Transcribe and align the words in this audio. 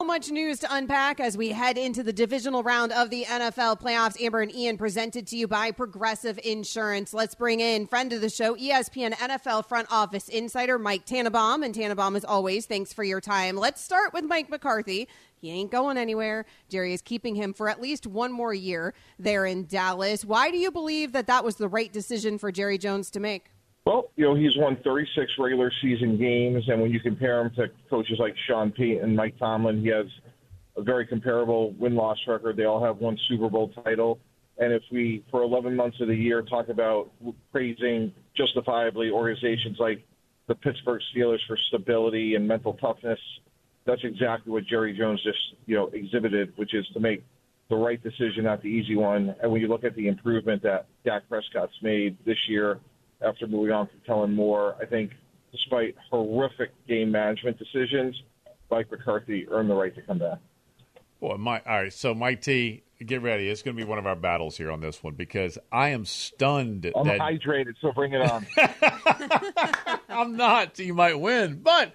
So 0.00 0.06
much 0.06 0.30
news 0.30 0.60
to 0.60 0.72
unpack 0.72 1.18
as 1.18 1.36
we 1.36 1.48
head 1.48 1.76
into 1.76 2.04
the 2.04 2.12
divisional 2.12 2.62
round 2.62 2.92
of 2.92 3.10
the 3.10 3.24
NFL 3.24 3.80
playoffs. 3.80 4.22
Amber 4.22 4.42
and 4.42 4.54
Ian 4.54 4.78
presented 4.78 5.26
to 5.26 5.36
you 5.36 5.48
by 5.48 5.72
Progressive 5.72 6.38
Insurance. 6.44 7.12
Let's 7.12 7.34
bring 7.34 7.58
in 7.58 7.88
friend 7.88 8.12
of 8.12 8.20
the 8.20 8.30
show, 8.30 8.54
ESPN 8.54 9.14
NFL 9.14 9.66
front 9.66 9.88
office 9.90 10.28
insider 10.28 10.78
Mike 10.78 11.04
Tannenbaum. 11.04 11.64
And 11.64 11.74
Tannenbaum, 11.74 12.14
as 12.14 12.24
always, 12.24 12.64
thanks 12.64 12.92
for 12.92 13.02
your 13.02 13.20
time. 13.20 13.56
Let's 13.56 13.82
start 13.82 14.12
with 14.12 14.22
Mike 14.24 14.48
McCarthy. 14.48 15.08
He 15.40 15.50
ain't 15.50 15.72
going 15.72 15.98
anywhere. 15.98 16.46
Jerry 16.68 16.94
is 16.94 17.02
keeping 17.02 17.34
him 17.34 17.52
for 17.52 17.68
at 17.68 17.80
least 17.80 18.06
one 18.06 18.30
more 18.30 18.54
year 18.54 18.94
there 19.18 19.46
in 19.46 19.66
Dallas. 19.66 20.24
Why 20.24 20.52
do 20.52 20.58
you 20.58 20.70
believe 20.70 21.10
that 21.10 21.26
that 21.26 21.42
was 21.42 21.56
the 21.56 21.66
right 21.66 21.92
decision 21.92 22.38
for 22.38 22.52
Jerry 22.52 22.78
Jones 22.78 23.10
to 23.10 23.18
make? 23.18 23.50
Well, 23.88 24.10
you 24.16 24.24
know, 24.26 24.34
he's 24.34 24.54
won 24.54 24.76
36 24.84 25.32
regular 25.38 25.72
season 25.80 26.18
games, 26.18 26.68
and 26.68 26.82
when 26.82 26.90
you 26.90 27.00
compare 27.00 27.40
him 27.40 27.50
to 27.56 27.68
coaches 27.88 28.18
like 28.18 28.34
Sean 28.46 28.70
Payton 28.70 29.02
and 29.02 29.16
Mike 29.16 29.38
Tomlin, 29.38 29.80
he 29.80 29.88
has 29.88 30.04
a 30.76 30.82
very 30.82 31.06
comparable 31.06 31.70
win 31.70 31.94
loss 31.94 32.18
record. 32.26 32.58
They 32.58 32.66
all 32.66 32.84
have 32.84 32.98
one 32.98 33.16
Super 33.28 33.48
Bowl 33.48 33.72
title. 33.82 34.18
And 34.58 34.74
if 34.74 34.82
we, 34.92 35.24
for 35.30 35.42
11 35.42 35.74
months 35.74 36.02
of 36.02 36.08
the 36.08 36.14
year, 36.14 36.42
talk 36.42 36.68
about 36.68 37.10
praising 37.50 38.12
justifiably 38.36 39.08
organizations 39.08 39.78
like 39.78 40.06
the 40.48 40.54
Pittsburgh 40.54 41.00
Steelers 41.16 41.40
for 41.46 41.56
stability 41.56 42.34
and 42.34 42.46
mental 42.46 42.74
toughness, 42.74 43.20
that's 43.86 44.04
exactly 44.04 44.52
what 44.52 44.66
Jerry 44.66 44.92
Jones 44.92 45.22
just, 45.22 45.54
you 45.64 45.76
know, 45.76 45.86
exhibited, 45.94 46.52
which 46.56 46.74
is 46.74 46.86
to 46.88 47.00
make 47.00 47.24
the 47.70 47.76
right 47.76 48.02
decision, 48.02 48.44
not 48.44 48.60
the 48.60 48.68
easy 48.68 48.96
one. 48.96 49.34
And 49.42 49.50
when 49.50 49.62
you 49.62 49.68
look 49.68 49.84
at 49.84 49.96
the 49.96 50.08
improvement 50.08 50.62
that 50.64 50.88
Dak 51.06 51.26
Prescott's 51.30 51.72
made 51.80 52.18
this 52.26 52.36
year 52.50 52.80
after 53.22 53.46
moving 53.46 53.72
on 53.72 53.86
from 53.86 54.00
Kellen 54.06 54.34
Moore, 54.34 54.76
I 54.80 54.86
think 54.86 55.12
despite 55.52 55.96
horrific 56.10 56.70
game 56.86 57.10
management 57.10 57.58
decisions, 57.58 58.20
Mike 58.70 58.90
McCarthy 58.90 59.48
earned 59.48 59.70
the 59.70 59.74
right 59.74 59.94
to 59.94 60.02
come 60.02 60.18
back. 60.18 60.38
Boy, 61.20 61.36
my 61.36 61.60
all 61.66 61.82
right. 61.82 61.92
So, 61.92 62.14
Mike 62.14 62.42
T, 62.42 62.82
get 63.04 63.22
ready. 63.22 63.48
It's 63.48 63.62
going 63.62 63.76
to 63.76 63.82
be 63.82 63.88
one 63.88 63.98
of 63.98 64.06
our 64.06 64.14
battles 64.14 64.56
here 64.56 64.70
on 64.70 64.80
this 64.80 65.02
one 65.02 65.14
because 65.14 65.58
I 65.72 65.88
am 65.88 66.04
stunned. 66.04 66.90
I'm 66.94 67.06
that, 67.06 67.18
hydrated, 67.18 67.74
so 67.80 67.92
bring 67.92 68.12
it 68.12 68.20
on. 68.20 68.46
I'm 70.08 70.36
not. 70.36 70.78
You 70.78 70.94
might 70.94 71.18
win, 71.18 71.60
but 71.62 71.92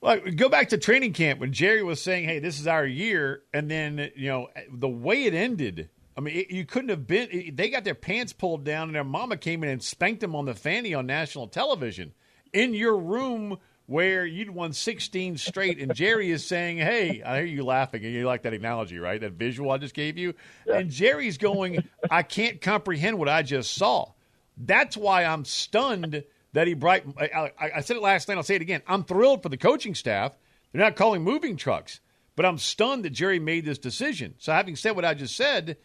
like 0.00 0.36
go 0.36 0.48
back 0.48 0.68
to 0.70 0.78
training 0.78 1.12
camp 1.12 1.40
when 1.40 1.52
Jerry 1.52 1.82
was 1.82 2.00
saying, 2.00 2.24
"Hey, 2.24 2.38
this 2.38 2.60
is 2.60 2.66
our 2.66 2.86
year," 2.86 3.42
and 3.52 3.70
then 3.70 4.10
you 4.14 4.28
know 4.28 4.48
the 4.70 4.88
way 4.88 5.24
it 5.24 5.34
ended. 5.34 5.88
I 6.16 6.20
mean, 6.20 6.36
it, 6.36 6.50
you 6.50 6.64
couldn't 6.64 6.90
have 6.90 7.06
been. 7.06 7.28
It, 7.30 7.56
they 7.56 7.70
got 7.70 7.84
their 7.84 7.94
pants 7.94 8.32
pulled 8.32 8.64
down, 8.64 8.88
and 8.88 8.94
their 8.94 9.04
mama 9.04 9.36
came 9.36 9.64
in 9.64 9.70
and 9.70 9.82
spanked 9.82 10.20
them 10.20 10.34
on 10.34 10.44
the 10.44 10.54
fanny 10.54 10.94
on 10.94 11.06
national 11.06 11.48
television 11.48 12.12
in 12.52 12.74
your 12.74 12.96
room 12.96 13.58
where 13.86 14.24
you'd 14.24 14.50
won 14.50 14.72
16 14.72 15.36
straight. 15.38 15.78
And 15.78 15.94
Jerry 15.94 16.30
is 16.30 16.46
saying, 16.46 16.78
"Hey, 16.78 17.22
I 17.22 17.38
hear 17.38 17.46
you 17.46 17.64
laughing, 17.64 18.04
and 18.04 18.12
you 18.12 18.26
like 18.26 18.42
that 18.42 18.54
analogy, 18.54 18.98
right? 18.98 19.20
That 19.20 19.32
visual 19.32 19.70
I 19.70 19.78
just 19.78 19.94
gave 19.94 20.18
you." 20.18 20.34
Yeah. 20.66 20.78
And 20.78 20.90
Jerry's 20.90 21.38
going, 21.38 21.88
"I 22.10 22.22
can't 22.22 22.60
comprehend 22.60 23.18
what 23.18 23.28
I 23.28 23.42
just 23.42 23.74
saw." 23.74 24.12
That's 24.56 24.96
why 24.96 25.24
I'm 25.24 25.44
stunned 25.44 26.24
that 26.52 26.66
he 26.66 26.74
bright. 26.74 27.04
I, 27.18 27.50
I, 27.58 27.70
I 27.76 27.80
said 27.80 27.96
it 27.96 28.02
last 28.02 28.28
night. 28.28 28.36
I'll 28.36 28.42
say 28.42 28.56
it 28.56 28.62
again. 28.62 28.82
I'm 28.86 29.04
thrilled 29.04 29.42
for 29.42 29.48
the 29.48 29.56
coaching 29.56 29.94
staff. 29.94 30.36
They're 30.72 30.82
not 30.82 30.96
calling 30.96 31.22
moving 31.22 31.56
trucks, 31.56 32.00
but 32.36 32.46
I'm 32.46 32.58
stunned 32.58 33.04
that 33.04 33.10
Jerry 33.10 33.38
made 33.38 33.64
this 33.64 33.78
decision. 33.78 34.34
So, 34.38 34.52
having 34.52 34.76
said 34.76 34.96
what 34.96 35.04
I 35.04 35.14
just 35.14 35.36
said, 35.36 35.76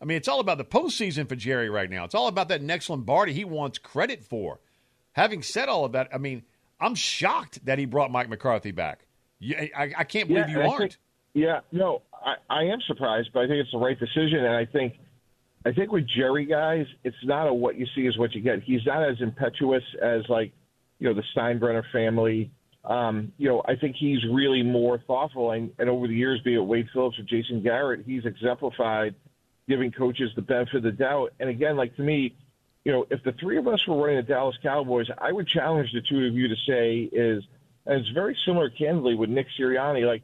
I 0.00 0.04
mean, 0.04 0.16
it's 0.16 0.28
all 0.28 0.40
about 0.40 0.58
the 0.58 0.64
postseason 0.64 1.28
for 1.28 1.34
Jerry 1.36 1.68
right 1.70 1.90
now. 1.90 2.04
It's 2.04 2.14
all 2.14 2.28
about 2.28 2.48
that 2.48 2.62
next 2.62 2.88
Lombardi 2.88 3.32
he 3.32 3.44
wants 3.44 3.78
credit 3.78 4.24
for. 4.24 4.60
Having 5.12 5.42
said 5.42 5.68
all 5.68 5.84
of 5.84 5.92
that, 5.92 6.08
I 6.14 6.18
mean, 6.18 6.42
I'm 6.80 6.94
shocked 6.94 7.64
that 7.66 7.78
he 7.78 7.84
brought 7.84 8.10
Mike 8.12 8.28
McCarthy 8.28 8.70
back. 8.70 9.00
I, 9.42 9.92
I 9.98 10.04
can't 10.04 10.28
believe 10.28 10.48
Yeah, 10.48 10.54
you 10.54 10.60
I 10.62 10.66
aren't. 10.68 10.78
think- 10.92 10.96
yeah, 11.34 11.60
no, 11.72 12.02
I, 12.12 12.34
I 12.50 12.62
am 12.64 12.80
surprised, 12.86 13.30
but 13.32 13.40
I 13.40 13.46
think 13.46 13.60
it's 13.60 13.70
the 13.72 13.78
right 13.78 13.98
decision. 13.98 14.44
And 14.44 14.54
I 14.56 14.64
think, 14.64 14.94
I 15.66 15.72
think 15.72 15.92
with 15.92 16.06
Jerry 16.16 16.46
guys, 16.46 16.86
it's 17.04 17.16
not 17.24 17.46
a 17.48 17.52
what 17.54 17.76
you 17.76 17.86
see 17.94 18.02
is 18.06 18.16
what 18.18 18.32
you 18.34 18.40
get. 18.40 18.62
He's 18.62 18.80
not 18.86 19.08
as 19.08 19.16
impetuous 19.20 19.82
as 20.02 20.22
like, 20.28 20.52
you 21.00 21.08
know, 21.08 21.14
the 21.14 21.22
Steinbrenner 21.36 21.82
family. 21.92 22.50
Um, 22.84 23.32
you 23.38 23.48
know, 23.48 23.62
I 23.66 23.76
think 23.76 23.96
he's 23.98 24.18
really 24.32 24.62
more 24.62 24.98
thoughtful. 25.06 25.50
And, 25.52 25.70
and 25.78 25.88
over 25.90 26.08
the 26.08 26.14
years, 26.14 26.40
be 26.42 26.54
it 26.54 26.60
Wade 26.60 26.88
Phillips 26.92 27.18
or 27.18 27.22
Jason 27.22 27.62
Garrett, 27.62 28.04
he's 28.06 28.24
exemplified 28.24 29.14
giving 29.68 29.92
coaches 29.92 30.30
the 30.34 30.42
benefit 30.42 30.76
of 30.76 30.82
the 30.82 30.92
doubt. 30.92 31.34
And 31.38 31.50
again, 31.50 31.76
like 31.76 31.94
to 31.96 32.02
me, 32.02 32.34
you 32.84 32.92
know, 32.92 33.06
if 33.10 33.22
the 33.22 33.32
three 33.32 33.58
of 33.58 33.68
us 33.68 33.86
were 33.86 33.96
running 33.96 34.16
the 34.16 34.22
Dallas 34.22 34.56
Cowboys, 34.62 35.06
I 35.18 35.30
would 35.30 35.46
challenge 35.46 35.92
the 35.92 36.00
two 36.00 36.24
of 36.26 36.34
you 36.34 36.48
to 36.48 36.56
say 36.66 37.00
is, 37.00 37.44
and 37.86 38.00
it's 38.00 38.08
very 38.10 38.36
similar, 38.46 38.70
candidly, 38.70 39.14
with 39.14 39.30
Nick 39.30 39.46
Sirianni, 39.58 40.06
like 40.06 40.22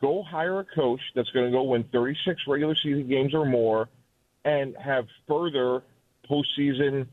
go 0.00 0.22
hire 0.22 0.60
a 0.60 0.64
coach 0.64 1.00
that's 1.14 1.30
going 1.30 1.46
to 1.46 1.52
go 1.52 1.62
win 1.62 1.84
36 1.84 2.40
regular 2.46 2.74
season 2.74 3.08
games 3.08 3.34
or 3.34 3.44
more 3.44 3.88
and 4.44 4.76
have 4.76 5.06
further 5.26 5.82
postseason 6.30 7.06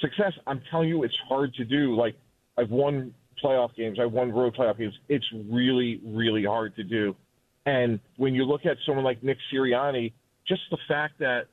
success. 0.00 0.32
I'm 0.46 0.62
telling 0.70 0.88
you, 0.88 1.04
it's 1.04 1.18
hard 1.28 1.54
to 1.54 1.64
do. 1.64 1.94
Like 1.94 2.16
I've 2.56 2.70
won 2.70 3.14
playoff 3.42 3.74
games, 3.74 3.98
I've 4.00 4.12
won 4.12 4.32
road 4.32 4.54
playoff 4.54 4.78
games. 4.78 4.98
It's 5.08 5.26
really, 5.48 6.00
really 6.04 6.44
hard 6.44 6.76
to 6.76 6.84
do. 6.84 7.16
And 7.66 8.00
when 8.16 8.34
you 8.34 8.44
look 8.44 8.66
at 8.66 8.78
someone 8.86 9.04
like 9.04 9.22
Nick 9.22 9.38
Sirianni, 9.52 10.12
just 10.50 10.62
the 10.70 10.78
fact 10.86 11.20
that 11.20 11.46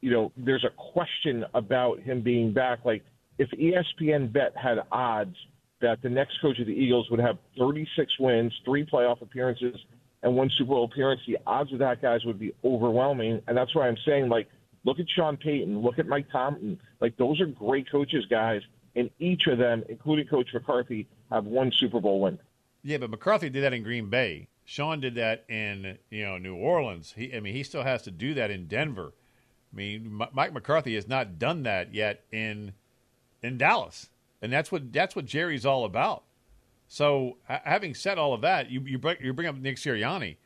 you 0.00 0.12
know 0.12 0.30
there's 0.36 0.64
a 0.64 0.92
question 0.92 1.44
about 1.54 2.00
him 2.00 2.20
being 2.20 2.52
back. 2.52 2.84
Like 2.84 3.02
if 3.38 3.50
ESPN 3.50 4.32
Bet 4.32 4.56
had 4.56 4.78
odds 4.92 5.36
that 5.80 6.00
the 6.02 6.08
next 6.08 6.40
coach 6.40 6.58
of 6.58 6.66
the 6.66 6.72
Eagles 6.72 7.10
would 7.10 7.20
have 7.20 7.38
36 7.58 8.12
wins, 8.20 8.52
three 8.64 8.84
playoff 8.86 9.20
appearances, 9.20 9.76
and 10.22 10.34
one 10.34 10.50
Super 10.56 10.70
Bowl 10.70 10.84
appearance, 10.84 11.20
the 11.26 11.38
odds 11.46 11.72
of 11.72 11.78
that 11.80 12.00
guys 12.00 12.24
would 12.24 12.38
be 12.38 12.54
overwhelming. 12.64 13.42
And 13.46 13.56
that's 13.56 13.74
why 13.74 13.86
I'm 13.86 13.96
saying, 14.06 14.28
like, 14.28 14.48
look 14.84 14.98
at 14.98 15.06
Sean 15.14 15.36
Payton, 15.36 15.78
look 15.80 15.98
at 15.98 16.06
Mike 16.06 16.26
Tomlin. 16.32 16.78
Like, 17.00 17.16
those 17.16 17.40
are 17.40 17.46
great 17.46 17.90
coaches, 17.90 18.24
guys. 18.30 18.62
And 18.94 19.10
each 19.18 19.46
of 19.46 19.58
them, 19.58 19.84
including 19.90 20.26
Coach 20.26 20.48
McCarthy, 20.54 21.06
have 21.30 21.44
one 21.44 21.70
Super 21.78 22.00
Bowl 22.00 22.22
win. 22.22 22.38
Yeah, 22.82 22.98
but 22.98 23.10
McCarthy 23.10 23.50
did 23.50 23.62
that 23.64 23.74
in 23.74 23.82
Green 23.82 24.08
Bay. 24.08 24.48
Sean 24.66 25.00
did 25.00 25.14
that 25.14 25.44
in 25.48 25.96
you 26.10 26.24
know 26.24 26.36
New 26.36 26.56
Orleans. 26.56 27.14
He, 27.16 27.34
I 27.34 27.40
mean, 27.40 27.54
he 27.54 27.62
still 27.62 27.84
has 27.84 28.02
to 28.02 28.10
do 28.10 28.34
that 28.34 28.50
in 28.50 28.66
Denver. 28.66 29.14
I 29.72 29.76
mean, 29.76 30.18
M- 30.20 30.28
Mike 30.32 30.52
McCarthy 30.52 30.96
has 30.96 31.08
not 31.08 31.38
done 31.38 31.62
that 31.62 31.94
yet 31.94 32.24
in 32.32 32.74
in 33.42 33.56
Dallas, 33.56 34.10
and 34.42 34.52
that's 34.52 34.70
what 34.72 34.92
that's 34.92 35.14
what 35.14 35.24
Jerry's 35.24 35.64
all 35.64 35.84
about. 35.84 36.24
So, 36.88 37.38
ha- 37.46 37.62
having 37.64 37.94
said 37.94 38.18
all 38.18 38.34
of 38.34 38.40
that, 38.40 38.68
you 38.68 38.80
you 38.80 38.98
bring, 38.98 39.16
you 39.22 39.32
bring 39.32 39.48
up 39.48 39.56
Nick 39.56 39.76
Sirianni. 39.76 40.36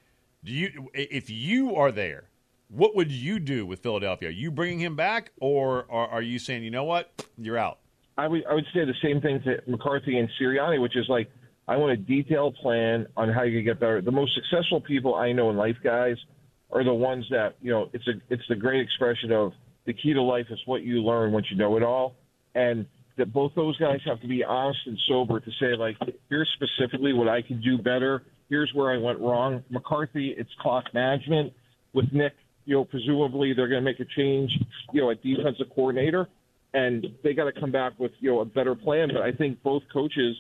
Do 0.45 0.53
you 0.53 0.91
if 0.93 1.31
you 1.31 1.75
are 1.75 1.91
there, 1.91 2.29
what 2.69 2.95
would 2.95 3.11
you 3.11 3.39
do 3.39 3.65
with 3.65 3.81
Philadelphia? 3.81 4.29
Are 4.29 4.33
you 4.33 4.51
bringing 4.51 4.81
him 4.81 4.97
back, 4.97 5.33
or, 5.41 5.85
or 5.89 6.09
are 6.09 6.23
you 6.23 6.39
saying, 6.39 6.63
you 6.63 6.71
know 6.71 6.85
what, 6.85 7.25
you're 7.39 7.59
out? 7.59 7.79
I 8.19 8.29
would 8.29 8.45
I 8.47 8.53
would 8.53 8.67
say 8.75 8.85
the 8.85 8.95
same 9.03 9.23
thing 9.23 9.41
to 9.45 9.63
McCarthy 9.67 10.19
and 10.19 10.29
Sirianni, 10.39 10.79
which 10.79 10.95
is 10.95 11.09
like 11.09 11.31
I 11.69 11.77
want 11.77 11.93
a 11.93 11.97
detailed 11.97 12.57
plan 12.57 13.07
on 13.17 13.29
how 13.29 13.43
you 13.43 13.63
get 13.63 13.79
better. 13.79 14.01
The 14.01 14.11
most 14.11 14.33
successful 14.35 14.81
people 14.81 15.15
I 15.15 15.33
know 15.33 15.51
in 15.51 15.57
life, 15.57 15.77
guys, 15.83 16.17
are 16.73 16.85
the 16.85 16.95
ones 16.95 17.25
that 17.31 17.57
you 17.61 17.71
know. 17.71 17.89
It's 17.93 18.07
a 18.09 18.13
it's 18.29 18.43
the 18.49 18.57
great 18.57 18.81
expression 18.81 19.33
of 19.33 19.53
the 19.87 19.93
key 19.93 20.13
to 20.15 20.23
life 20.23 20.47
is 20.51 20.59
what 20.67 20.83
you 20.83 21.03
learn 21.03 21.33
once 21.33 21.47
you 21.51 21.57
know 21.57 21.77
it 21.77 21.83
all, 21.83 22.17
and 22.55 22.87
that 23.19 23.33
both 23.33 23.53
those 23.55 23.77
guys 23.79 23.99
have 24.07 24.21
to 24.21 24.29
be 24.29 24.43
honest 24.45 24.79
and 24.87 24.99
sober 25.09 25.41
to 25.41 25.51
say 25.61 25.77
like, 25.77 25.97
here's 26.29 26.49
specifically 26.55 27.13
what 27.13 27.29
I 27.29 27.43
can 27.43 27.61
do 27.61 27.77
better. 27.77 28.23
Here's 28.49 28.71
where 28.75 28.93
I 28.93 28.99
went 28.99 29.21
wrong. 29.21 29.63
McCarthy, 29.71 30.35
it's 30.37 30.51
clock 30.61 30.85
management. 30.95 31.53
With 31.93 32.07
Nick, 32.13 32.33
you 32.65 32.77
know, 32.77 32.85
presumably 32.85 33.53
they're 33.53 33.69
going 33.69 33.85
to 33.85 33.85
make 33.85 34.01
a 34.01 34.07
change, 34.17 34.51
you 34.93 35.03
know, 35.03 35.11
at 35.11 35.23
defensive 35.23 35.67
coordinator 35.75 36.29
and 36.73 37.07
they 37.23 37.35
got 37.35 37.45
to 37.45 37.61
come 37.61 37.73
back 37.73 37.99
with 37.99 38.13
you 38.21 38.31
know 38.31 38.41
a 38.41 38.45
better 38.45 38.75
plan. 38.75 39.09
But 39.13 39.23
I 39.23 39.33
think 39.33 39.63
both 39.63 39.83
coaches 39.93 40.37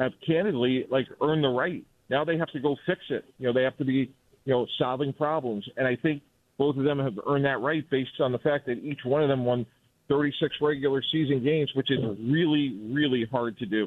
have 0.00 0.12
candidly 0.26 0.86
like 0.90 1.06
earned 1.22 1.44
the 1.44 1.48
right. 1.48 1.84
Now 2.08 2.24
they 2.24 2.36
have 2.38 2.50
to 2.52 2.60
go 2.60 2.76
fix 2.86 3.00
it. 3.10 3.24
You 3.38 3.46
know, 3.46 3.52
they 3.52 3.62
have 3.62 3.76
to 3.76 3.84
be 3.84 4.12
you 4.44 4.52
know 4.52 4.66
solving 4.78 5.12
problems, 5.12 5.68
and 5.76 5.86
I 5.86 5.96
think 5.96 6.22
both 6.58 6.76
of 6.76 6.84
them 6.84 6.98
have 6.98 7.18
earned 7.26 7.44
that 7.44 7.60
right 7.60 7.88
based 7.90 8.20
on 8.20 8.32
the 8.32 8.38
fact 8.38 8.66
that 8.66 8.78
each 8.82 9.00
one 9.04 9.22
of 9.22 9.28
them 9.28 9.44
won 9.44 9.64
36 10.08 10.56
regular 10.60 11.02
season 11.12 11.44
games, 11.44 11.70
which 11.74 11.90
is 11.90 11.98
really 12.18 12.78
really 12.90 13.26
hard 13.30 13.58
to 13.58 13.66
do. 13.66 13.86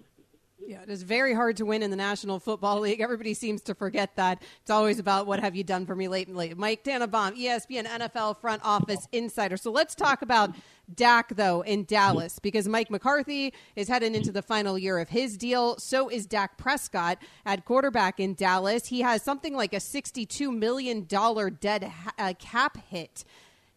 Yeah, 0.66 0.82
it 0.82 0.90
is 0.90 1.04
very 1.04 1.34
hard 1.34 1.58
to 1.58 1.66
win 1.66 1.84
in 1.84 1.92
the 1.92 1.98
National 1.98 2.40
Football 2.40 2.80
League. 2.80 3.02
Everybody 3.02 3.34
seems 3.34 3.62
to 3.64 3.76
forget 3.76 4.16
that. 4.16 4.42
It's 4.62 4.72
always 4.72 4.98
about 4.98 5.28
what 5.28 5.42
have 5.42 5.56
you 5.56 5.64
done 5.64 5.86
for 5.86 5.96
me 5.96 6.08
lately. 6.08 6.54
Mike 6.56 6.84
Tannenbaum, 6.84 7.36
ESPN 7.36 7.86
NFL 7.86 8.40
front 8.40 8.62
office 8.64 9.08
insider. 9.12 9.58
So 9.58 9.72
let's 9.72 9.94
talk 9.94 10.22
about 10.22 10.52
Dak, 10.94 11.36
though, 11.36 11.62
in 11.62 11.84
Dallas, 11.84 12.40
because 12.40 12.68
Mike 12.68 12.90
McCarthy 12.90 13.54
is 13.76 13.90
heading 13.90 14.16
into 14.16 14.32
the 14.32 14.42
final 14.42 14.78
year 14.78 15.00
of 15.00 15.10
his 15.10 15.38
deal. 15.38 15.78
So 15.80 16.08
is 16.10 16.26
Dak 16.26 16.58
Prescott 16.58 17.18
at 17.46 17.66
quarterback 17.66 18.20
in 18.20 18.34
Dallas. 18.34 18.88
He 18.88 19.02
has 19.02 19.22
something 19.22 19.56
like 19.56 19.74
a 19.74 19.78
$62 19.78 20.56
million 20.56 21.04
dead 21.04 21.84
ha- 21.84 22.14
uh, 22.18 22.34
cap 22.40 22.78
hit 22.90 23.26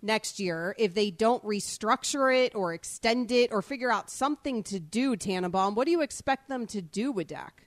next 0.07 0.41
year 0.41 0.75
if 0.79 0.95
they 0.95 1.11
don't 1.11 1.45
restructure 1.45 2.35
it 2.35 2.55
or 2.55 2.73
extend 2.73 3.31
it 3.31 3.53
or 3.53 3.61
figure 3.61 3.91
out 3.91 4.11
something 4.11 4.63
to 4.65 4.81
do, 4.81 5.17
Tannenbaum. 5.17 5.75
What 5.75 5.85
do 5.85 5.91
you 5.91 6.03
expect 6.03 6.49
them 6.49 6.67
to 6.69 6.81
do 6.81 7.13
with 7.13 7.29
Dak? 7.29 7.65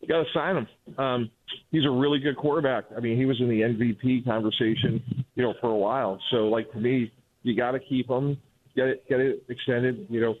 You 0.00 0.08
got 0.08 0.24
to 0.24 0.32
sign 0.34 0.56
him. 0.56 0.98
Um, 0.98 1.30
he's 1.70 1.84
a 1.86 1.90
really 1.90 2.18
good 2.18 2.36
quarterback. 2.36 2.84
I 2.96 3.00
mean, 3.00 3.16
he 3.16 3.24
was 3.24 3.40
in 3.40 3.48
the 3.48 3.60
MVP 3.60 4.24
conversation, 4.24 5.02
you 5.34 5.42
know, 5.42 5.54
for 5.60 5.70
a 5.70 5.76
while. 5.76 6.20
So, 6.30 6.48
like 6.48 6.70
to 6.72 6.78
me, 6.78 7.10
you 7.42 7.56
got 7.56 7.72
to 7.72 7.80
keep 7.80 8.08
him, 8.08 8.36
get 8.76 8.88
it, 8.88 9.08
get 9.08 9.20
it 9.20 9.44
extended. 9.48 10.06
You 10.10 10.20
know, 10.20 10.34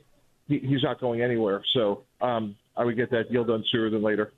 he, 0.48 0.58
he's 0.58 0.82
not 0.82 1.00
going 1.00 1.22
anywhere. 1.22 1.62
So, 1.72 2.02
um, 2.20 2.56
I 2.76 2.84
would 2.84 2.96
get 2.96 3.10
that 3.12 3.30
deal 3.30 3.44
done 3.44 3.64
sooner 3.70 3.88
than 3.88 4.02
later. 4.02 4.32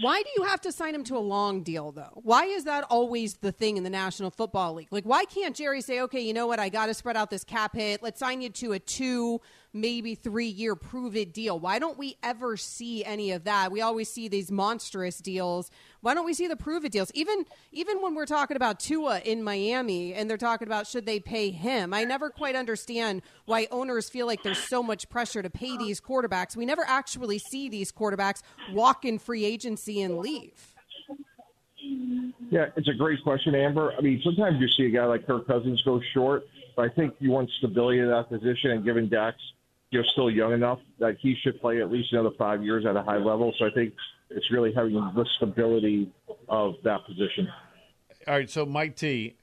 Why 0.00 0.22
do 0.22 0.28
you 0.36 0.44
have 0.44 0.60
to 0.62 0.72
sign 0.72 0.94
him 0.94 1.04
to 1.04 1.16
a 1.16 1.20
long 1.20 1.62
deal, 1.62 1.92
though? 1.92 2.20
Why 2.22 2.46
is 2.46 2.64
that 2.64 2.84
always 2.90 3.34
the 3.34 3.52
thing 3.52 3.76
in 3.76 3.84
the 3.84 3.90
National 3.90 4.30
Football 4.30 4.74
League? 4.74 4.88
Like, 4.90 5.04
why 5.04 5.24
can't 5.24 5.54
Jerry 5.54 5.80
say, 5.80 6.00
okay, 6.02 6.20
you 6.20 6.32
know 6.32 6.46
what, 6.46 6.58
I 6.58 6.68
got 6.68 6.86
to 6.86 6.94
spread 6.94 7.16
out 7.16 7.30
this 7.30 7.44
cap 7.44 7.74
hit. 7.74 8.02
Let's 8.02 8.18
sign 8.18 8.40
you 8.40 8.50
to 8.50 8.72
a 8.72 8.78
two, 8.78 9.40
maybe 9.74 10.14
three 10.14 10.46
year 10.46 10.74
prove 10.74 11.16
it 11.16 11.34
deal? 11.34 11.58
Why 11.58 11.78
don't 11.78 11.98
we 11.98 12.16
ever 12.22 12.56
see 12.56 13.04
any 13.04 13.32
of 13.32 13.44
that? 13.44 13.70
We 13.70 13.82
always 13.82 14.10
see 14.10 14.28
these 14.28 14.50
monstrous 14.50 15.18
deals 15.18 15.70
why 16.04 16.12
don't 16.12 16.26
we 16.26 16.34
see 16.34 16.46
the 16.48 16.56
prove 16.56 16.84
it 16.84 16.92
deals? 16.92 17.10
Even 17.14 17.46
even 17.72 18.02
when 18.02 18.14
we're 18.14 18.26
talking 18.26 18.58
about 18.58 18.78
Tua 18.78 19.20
in 19.20 19.42
Miami 19.42 20.12
and 20.12 20.28
they're 20.28 20.36
talking 20.36 20.68
about 20.68 20.86
should 20.86 21.06
they 21.06 21.18
pay 21.18 21.50
him, 21.50 21.94
I 21.94 22.04
never 22.04 22.28
quite 22.28 22.54
understand 22.54 23.22
why 23.46 23.68
owners 23.70 24.10
feel 24.10 24.26
like 24.26 24.42
there's 24.42 24.58
so 24.58 24.82
much 24.82 25.08
pressure 25.08 25.42
to 25.42 25.48
pay 25.48 25.78
these 25.78 26.02
quarterbacks. 26.02 26.56
We 26.56 26.66
never 26.66 26.84
actually 26.86 27.38
see 27.38 27.70
these 27.70 27.90
quarterbacks 27.90 28.42
walk 28.74 29.06
in 29.06 29.18
free 29.18 29.46
agency 29.46 30.02
and 30.02 30.18
leave. 30.18 30.74
Yeah, 32.50 32.66
it's 32.76 32.88
a 32.88 32.94
great 32.94 33.22
question, 33.22 33.54
Amber. 33.54 33.94
I 33.96 34.02
mean, 34.02 34.20
sometimes 34.22 34.60
you 34.60 34.68
see 34.68 34.84
a 34.84 34.90
guy 34.90 35.06
like 35.06 35.26
Kirk 35.26 35.46
Cousins 35.46 35.80
go 35.86 36.02
short, 36.12 36.44
but 36.76 36.84
I 36.90 36.94
think 36.94 37.14
you 37.18 37.30
want 37.30 37.48
stability 37.56 38.00
in 38.00 38.08
that 38.08 38.28
position, 38.28 38.72
and 38.72 38.84
given 38.84 39.08
Dak's, 39.08 39.40
you 39.94 40.00
know, 40.00 40.06
still 40.12 40.28
young 40.28 40.52
enough 40.52 40.80
that 40.98 41.16
he 41.20 41.36
should 41.42 41.60
play 41.60 41.80
at 41.80 41.90
least 41.90 42.12
another 42.12 42.32
five 42.36 42.64
years 42.64 42.84
at 42.84 42.96
a 42.96 43.02
high 43.02 43.18
level. 43.18 43.54
So 43.58 43.64
I 43.64 43.70
think 43.70 43.94
it's 44.28 44.50
really 44.50 44.72
having 44.74 44.94
the 44.94 45.24
stability 45.36 46.10
of 46.48 46.74
that 46.82 47.06
position. 47.06 47.48
All 48.26 48.34
right, 48.34 48.50
so 48.50 48.66
Mike 48.66 48.96
T, 48.96 49.36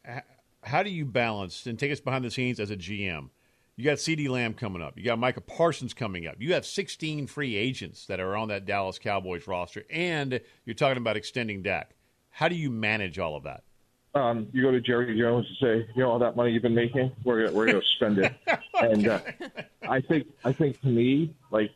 how 0.63 0.83
do 0.83 0.89
you 0.89 1.05
balance 1.05 1.65
and 1.65 1.79
take 1.79 1.91
us 1.91 2.01
behind 2.01 2.25
the 2.25 2.31
scenes 2.31 2.59
as 2.59 2.69
a 2.69 2.75
GM? 2.75 3.29
You 3.77 3.85
got 3.85 3.97
CeeDee 3.97 4.27
Lamb 4.27 4.53
coming 4.53 4.81
up. 4.81 4.97
You 4.97 5.05
got 5.05 5.17
Micah 5.17 5.39
Parsons 5.39 5.93
coming 5.93 6.27
up. 6.27 6.35
You 6.39 6.53
have 6.53 6.65
16 6.65 7.27
free 7.27 7.55
agents 7.55 8.05
that 8.07 8.19
are 8.19 8.35
on 8.35 8.49
that 8.49 8.65
Dallas 8.65 8.99
Cowboys 8.99 9.47
roster, 9.47 9.85
and 9.89 10.41
you're 10.65 10.73
talking 10.73 10.97
about 10.97 11.15
extending 11.15 11.63
Dak. 11.63 11.95
How 12.29 12.49
do 12.49 12.55
you 12.55 12.69
manage 12.69 13.19
all 13.19 13.37
of 13.37 13.43
that? 13.43 13.63
Um, 14.13 14.47
you 14.51 14.61
go 14.61 14.71
to 14.71 14.81
Jerry 14.81 15.17
Jones 15.17 15.45
and 15.47 15.57
say, 15.61 15.89
you 15.95 16.03
know, 16.03 16.11
all 16.11 16.19
that 16.19 16.35
money 16.35 16.51
you've 16.51 16.63
been 16.63 16.75
making, 16.75 17.11
we're 17.23 17.45
gonna, 17.45 17.55
we're 17.55 17.67
going 17.67 17.81
to 17.81 17.87
spend 17.95 18.17
it. 18.17 18.33
And 18.81 19.07
uh, 19.07 19.19
I 19.87 20.01
think 20.01 20.25
I 20.43 20.51
think 20.53 20.81
to 20.81 20.87
me, 20.87 21.35
like 21.51 21.69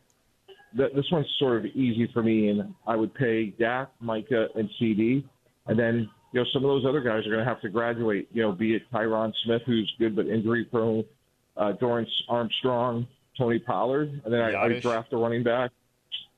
th- 0.75 0.91
this 0.95 1.05
one's 1.11 1.27
sort 1.37 1.57
of 1.57 1.65
easy 1.67 2.09
for 2.11 2.23
me, 2.23 2.49
and 2.49 2.73
I 2.87 2.95
would 2.95 3.13
pay 3.13 3.47
Dak, 3.59 3.91
Micah, 3.99 4.47
and 4.55 4.67
CeeDee, 4.81 5.23
and 5.67 5.77
then 5.77 6.09
you 6.31 6.39
know 6.41 6.45
some 6.51 6.63
of 6.65 6.69
those 6.69 6.83
other 6.83 7.01
guys 7.01 7.27
are 7.27 7.29
going 7.29 7.43
to 7.43 7.45
have 7.45 7.61
to 7.61 7.69
graduate. 7.69 8.27
You 8.33 8.41
know, 8.41 8.51
be 8.53 8.73
it 8.73 8.81
Tyron 8.91 9.33
Smith, 9.43 9.61
who's 9.67 9.93
good 9.99 10.15
but 10.15 10.25
injury 10.25 10.65
prone, 10.65 11.05
uh, 11.57 11.73
Dorance 11.79 12.09
Armstrong, 12.27 13.07
Tony 13.38 13.59
Pollard, 13.59 14.21
and 14.23 14.33
then 14.33 14.41
I, 14.41 14.53
I 14.53 14.67
would 14.67 14.81
draft 14.81 15.13
a 15.13 15.17
running 15.17 15.43
back. 15.43 15.71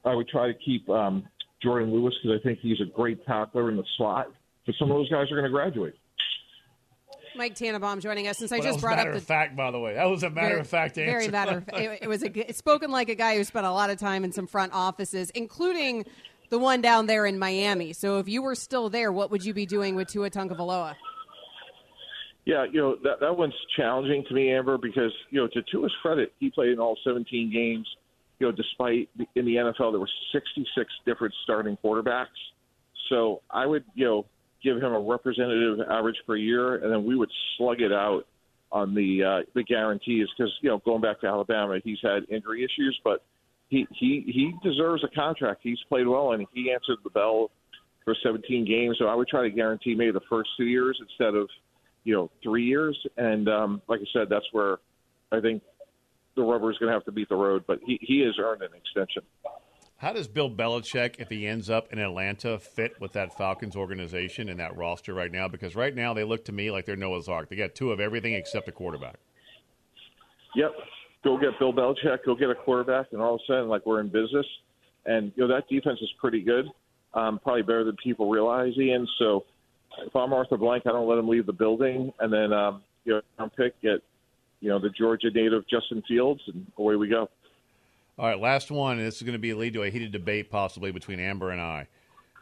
I 0.06 0.14
would 0.14 0.28
try 0.28 0.48
to 0.48 0.54
keep 0.54 0.90
um, 0.90 1.26
Jourdan 1.64 1.92
Lewis 1.92 2.14
because 2.22 2.40
I 2.40 2.44
think 2.44 2.60
he's 2.60 2.80
a 2.82 2.86
great 2.86 3.26
tackler 3.26 3.70
in 3.70 3.78
the 3.78 3.86
slot. 3.98 4.28
But 4.68 4.76
some 4.78 4.92
of 4.92 4.98
those 4.98 5.10
guys 5.10 5.32
are 5.32 5.36
going 5.36 5.46
to 5.46 5.50
graduate. 5.50 5.96
Mike 7.38 7.56
Tannenbaum 7.56 8.02
joining 8.02 8.28
us. 8.28 8.38
Since 8.38 8.52
I 8.52 8.58
well, 8.58 8.68
just 8.68 8.82
brought 8.82 9.00
up 9.00 9.14
the 9.14 9.22
fact, 9.22 9.56
by 9.56 9.72
the 9.72 9.80
way, 9.80 9.94
that 9.94 10.06
was 10.06 10.24
a 10.24 10.30
matter 10.30 10.48
very, 10.48 10.60
of 10.60 10.68
fact 10.68 10.98
answer. 10.98 11.12
Very 11.12 11.28
matter. 11.30 11.64
Of, 11.72 11.80
it, 11.80 12.00
it 12.04 12.08
was 12.08 12.24
a, 12.24 12.54
spoken 12.54 12.92
like 12.92 13.10
a 13.10 13.16
guy 13.16 13.38
who 13.38 13.44
spent 13.44 13.66
a 13.66 13.72
lot 13.72 13.90
of 13.90 13.98
time 13.98 14.24
in 14.24 14.32
some 14.32 14.46
front 14.46 14.74
offices, 14.74 15.30
including 15.32 16.06
the 16.50 16.60
one 16.60 16.82
down 16.82 17.06
there 17.06 17.26
in 17.26 17.40
Miami. 17.40 17.94
So 17.94 18.20
if 18.20 18.28
you 18.28 18.42
were 18.42 18.56
still 18.56 18.90
there, 18.90 19.12
what 19.12 19.32
would 19.32 19.46
you 19.46 19.54
be 19.54 19.66
doing 19.66 19.96
with 19.96 20.10
Tua 20.10 20.30
Tagovailoa? 20.30 20.96
Yeah, 22.46 22.66
you 22.72 22.80
know 22.80 22.96
that 23.04 23.20
that 23.20 23.38
one's 23.38 23.54
challenging 23.76 24.24
to 24.30 24.34
me, 24.34 24.52
Amber, 24.54 24.78
because 24.78 25.12
you 25.30 25.40
know 25.40 25.48
to 25.48 25.62
Tua's 25.64 25.94
credit, 26.02 26.34
he 26.40 26.50
played 26.50 26.72
in 26.72 26.80
all 26.80 26.98
17 27.04 27.52
games. 27.52 27.88
You 28.40 28.48
know, 28.48 28.52
despite 28.52 29.10
in 29.36 29.46
the 29.46 29.56
NFL 29.56 29.92
there 29.92 30.00
were 30.00 30.10
66 30.32 30.94
different 31.06 31.34
starting 31.44 31.78
quarterbacks. 31.84 32.28
So 33.10 33.42
I 33.50 33.66
would, 33.66 33.84
you 33.96 34.06
know, 34.06 34.26
give 34.64 34.78
him 34.78 34.94
a 34.94 35.00
representative 35.00 35.80
average 35.90 36.18
per 36.26 36.36
year, 36.36 36.76
and 36.76 36.92
then 36.92 37.06
we 37.06 37.16
would 37.16 37.32
slug 37.58 37.82
it 37.82 37.92
out 37.92 38.24
on 38.72 38.94
the 38.94 39.24
uh, 39.24 39.46
the 39.56 39.64
guarantees 39.64 40.28
because 40.38 40.52
you 40.62 40.70
know 40.70 40.80
going 40.80 41.02
back 41.02 41.22
to 41.22 41.28
Alabama, 41.28 41.80
he's 41.84 42.00
had 42.02 42.24
injury 42.30 42.64
issues, 42.64 43.00
but 43.04 43.24
he 43.70 43.88
he 44.00 44.24
he 44.26 44.54
deserves 44.68 45.04
a 45.04 45.16
contract. 45.16 45.62
He's 45.64 45.80
played 45.90 46.08
well, 46.08 46.34
and 46.34 46.46
he 46.54 46.72
answered 46.72 46.98
the 47.04 47.10
bell 47.10 47.52
for 48.04 48.16
17 48.24 48.66
games. 48.66 48.96
So 49.00 49.08
I 49.08 49.16
would 49.16 49.28
try 49.28 49.44
to 49.44 49.50
guarantee 49.50 49.94
maybe 49.94 50.12
the 50.12 50.22
first 50.30 50.50
two 50.58 50.66
years 50.66 50.98
instead 51.02 51.36
of 51.36 51.50
you 52.04 52.16
know 52.16 52.32
three 52.44 52.66
years. 52.66 52.98
And 53.18 53.48
um, 53.50 53.82
like 53.88 54.00
I 54.02 54.06
said, 54.14 54.28
that's 54.30 54.46
where 54.52 54.78
I 55.32 55.40
think 55.40 55.62
the 56.36 56.44
rubber 56.44 56.72
is 56.72 56.78
going 56.78 56.90
to 56.90 56.94
have 56.94 57.06
to 57.06 57.12
beat 57.12 57.30
the 57.30 57.36
road. 57.36 57.64
But 57.68 57.80
he 57.86 58.00
he 58.02 58.22
has 58.22 58.36
earned 58.40 58.62
an 58.62 58.72
extension. 58.74 59.24
How 59.98 60.14
does 60.14 60.28
Bill 60.28 60.50
Belichick, 60.50 61.16
if 61.18 61.30
he 61.30 61.48
ends 61.48 61.72
up 61.72 61.92
in 61.92 61.98
Atlanta, 61.98 62.60
fit 62.60 63.02
with 63.02 63.14
that 63.14 63.36
Falcons 63.36 63.76
organization 63.76 64.50
and 64.50 64.60
that 64.60 64.78
roster 64.78 65.12
right 65.14 65.32
now? 65.32 65.48
Because 65.48 65.76
right 65.76 65.94
now 65.94 66.14
they 66.14 66.24
look 66.24 66.46
to 66.46 66.52
me 66.52 66.70
like 66.70 66.86
they're 66.86 66.96
Noah's 66.96 67.28
Ark. 67.28 67.50
They 67.50 67.56
got 67.56 67.74
two 67.74 67.92
of 67.92 68.00
everything 68.00 68.34
except 68.34 68.68
a 68.68 68.72
quarterback. 68.72 69.16
Yep. 70.56 70.72
Go 71.24 71.38
get 71.40 71.58
Bill 71.58 71.74
Belichick, 71.74 72.20
go 72.26 72.36
get 72.36 72.52
a 72.52 72.56
quarterback, 72.56 73.08
and 73.12 73.22
all 73.22 73.36
of 73.36 73.42
a 73.42 73.52
sudden, 73.52 73.70
like 73.70 73.86
we're 73.88 74.00
in 74.00 74.08
business. 74.08 74.46
And 75.08 75.32
you 75.36 75.48
know 75.48 75.54
that 75.54 75.68
defense 75.68 76.00
is 76.02 76.10
pretty 76.20 76.42
good, 76.42 76.66
um, 77.16 77.40
probably 77.40 77.64
better 77.64 77.84
than 77.84 77.96
people 77.96 78.30
realize. 78.30 78.74
Ian. 78.78 79.08
So 79.18 79.46
if 80.06 80.16
I'm 80.16 80.32
Arthur 80.32 80.58
Blank, 80.58 80.84
I 80.86 80.92
don't 80.92 81.08
let 81.08 81.18
him 81.18 81.28
leave 81.28 81.48
the 81.48 81.54
building, 81.54 82.14
and 82.20 82.32
then 82.32 82.54
um, 82.54 82.84
you 83.04 83.20
know, 83.40 83.50
pick 83.58 83.82
get 83.82 84.04
you 84.60 84.70
know 84.70 84.80
the 84.80 84.90
Georgia 84.90 85.32
native 85.34 85.68
Justin 85.68 86.04
Fields, 86.08 86.42
and 86.48 86.68
away 86.78 86.96
we 86.98 87.08
go. 87.08 87.30
All 88.20 88.28
right, 88.28 88.40
last 88.40 88.72
one. 88.72 88.98
This 88.98 89.18
is 89.18 89.22
going 89.22 89.34
to 89.34 89.40
be 89.40 89.54
lead 89.54 89.74
to 89.74 89.84
a 89.84 89.92
heated 89.92 90.12
debate, 90.12 90.50
possibly 90.50 90.92
between 90.92 91.20
Amber 91.20 91.52
and 91.52 91.62
I. 91.62 91.88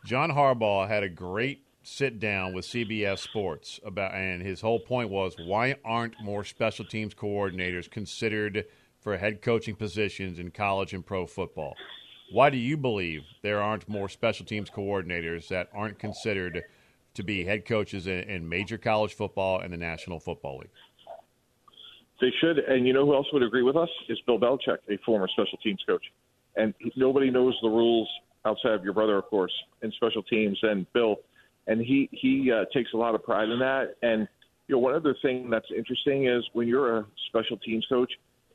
John 0.05 0.31
Harbaugh 0.31 0.87
had 0.87 1.03
a 1.03 1.09
great 1.09 1.65
sit 1.83 2.17
down 2.17 2.53
with 2.53 2.63
CBS 2.63 3.19
Sports 3.19 3.81
about, 3.83 4.13
and 4.13 4.41
his 4.41 4.61
whole 4.61 4.79
point 4.79 5.09
was 5.09 5.35
why 5.37 5.75
aren't 5.83 6.15
more 6.23 6.45
special 6.45 6.85
teams 6.85 7.13
coordinators 7.13 7.91
considered 7.91 8.63
for 9.01 9.17
head 9.17 9.41
coaching 9.41 9.75
positions 9.75 10.39
in 10.39 10.49
college 10.49 10.93
and 10.93 11.05
pro 11.05 11.25
football? 11.25 11.75
Why 12.31 12.49
do 12.49 12.57
you 12.57 12.77
believe 12.77 13.23
there 13.41 13.61
aren't 13.61 13.89
more 13.89 14.07
special 14.07 14.45
teams 14.45 14.69
coordinators 14.69 15.49
that 15.49 15.67
aren't 15.73 15.99
considered 15.99 16.63
to 17.15 17.23
be 17.23 17.43
head 17.43 17.65
coaches 17.65 18.07
in, 18.07 18.21
in 18.29 18.47
major 18.47 18.77
college 18.77 19.13
football 19.13 19.59
and 19.59 19.73
the 19.73 19.77
National 19.77 20.21
Football 20.21 20.59
League? 20.59 20.69
They 22.21 22.31
should, 22.39 22.59
and 22.59 22.87
you 22.87 22.93
know 22.93 23.05
who 23.05 23.13
else 23.13 23.27
would 23.33 23.43
agree 23.43 23.63
with 23.63 23.75
us 23.75 23.89
is 24.07 24.17
Bill 24.25 24.39
Belichick, 24.39 24.77
a 24.89 24.97
former 25.05 25.27
special 25.27 25.57
teams 25.61 25.81
coach, 25.85 26.03
and 26.55 26.73
nobody 26.95 27.29
knows 27.29 27.57
the 27.61 27.67
rules 27.67 28.07
outside 28.45 28.71
of 28.71 28.83
your 28.83 28.93
brother, 28.93 29.17
of 29.17 29.25
course, 29.25 29.51
in 29.81 29.91
special 29.91 30.23
teams 30.23 30.57
and 30.61 30.85
Bill, 30.93 31.17
and 31.67 31.81
he 31.81 32.09
he 32.11 32.51
uh, 32.51 32.65
takes 32.73 32.93
a 32.93 32.97
lot 32.97 33.15
of 33.15 33.23
pride 33.23 33.49
in 33.49 33.59
that. 33.59 33.95
And 34.01 34.27
you 34.67 34.75
know, 34.75 34.79
one 34.79 34.95
other 34.95 35.15
thing 35.21 35.49
that's 35.49 35.67
interesting 35.75 36.27
is 36.27 36.43
when 36.53 36.67
you're 36.67 36.99
a 36.99 37.05
special 37.27 37.57
teams 37.57 37.85
coach, 37.89 38.11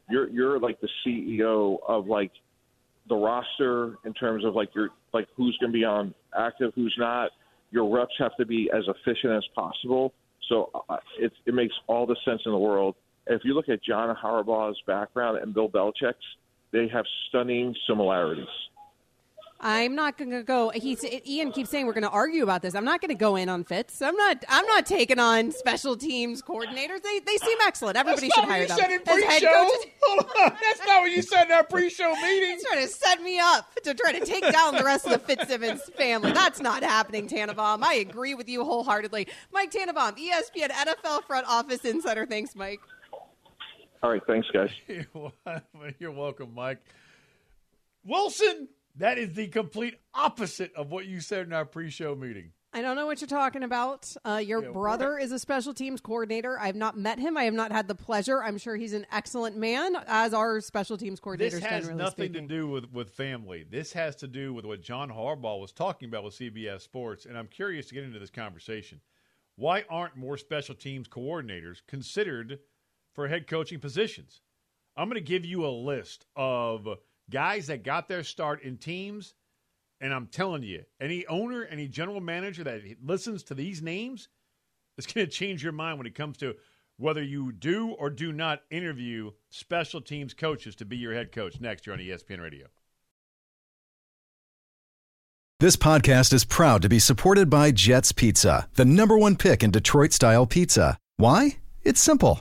you're 0.09 0.29
you're 0.31 0.59
like 0.59 0.81
the 0.81 0.89
CEO 1.05 1.79
of 1.87 2.07
like 2.07 2.33
the 3.09 3.17
roster 3.17 3.97
in 4.05 4.15
terms 4.15 4.45
of 4.45 4.55
like 4.55 4.75
your 4.75 4.91
like 5.13 5.29
who's 5.37 5.57
going 5.61 5.73
to 5.73 5.79
be 5.79 5.85
on 5.85 6.15
active, 6.37 6.73
who's 6.75 6.95
not. 6.99 7.31
Your 7.73 7.95
reps 7.95 8.15
have 8.19 8.37
to 8.37 8.47
be 8.47 8.71
as 8.75 8.85
efficient 8.89 9.33
as 9.33 9.45
possible. 9.55 10.15
So 10.49 10.71
uh, 10.89 10.97
it 11.19 11.33
it 11.47 11.55
makes 11.55 11.75
all 11.89 12.07
the 12.07 12.17
sense 12.25 12.41
in 12.47 12.53
the 12.53 12.59
world 12.59 12.97
if 13.31 13.45
you 13.45 13.55
look 13.55 13.69
at 13.69 13.83
John 13.83 14.15
Harbaugh's 14.15 14.81
background 14.87 15.39
and 15.39 15.55
Bill 15.55 15.69
Belichick's, 15.69 16.25
they 16.73 16.89
have 16.89 17.05
stunning 17.29 17.75
similarities. 17.87 18.47
I'm 19.63 19.95
not 19.95 20.17
going 20.17 20.31
to 20.31 20.43
go. 20.43 20.71
He 20.71 20.97
Ian 21.27 21.53
keeps 21.53 21.69
saying 21.69 21.87
we're 21.87 21.93
going 21.93 22.03
to 22.03 22.09
argue 22.09 22.43
about 22.43 22.63
this. 22.63 22.75
I'm 22.75 22.85
not 22.85 23.03
going 23.03 23.11
to 23.11 23.15
go 23.15 23.37
in 23.37 23.51
on 23.51 23.63
Fitz. 23.65 24.01
I'm 24.01 24.17
not. 24.17 24.43
I'm 24.49 24.65
not 24.67 24.87
taking 24.87 25.19
on 25.19 25.53
special 25.53 25.97
teams 25.97 26.41
coordinators. 26.41 27.03
They 27.03 27.19
they 27.19 27.37
seem 27.37 27.59
excellent. 27.67 27.99
Everybody 27.99 28.29
That's 28.29 28.37
should 28.37 28.49
not 28.49 28.51
hire 28.51 28.67
what 28.67 28.71
you 28.71 28.77
them 28.77 28.79
said 28.79 28.91
in 28.91 29.21
pre-show. 29.21 29.69
coaches. 29.69 30.57
That's 30.63 30.87
not 30.87 31.03
what 31.03 31.11
you 31.11 31.21
said 31.21 31.45
in 31.49 31.53
our 31.53 31.65
pre-show 31.65 32.15
meeting. 32.23 32.51
He's 32.53 32.65
trying 32.65 32.87
to 32.87 32.89
set 32.89 33.23
me 33.23 33.39
up 33.39 33.75
to 33.83 33.93
try 33.93 34.19
to 34.19 34.25
take 34.25 34.51
down 34.51 34.77
the 34.77 34.85
rest 34.85 35.05
of 35.05 35.13
the 35.13 35.19
Fitzsimmons 35.19 35.83
family. 35.99 36.33
That's 36.33 36.63
not 36.63 36.83
happening, 36.83 37.29
Tannenbaum. 37.29 37.85
I 37.85 37.95
agree 37.95 38.35
with 38.35 38.49
you 38.49 38.65
wholeheartedly. 38.65 39.29
Mike 39.53 39.71
Tannenbaum, 39.73 40.15
ESPN 40.17 40.71
NFL 40.71 41.25
front 41.25 41.47
office 41.47 41.85
insider. 41.85 42.25
Thanks, 42.25 42.57
Mike. 42.57 42.81
All 44.03 44.11
right, 44.11 44.23
thanks, 44.27 44.49
guys. 44.53 44.71
You're 45.99 46.13
welcome, 46.13 46.55
Mike. 46.55 46.79
Wilson, 48.05 48.69
that 48.97 49.19
is 49.19 49.35
the 49.35 49.49
complete 49.49 49.99
opposite 50.15 50.73
of 50.75 50.91
what 50.91 51.07
you 51.07 51.21
said 51.21 51.47
in 51.47 51.53
our 51.53 51.67
pre-show 51.67 52.15
meeting. 52.15 52.53
I 52.73 52.83
don't 52.83 52.95
know 52.95 53.05
what 53.05 53.21
you're 53.21 53.29
talking 53.29 53.65
about. 53.65 54.15
Uh, 54.25 54.37
your 54.37 54.63
Yeah, 54.63 54.71
brother 54.71 55.19
is 55.19 55.33
a 55.33 55.41
special 55.41 55.75
teams 55.75 56.01
coordinator. 56.01 56.59
I 56.59 56.67
have 56.67 56.77
not 56.77 56.97
met 56.97 57.19
him. 57.19 57.37
I 57.37 57.43
have 57.43 57.53
not 57.55 57.73
had 57.73 57.89
the 57.89 57.97
pleasure. 57.97 58.43
I'm 58.45 58.59
sure 58.59 58.77
he's 58.77 58.93
an 58.93 59.07
excellent 59.11 59.57
man, 59.57 59.97
as 60.07 60.33
our 60.33 60.61
special 60.61 60.97
teams 60.97 61.19
coordinators. 61.19 61.51
This 61.51 61.65
has 61.65 61.89
nothing 61.91 62.29
speaking. 62.29 62.49
to 62.49 62.55
do 62.55 62.69
with, 62.69 62.93
with 62.93 63.11
family. 63.11 63.67
This 63.69 63.93
has 63.95 64.15
to 64.17 64.29
do 64.29 64.55
with 64.55 64.65
what 64.65 64.83
John 64.83 65.11
Harbaugh 65.11 65.61
was 65.61 65.73
talking 65.73 66.09
about 66.09 66.23
with 66.23 66.39
CBS 66.39 66.83
Sports, 66.83 67.27
and 67.27 67.37
I'm 67.37 67.49
curious 67.49 67.87
to 67.87 67.95
get 67.95 68.05
into 68.05 68.21
this 68.21 68.31
conversation. 68.31 69.01
Why 69.57 69.85
aren't 69.91 70.17
more 70.17 70.39
special 70.39 70.77
teams 70.77 71.09
coordinators 71.09 71.79
considered 71.89 72.61
for 73.15 73.29
head 73.29 73.47
coaching 73.47 73.81
positions? 73.81 74.41
I'm 74.97 75.09
going 75.09 75.23
to 75.23 75.27
give 75.27 75.45
you 75.45 75.65
a 75.65 75.69
list 75.69 76.27
of 76.37 76.89
guys 77.31 77.69
that 77.69 77.85
got 77.85 78.09
their 78.09 78.25
start 78.25 78.63
in 78.63 78.77
teams, 78.77 79.35
and 80.01 80.13
I'm 80.13 80.27
telling 80.27 80.63
you, 80.63 80.85
any 81.01 81.27
owner, 81.27 81.65
any 81.65 81.89
general 81.89 82.21
manager 82.21 82.65
that 82.65 82.83
listens 83.03 83.43
to 83.45 83.55
these 83.55 83.83
names 83.83 84.29
is 84.99 85.07
going 85.07 85.27
to 85.27 85.33
change 85.33 85.63
your 85.63 85.73
mind 85.73 85.99
when 85.99 86.07
it 86.07 86.15
comes 86.15 86.37
to 86.39 86.55
whether 86.97 87.23
you 87.23 87.53
do 87.53 87.91
or 87.93 88.11
do 88.11 88.33
not 88.33 88.63
interview 88.71 89.31
special 89.49 90.01
teams 90.01 90.35
coaches 90.35 90.77
to 90.77 90.85
be 90.85 90.99
your 90.99 91.15
head 91.15 91.33
coach 91.33 91.61
next 91.61 91.87
year 91.87 91.95
on 91.95 92.01
ESPN 92.01 92.43
Radio. 92.43 92.67
This 95.61 95.77
podcast 95.77 96.33
is 96.33 96.45
proud 96.45 96.83
to 96.83 96.89
be 96.89 96.99
supported 96.99 97.51
by 97.51 97.71
Jets 97.71 98.13
Pizza, 98.13 98.69
the 98.75 98.85
number 98.85 99.19
one 99.19 99.37
pick 99.37 99.63
in 99.63 99.71
Detroit 99.71 100.13
style 100.13 100.47
pizza. 100.47 100.99
Why? 101.17 101.59
It's 101.83 102.01
simple. 102.01 102.41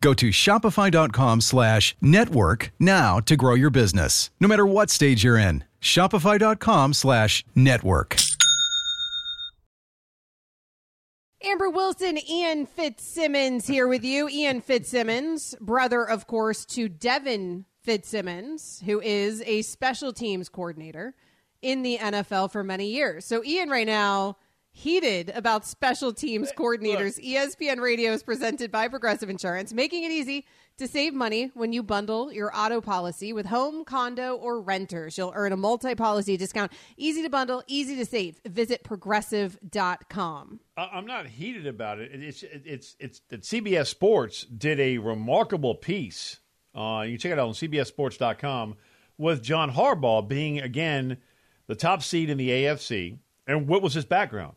Go 0.00 0.14
to 0.14 0.28
shopify.com 0.28 1.40
slash 1.40 1.96
network 2.00 2.72
now 2.78 3.20
to 3.20 3.36
grow 3.36 3.54
your 3.54 3.70
business, 3.70 4.30
no 4.40 4.48
matter 4.48 4.66
what 4.66 4.90
stage 4.90 5.24
you're 5.24 5.38
in. 5.38 5.64
Shopify.com 5.80 6.94
slash 6.94 7.44
network. 7.54 8.16
Amber 11.44 11.70
Wilson, 11.70 12.18
Ian 12.28 12.66
Fitzsimmons 12.66 13.68
here 13.68 13.86
with 13.86 14.04
you. 14.04 14.28
Ian 14.28 14.60
Fitzsimmons, 14.60 15.54
brother, 15.60 16.02
of 16.02 16.26
course, 16.26 16.64
to 16.66 16.88
Devin 16.88 17.66
Fitzsimmons, 17.82 18.82
who 18.84 19.00
is 19.00 19.42
a 19.46 19.62
special 19.62 20.12
teams 20.12 20.48
coordinator 20.48 21.14
in 21.62 21.82
the 21.82 21.98
NFL 21.98 22.50
for 22.50 22.64
many 22.64 22.88
years. 22.88 23.24
So, 23.24 23.44
Ian, 23.44 23.70
right 23.70 23.86
now, 23.86 24.38
heated 24.76 25.32
about 25.34 25.66
special 25.66 26.12
teams 26.12 26.52
coordinators. 26.52 27.18
E 27.18 27.34
ESPN 27.34 27.80
Radio 27.80 28.12
is 28.12 28.22
presented 28.22 28.70
by 28.70 28.88
Progressive 28.88 29.30
Insurance, 29.30 29.72
making 29.72 30.04
it 30.04 30.10
easy 30.10 30.44
to 30.76 30.86
save 30.86 31.14
money 31.14 31.50
when 31.54 31.72
you 31.72 31.82
bundle 31.82 32.30
your 32.30 32.54
auto 32.54 32.82
policy 32.82 33.32
with 33.32 33.46
home, 33.46 33.86
condo, 33.86 34.34
or 34.34 34.60
renters. 34.60 35.16
You'll 35.16 35.32
earn 35.34 35.52
a 35.52 35.56
multi 35.56 35.94
policy 35.94 36.36
discount. 36.36 36.72
Easy 36.98 37.22
to 37.22 37.30
bundle, 37.30 37.62
easy 37.66 37.96
to 37.96 38.04
save. 38.04 38.38
Visit 38.44 38.84
progressive.com. 38.84 40.60
I'm 40.76 41.06
not 41.06 41.26
heated 41.26 41.66
about 41.66 41.98
it. 41.98 42.10
It's 42.12 42.42
it's 42.42 42.96
it's 43.00 43.20
that 43.30 43.42
CBS 43.42 43.86
Sports 43.86 44.44
did 44.44 44.78
a 44.78 44.98
remarkable 44.98 45.74
piece. 45.74 46.40
Uh, 46.74 47.04
you 47.06 47.12
can 47.12 47.18
check 47.18 47.32
it 47.32 47.38
out 47.38 47.48
on 47.48 47.54
CBSSports.com 47.54 48.76
with 49.16 49.42
John 49.42 49.72
Harbaugh 49.72 50.28
being 50.28 50.60
again 50.60 51.16
the 51.66 51.74
top 51.74 52.02
seed 52.02 52.28
in 52.28 52.36
the 52.36 52.50
AFC. 52.50 53.16
And 53.46 53.66
what 53.66 53.80
was 53.80 53.94
his 53.94 54.04
background? 54.04 54.56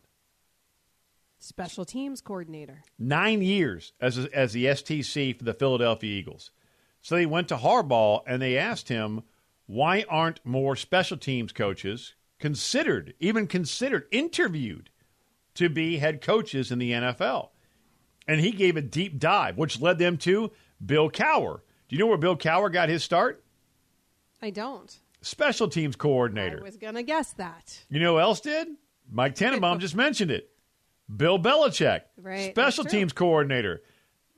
Special 1.42 1.84
teams 1.86 2.20
coordinator. 2.20 2.82
nine 2.98 3.40
years 3.42 3.92
as 4.00 4.18
as 4.18 4.52
the 4.52 4.66
STC 4.66 5.36
for 5.36 5.44
the 5.44 5.54
Philadelphia 5.54 6.10
Eagles. 6.18 6.50
So 7.00 7.14
they 7.14 7.24
went 7.26 7.48
to 7.48 7.56
Harbaugh 7.56 8.22
and 8.26 8.42
they 8.42 8.58
asked 8.58 8.88
him, 8.90 9.22
why 9.66 10.04
aren't 10.08 10.44
more 10.44 10.76
special 10.76 11.16
teams 11.16 11.52
coaches 11.52 12.14
considered, 12.38 13.14
even 13.20 13.46
considered, 13.46 14.04
interviewed 14.10 14.90
to 15.54 15.70
be 15.70 15.96
head 15.96 16.20
coaches 16.20 16.70
in 16.70 16.78
the 16.78 16.92
NFL? 16.92 17.48
And 18.28 18.40
he 18.40 18.50
gave 18.50 18.76
a 18.76 18.82
deep 18.82 19.18
dive, 19.18 19.56
which 19.56 19.80
led 19.80 19.98
them 19.98 20.18
to 20.18 20.52
Bill 20.84 21.10
Cowher. 21.10 21.60
Do 21.88 21.96
you 21.96 21.98
know 21.98 22.06
where 22.06 22.18
Bill 22.18 22.36
Cowher 22.36 22.70
got 22.70 22.90
his 22.90 23.02
start? 23.02 23.42
I 24.42 24.50
don't. 24.50 24.94
Special 25.22 25.68
teams 25.68 25.96
coordinator. 25.96 26.60
I 26.60 26.62
was 26.62 26.76
going 26.76 26.94
to 26.94 27.02
guess 27.02 27.32
that. 27.34 27.82
You 27.88 28.00
know 28.00 28.14
who 28.14 28.20
else 28.20 28.40
did? 28.40 28.68
Mike 29.10 29.34
Tannenbaum 29.34 29.78
just 29.80 29.96
mentioned 29.96 30.30
it. 30.30 30.50
Bill 31.16 31.38
Belichick, 31.38 32.02
Right, 32.16 32.52
special 32.52 32.84
teams 32.84 33.12
coordinator. 33.12 33.82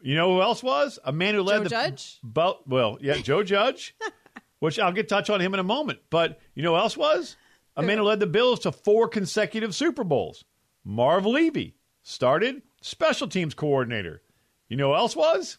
You 0.03 0.17
know 0.17 0.35
who 0.35 0.43
else 0.43 0.63
was? 0.63 0.99
A 1.05 1.13
man 1.13 1.35
who 1.35 1.43
led 1.43 1.59
Joe 1.59 1.65
the 1.65 1.71
Judge? 1.71 2.19
Bo- 2.23 2.61
well, 2.67 2.99
yeah, 3.01 3.15
Joe 3.19 3.43
Judge, 3.43 3.95
which 4.59 4.79
I'll 4.79 4.93
get 4.93 5.09
touch 5.09 5.31
on 5.31 5.41
him 5.41 5.55
in 5.55 5.61
a 5.61 5.65
moment. 5.65 6.01
But 6.11 6.41
you 6.55 6.63
know 6.63 6.73
who 6.75 6.81
else 6.81 6.97
was? 6.97 7.37
A 7.77 7.83
man 7.83 7.99
who 7.99 8.05
led 8.05 8.21
the 8.21 8.27
Bills 8.27 8.61
to 8.61 8.73
four 8.73 9.09
consecutive 9.09 9.75
Super 9.75 10.05
Bowls. 10.05 10.45
Marv 10.85 11.25
Levy 11.25 11.77
started 12.03 12.63
special 12.81 13.29
teams 13.29 13.55
coordinator. 13.55 14.23
You 14.69 14.77
know 14.77 14.89
who 14.89 14.97
else 14.97 15.15
was? 15.17 15.59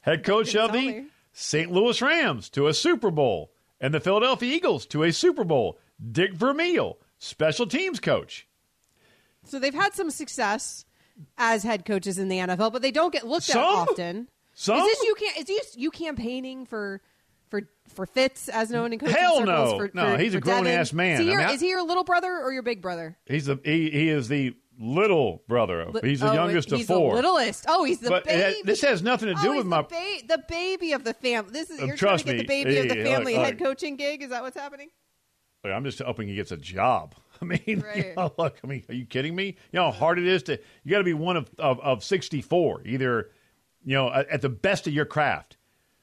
Head 0.00 0.24
coach 0.24 0.54
of 0.54 0.72
the. 0.72 1.06
St. 1.32 1.70
Louis 1.70 2.02
Rams 2.02 2.48
to 2.50 2.66
a 2.66 2.74
Super 2.74 3.12
Bowl 3.12 3.52
and 3.80 3.94
the 3.94 4.00
Philadelphia 4.00 4.52
Eagles 4.52 4.86
to 4.86 5.04
a 5.04 5.12
Super 5.12 5.44
Bowl. 5.44 5.78
Dick 6.10 6.34
Vermeil, 6.34 6.98
special 7.18 7.66
teams 7.66 8.00
coach. 8.00 8.47
So 9.44 9.58
they've 9.58 9.74
had 9.74 9.94
some 9.94 10.10
success 10.10 10.84
as 11.36 11.62
head 11.62 11.84
coaches 11.84 12.18
in 12.18 12.28
the 12.28 12.38
NFL, 12.38 12.72
but 12.72 12.82
they 12.82 12.90
don't 12.90 13.12
get 13.12 13.26
looked 13.26 13.44
Some? 13.46 13.58
at 13.62 13.64
often. 13.90 14.28
Some? 14.54 14.78
Is 14.78 14.84
this 14.86 15.02
you 15.04 15.14
can 15.14 15.32
is 15.38 15.44
this 15.46 15.76
you 15.76 15.90
campaigning 15.90 16.66
for 16.66 17.00
for 17.48 17.62
for 17.94 18.04
Fitz 18.06 18.48
as 18.48 18.70
known 18.70 18.92
in 18.92 18.98
coaching 18.98 19.14
Hell 19.16 19.38
circles? 19.38 19.46
no. 19.72 19.78
For, 19.78 19.90
No, 19.94 20.12
for- 20.12 20.18
he's 20.22 20.34
a 20.34 20.38
for 20.40 20.44
Devin? 20.46 20.64
grown-ass 20.64 20.92
man. 20.92 21.12
Is 21.14 21.20
he, 21.20 21.26
I 21.26 21.30
your, 21.30 21.38
mean, 21.40 21.48
I- 21.48 21.52
is 21.52 21.60
he 21.60 21.68
your 21.70 21.82
little 21.82 22.04
brother 22.04 22.40
or 22.42 22.52
your 22.52 22.62
big 22.62 22.82
brother? 22.82 23.16
He's 23.26 23.46
the 23.46 23.58
he, 23.64 23.90
he 23.90 24.08
is 24.10 24.28
the 24.28 24.54
little 24.80 25.42
brother 25.48 25.80
of. 25.80 25.96
He's 26.02 26.20
the 26.20 26.30
Oh, 26.30 26.34
youngest 26.34 26.70
he's 26.70 26.82
of 26.82 26.86
four. 26.96 27.10
the 27.16 27.22
littlest. 27.22 27.64
Oh, 27.68 27.84
he's 27.84 27.98
the 28.00 28.10
But 28.10 28.24
baby. 28.24 28.60
this 28.64 28.80
has 28.82 29.02
nothing 29.02 29.28
to 29.34 29.34
do 29.42 29.52
oh, 29.52 29.56
with 29.56 29.66
my- 29.66 29.82
the, 29.82 29.88
ba- 29.88 30.36
the 30.36 30.44
baby 30.48 30.92
of 30.92 31.04
the 31.04 31.14
family. 31.14 31.50
This 31.52 31.70
is 31.70 31.80
Um, 31.80 31.88
you're 31.88 31.96
trust 31.96 32.26
trying 32.26 32.38
to 32.38 32.44
get 32.44 32.48
me. 32.48 32.62
the 32.64 32.64
baby 32.70 32.78
of 32.90 32.96
the 32.96 33.02
family 33.04 33.34
head 33.34 33.58
coaching 33.58 33.96
gig. 33.96 34.22
Is 34.22 34.30
that 34.30 34.42
what's 34.42 34.56
happening? 34.56 34.90
I'm 35.64 35.84
just 35.84 35.98
hoping 36.00 36.28
he 36.28 36.34
gets 36.36 36.52
a 36.52 36.56
job. 36.56 37.14
I 37.42 37.44
mean, 37.44 37.60
you 37.94 38.12
know, 38.16 38.32
look, 38.38 38.58
I 38.62 38.66
mean, 38.66 38.84
are 38.88 38.94
you 38.94 39.06
kidding 39.06 39.34
me? 39.34 39.56
You 39.72 39.78
know 39.78 39.90
how 39.90 39.92
hard 39.92 40.18
it 40.18 40.26
is 40.26 40.42
to 40.44 40.58
you 40.84 40.90
got 40.90 40.98
to 40.98 41.04
be 41.04 41.14
one 41.14 41.36
of, 41.36 41.50
of 41.58 41.80
of 41.80 42.04
64, 42.04 42.82
either 42.86 43.30
you 43.84 43.94
know 43.94 44.12
at, 44.12 44.28
at 44.28 44.42
the 44.42 44.48
best 44.48 44.86
of 44.86 44.92
your 44.92 45.04
craft. 45.04 45.56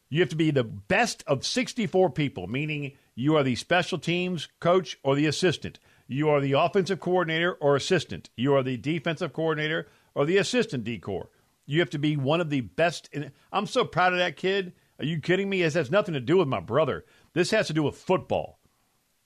You 0.09 0.19
have 0.21 0.29
to 0.29 0.35
be 0.35 0.51
the 0.51 0.63
best 0.63 1.23
of 1.27 1.45
64 1.45 2.11
people, 2.11 2.47
meaning 2.47 2.93
you 3.15 3.35
are 3.35 3.43
the 3.43 3.55
special 3.55 3.97
teams 3.97 4.47
coach 4.59 4.97
or 5.03 5.15
the 5.15 5.25
assistant. 5.25 5.79
You 6.07 6.29
are 6.29 6.39
the 6.39 6.53
offensive 6.53 6.99
coordinator 6.99 7.53
or 7.53 7.75
assistant. 7.75 8.29
You 8.37 8.53
are 8.53 8.61
the 8.61 8.77
defensive 8.77 9.33
coordinator 9.33 9.87
or 10.13 10.25
the 10.25 10.37
assistant 10.37 10.83
decor. 10.83 11.29
You 11.65 11.79
have 11.79 11.89
to 11.91 11.97
be 11.97 12.15
one 12.15 12.41
of 12.41 12.51
the 12.51 12.61
best. 12.61 13.09
In, 13.11 13.31
I'm 13.51 13.65
so 13.65 13.83
proud 13.83 14.13
of 14.13 14.19
that 14.19 14.37
kid. 14.37 14.73
Are 14.99 15.05
you 15.05 15.19
kidding 15.19 15.49
me? 15.49 15.63
This 15.63 15.73
has 15.73 15.89
nothing 15.89 16.13
to 16.13 16.19
do 16.19 16.37
with 16.37 16.47
my 16.47 16.59
brother. 16.59 17.05
This 17.33 17.51
has 17.51 17.67
to 17.67 17.73
do 17.73 17.83
with 17.83 17.97
football. 17.97 18.59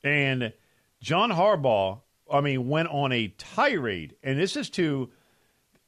And 0.04 0.54
John 1.02 1.32
Harbaugh, 1.32 2.02
I 2.32 2.42
mean, 2.42 2.68
went 2.68 2.90
on 2.90 3.12
a 3.12 3.30
tirade, 3.38 4.16
and 4.24 4.40
this 4.40 4.56
is 4.56 4.70
to 4.72 5.10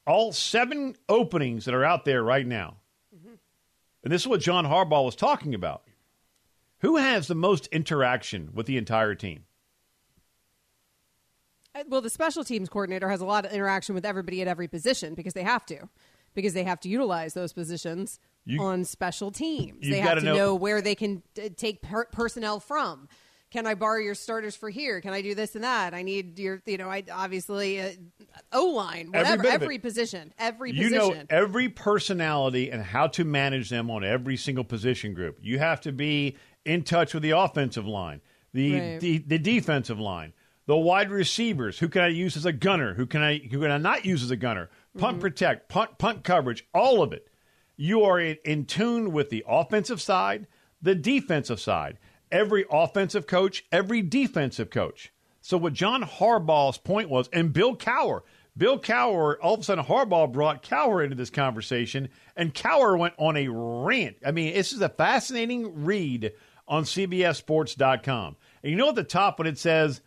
all 0.06 0.32
seven 0.32 0.96
openings 1.08 1.66
that 1.66 1.74
are 1.74 1.84
out 1.84 2.04
there 2.04 2.22
right 2.22 2.46
now. 2.46 2.76
Mm-hmm. 3.14 3.34
And 4.04 4.12
this 4.12 4.22
is 4.22 4.28
what 4.28 4.40
John 4.40 4.64
Harbaugh 4.64 5.04
was 5.04 5.16
talking 5.16 5.54
about. 5.54 5.82
Who 6.78 6.96
has 6.96 7.28
the 7.28 7.34
most 7.36 7.68
interaction 7.68 8.50
with 8.54 8.66
the 8.66 8.76
entire 8.76 9.14
team? 9.14 9.44
Uh, 11.74 11.84
well, 11.88 12.00
the 12.00 12.10
special 12.10 12.42
teams 12.42 12.68
coordinator 12.68 13.08
has 13.08 13.20
a 13.20 13.24
lot 13.24 13.46
of 13.46 13.52
interaction 13.52 13.94
with 13.94 14.04
everybody 14.04 14.42
at 14.42 14.48
every 14.48 14.66
position 14.66 15.14
because 15.14 15.32
they 15.32 15.44
have 15.44 15.64
to, 15.66 15.88
because 16.34 16.54
they 16.54 16.64
have 16.64 16.80
to 16.80 16.88
utilize 16.88 17.34
those 17.34 17.52
positions 17.52 18.18
you, 18.44 18.60
on 18.60 18.84
special 18.84 19.30
teams. 19.30 19.88
They 19.88 20.00
have 20.00 20.18
to 20.18 20.24
know, 20.24 20.34
know, 20.34 20.54
where 20.54 20.82
they 20.82 20.96
can 20.96 21.22
uh, 21.38 21.48
take 21.56 21.82
per- 21.82 22.06
personnel 22.06 22.58
from. 22.58 23.08
Can 23.52 23.66
I 23.66 23.74
borrow 23.74 23.98
your 23.98 24.14
starters 24.14 24.56
for 24.56 24.70
here? 24.70 25.02
Can 25.02 25.12
I 25.12 25.20
do 25.20 25.34
this 25.34 25.54
and 25.54 25.64
that? 25.64 25.92
I 25.92 26.02
need 26.02 26.38
your, 26.38 26.62
you 26.64 26.78
know, 26.78 26.88
I 26.88 27.04
obviously 27.12 27.82
uh, 27.82 27.90
O 28.52 28.64
line, 28.70 29.08
whatever, 29.08 29.46
every, 29.46 29.48
every 29.50 29.78
position, 29.78 30.32
every 30.38 30.72
you 30.72 30.88
position. 30.88 31.18
know 31.18 31.24
every 31.28 31.68
personality 31.68 32.70
and 32.70 32.82
how 32.82 33.08
to 33.08 33.24
manage 33.24 33.68
them 33.68 33.90
on 33.90 34.04
every 34.04 34.38
single 34.38 34.64
position 34.64 35.12
group. 35.12 35.38
You 35.42 35.58
have 35.58 35.82
to 35.82 35.92
be 35.92 36.36
in 36.64 36.82
touch 36.82 37.12
with 37.12 37.22
the 37.22 37.32
offensive 37.32 37.86
line, 37.86 38.22
the 38.54 38.72
right. 38.72 39.00
the, 39.00 39.18
the 39.18 39.38
defensive 39.38 40.00
line 40.00 40.32
the 40.66 40.76
wide 40.76 41.10
receivers. 41.10 41.78
Who 41.78 41.88
can 41.88 42.02
I 42.02 42.08
use 42.08 42.36
as 42.36 42.46
a 42.46 42.52
gunner? 42.52 42.94
Who 42.94 43.06
can 43.06 43.22
I 43.22 43.38
who 43.38 43.60
can 43.60 43.70
I 43.70 43.78
not 43.78 44.04
use 44.04 44.22
as 44.22 44.30
a 44.30 44.36
gunner? 44.36 44.70
Punt 44.96 45.14
mm-hmm. 45.14 45.20
protect, 45.20 45.68
punt 45.68 45.98
punt 45.98 46.24
coverage, 46.24 46.66
all 46.72 47.02
of 47.02 47.12
it. 47.12 47.28
You 47.76 48.04
are 48.04 48.18
in, 48.18 48.36
in 48.44 48.64
tune 48.66 49.12
with 49.12 49.30
the 49.30 49.44
offensive 49.46 50.00
side, 50.00 50.46
the 50.80 50.94
defensive 50.94 51.60
side. 51.60 51.98
Every 52.32 52.64
offensive 52.70 53.28
coach, 53.28 53.64
every 53.70 54.02
defensive 54.02 54.70
coach. 54.70 55.12
So 55.40 55.56
what 55.56 55.72
John 55.72 56.02
Harbaugh's 56.02 56.78
point 56.78 57.08
was, 57.08 57.28
and 57.32 57.52
Bill 57.52 57.76
Cowher, 57.76 58.22
Bill 58.56 58.78
Cowher, 58.78 59.36
all 59.40 59.54
of 59.54 59.60
a 59.60 59.62
sudden 59.62 59.84
Harbaugh 59.84 60.32
brought 60.32 60.62
Cowher 60.62 61.04
into 61.04 61.16
this 61.16 61.30
conversation, 61.30 62.08
and 62.36 62.54
Cowher 62.54 62.98
went 62.98 63.14
on 63.18 63.36
a 63.36 63.48
rant. 63.48 64.16
I 64.26 64.32
mean, 64.32 64.54
this 64.54 64.72
is 64.72 64.80
a 64.80 64.88
fascinating 64.88 65.84
read 65.84 66.32
on 66.66 66.84
CBSSports.com. 66.84 68.36
And 68.62 68.70
you 68.70 68.76
know 68.76 68.88
at 68.88 68.94
the 68.94 69.04
top 69.04 69.38
when 69.38 69.46
it 69.46 69.58
says 69.58 70.00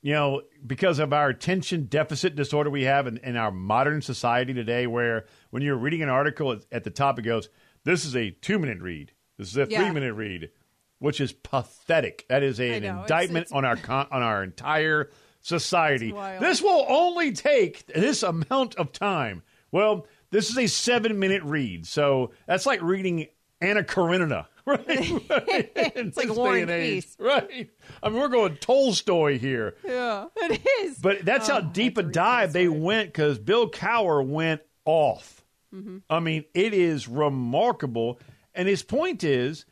you 0.00 0.14
know, 0.14 0.42
because 0.64 0.98
of 0.98 1.12
our 1.12 1.28
attention 1.28 1.84
deficit 1.86 2.36
disorder 2.36 2.70
we 2.70 2.84
have 2.84 3.06
in, 3.06 3.18
in 3.18 3.36
our 3.36 3.50
modern 3.50 4.00
society 4.00 4.54
today, 4.54 4.86
where 4.86 5.26
when 5.50 5.62
you're 5.62 5.76
reading 5.76 6.02
an 6.02 6.08
article 6.08 6.56
at 6.70 6.84
the 6.84 6.90
top, 6.90 7.18
it 7.18 7.22
goes, 7.22 7.48
This 7.84 8.04
is 8.04 8.14
a 8.14 8.30
two 8.30 8.58
minute 8.58 8.80
read. 8.80 9.12
This 9.38 9.48
is 9.48 9.56
a 9.56 9.66
yeah. 9.68 9.78
three 9.78 9.90
minute 9.90 10.14
read, 10.14 10.50
which 10.98 11.20
is 11.20 11.32
pathetic. 11.32 12.26
That 12.28 12.42
is 12.42 12.60
an 12.60 12.82
know, 12.82 13.00
indictment 13.02 13.44
it's, 13.44 13.50
it's, 13.50 13.56
on 13.56 13.64
our 13.64 13.76
con- 13.76 14.08
on 14.10 14.22
our 14.22 14.42
entire 14.42 15.10
society. 15.40 16.12
This 16.40 16.62
will 16.62 16.86
only 16.88 17.32
take 17.32 17.86
this 17.86 18.22
amount 18.22 18.76
of 18.76 18.92
time. 18.92 19.42
Well, 19.70 20.06
this 20.30 20.50
is 20.50 20.58
a 20.58 20.66
seven 20.66 21.18
minute 21.18 21.42
read, 21.42 21.86
so 21.86 22.32
that's 22.46 22.66
like 22.66 22.82
reading 22.82 23.28
Anna 23.60 23.82
Karenina 23.82 24.46
right? 24.68 24.86
right. 24.86 25.72
it's 25.76 26.16
like 26.16 26.34
War 26.34 26.56
and 26.56 26.68
Peace, 26.68 27.16
right? 27.18 27.70
I 28.02 28.08
mean, 28.08 28.20
we're 28.20 28.28
going 28.28 28.56
Tolstoy 28.56 29.38
here. 29.38 29.76
Yeah, 29.84 30.26
it 30.36 30.60
is. 30.82 30.98
But 30.98 31.24
that's 31.24 31.48
oh, 31.48 31.54
how 31.54 31.60
deep 31.60 31.96
a 31.96 32.02
dive 32.02 32.52
they 32.52 32.68
went 32.68 33.08
because 33.08 33.38
Bill 33.38 33.70
Cowher 33.70 34.24
went 34.26 34.60
off. 34.84 35.42
Mm-hmm. 35.74 35.98
I 36.10 36.20
mean, 36.20 36.44
it 36.54 36.74
is 36.74 37.08
remarkable. 37.08 38.20
And 38.54 38.68
his 38.68 38.82
point 38.82 39.24
is 39.24 39.64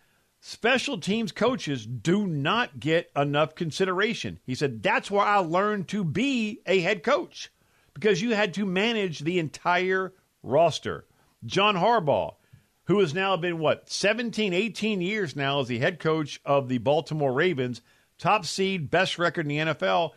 special 0.47 0.97
teams 0.99 1.33
coaches 1.33 1.85
do 1.85 2.25
not 2.25 2.79
get 2.79 3.11
enough 3.17 3.57
consideration. 3.57 4.39
He 4.45 4.55
said, 4.55 4.81
That's 4.81 5.11
where 5.11 5.27
I 5.27 5.39
learned 5.39 5.89
to 5.89 6.05
be 6.05 6.61
a 6.67 6.79
head 6.81 7.03
coach 7.03 7.51
because 7.95 8.23
you 8.23 8.33
had 8.35 8.55
to 8.55 8.65
manage 8.65 9.21
the 9.21 9.41
entire 9.41 10.13
roster. 10.45 11.05
John 11.45 11.75
Harbaugh, 11.75 12.37
who 12.85 13.01
has 13.01 13.13
now 13.13 13.37
been, 13.37 13.59
what, 13.59 13.91
17, 13.91 14.53
18 14.53 15.01
years 15.01 15.35
now 15.35 15.61
as 15.61 15.67
the 15.67 15.81
head 15.81 15.99
coach 15.99 16.41
of 16.45 16.69
the 16.69 16.79
Baltimore 16.79 17.33
Ravens, 17.33 17.81
top 18.17 18.47
seed, 18.47 18.89
best 18.89 19.19
record 19.19 19.47
in 19.47 19.49
the 19.49 19.75
NFL. 19.75 20.13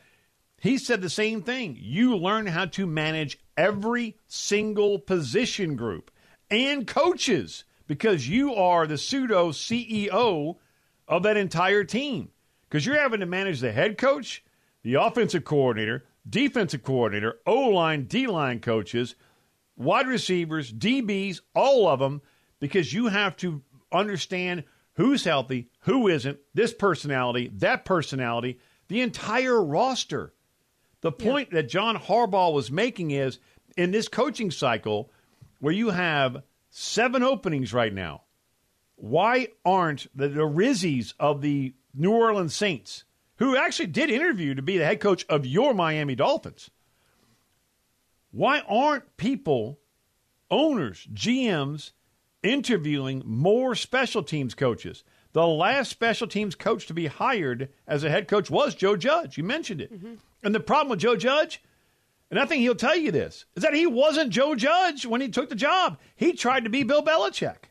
He 0.61 0.77
said 0.77 1.01
the 1.01 1.09
same 1.09 1.41
thing. 1.41 1.75
You 1.79 2.15
learn 2.15 2.45
how 2.45 2.65
to 2.65 2.85
manage 2.85 3.39
every 3.57 4.17
single 4.27 4.99
position 4.99 5.75
group 5.75 6.11
and 6.51 6.85
coaches 6.85 7.63
because 7.89 8.29
you 8.29 8.53
are 8.53 8.85
the 8.85 8.99
pseudo 8.99 9.49
CEO 9.49 10.57
of 11.07 11.23
that 11.23 11.37
entire 11.37 11.83
team. 11.83 12.29
Because 12.69 12.85
you're 12.85 12.99
having 12.99 13.21
to 13.21 13.25
manage 13.25 13.61
the 13.61 13.71
head 13.71 13.97
coach, 13.97 14.43
the 14.83 14.93
offensive 14.93 15.43
coordinator, 15.43 16.05
defensive 16.29 16.83
coordinator, 16.83 17.39
O 17.47 17.69
line, 17.69 18.03
D 18.03 18.27
line 18.27 18.59
coaches, 18.59 19.15
wide 19.75 20.05
receivers, 20.05 20.71
DBs, 20.71 21.41
all 21.55 21.87
of 21.87 21.97
them 21.97 22.21
because 22.59 22.93
you 22.93 23.07
have 23.07 23.35
to 23.37 23.63
understand 23.91 24.65
who's 24.93 25.23
healthy, 25.23 25.69
who 25.79 26.07
isn't, 26.07 26.37
this 26.53 26.75
personality, 26.75 27.51
that 27.55 27.85
personality, 27.85 28.59
the 28.87 29.01
entire 29.01 29.59
roster. 29.63 30.31
The 31.01 31.11
point 31.11 31.49
yeah. 31.51 31.61
that 31.61 31.69
John 31.69 31.97
Harbaugh 31.97 32.53
was 32.53 32.69
making 32.69 33.09
is 33.09 33.39
in 33.75 33.89
this 33.89 34.07
coaching 34.07 34.51
cycle 34.51 35.09
where 35.59 35.73
you 35.73 35.89
have 35.89 36.43
seven 36.69 37.23
openings 37.23 37.73
right 37.73 37.93
now, 37.93 38.23
why 38.95 39.49
aren't 39.65 40.07
the, 40.15 40.27
the 40.27 40.41
Rizzis 40.41 41.13
of 41.19 41.41
the 41.41 41.73
New 41.93 42.11
Orleans 42.11 42.55
Saints, 42.55 43.05
who 43.37 43.55
actually 43.55 43.87
did 43.87 44.09
interview 44.09 44.53
to 44.55 44.61
be 44.61 44.77
the 44.77 44.85
head 44.85 44.99
coach 44.99 45.25
of 45.29 45.45
your 45.45 45.73
Miami 45.73 46.15
Dolphins, 46.15 46.69
why 48.31 48.59
aren't 48.67 49.17
people, 49.17 49.79
owners, 50.51 51.07
GMs, 51.13 51.91
interviewing 52.43 53.21
more 53.25 53.75
special 53.75 54.23
teams 54.23 54.55
coaches. 54.55 55.03
The 55.33 55.45
last 55.45 55.89
special 55.89 56.27
teams 56.27 56.55
coach 56.55 56.87
to 56.87 56.93
be 56.93 57.07
hired 57.07 57.69
as 57.87 58.03
a 58.03 58.09
head 58.09 58.27
coach 58.27 58.49
was 58.49 58.75
Joe 58.75 58.95
Judge. 58.95 59.37
You 59.37 59.43
mentioned 59.43 59.81
it. 59.81 59.93
Mm-hmm. 59.93 60.15
And 60.43 60.55
the 60.55 60.59
problem 60.59 60.89
with 60.89 60.99
Joe 60.99 61.15
Judge, 61.15 61.61
and 62.29 62.39
I 62.39 62.45
think 62.45 62.61
he'll 62.61 62.75
tell 62.75 62.95
you 62.95 63.11
this, 63.11 63.45
is 63.55 63.63
that 63.63 63.73
he 63.73 63.87
wasn't 63.87 64.31
Joe 64.31 64.55
Judge 64.55 65.05
when 65.05 65.21
he 65.21 65.29
took 65.29 65.49
the 65.49 65.55
job. 65.55 65.97
He 66.15 66.33
tried 66.33 66.63
to 66.63 66.69
be 66.69 66.83
Bill 66.83 67.03
Belichick. 67.03 67.69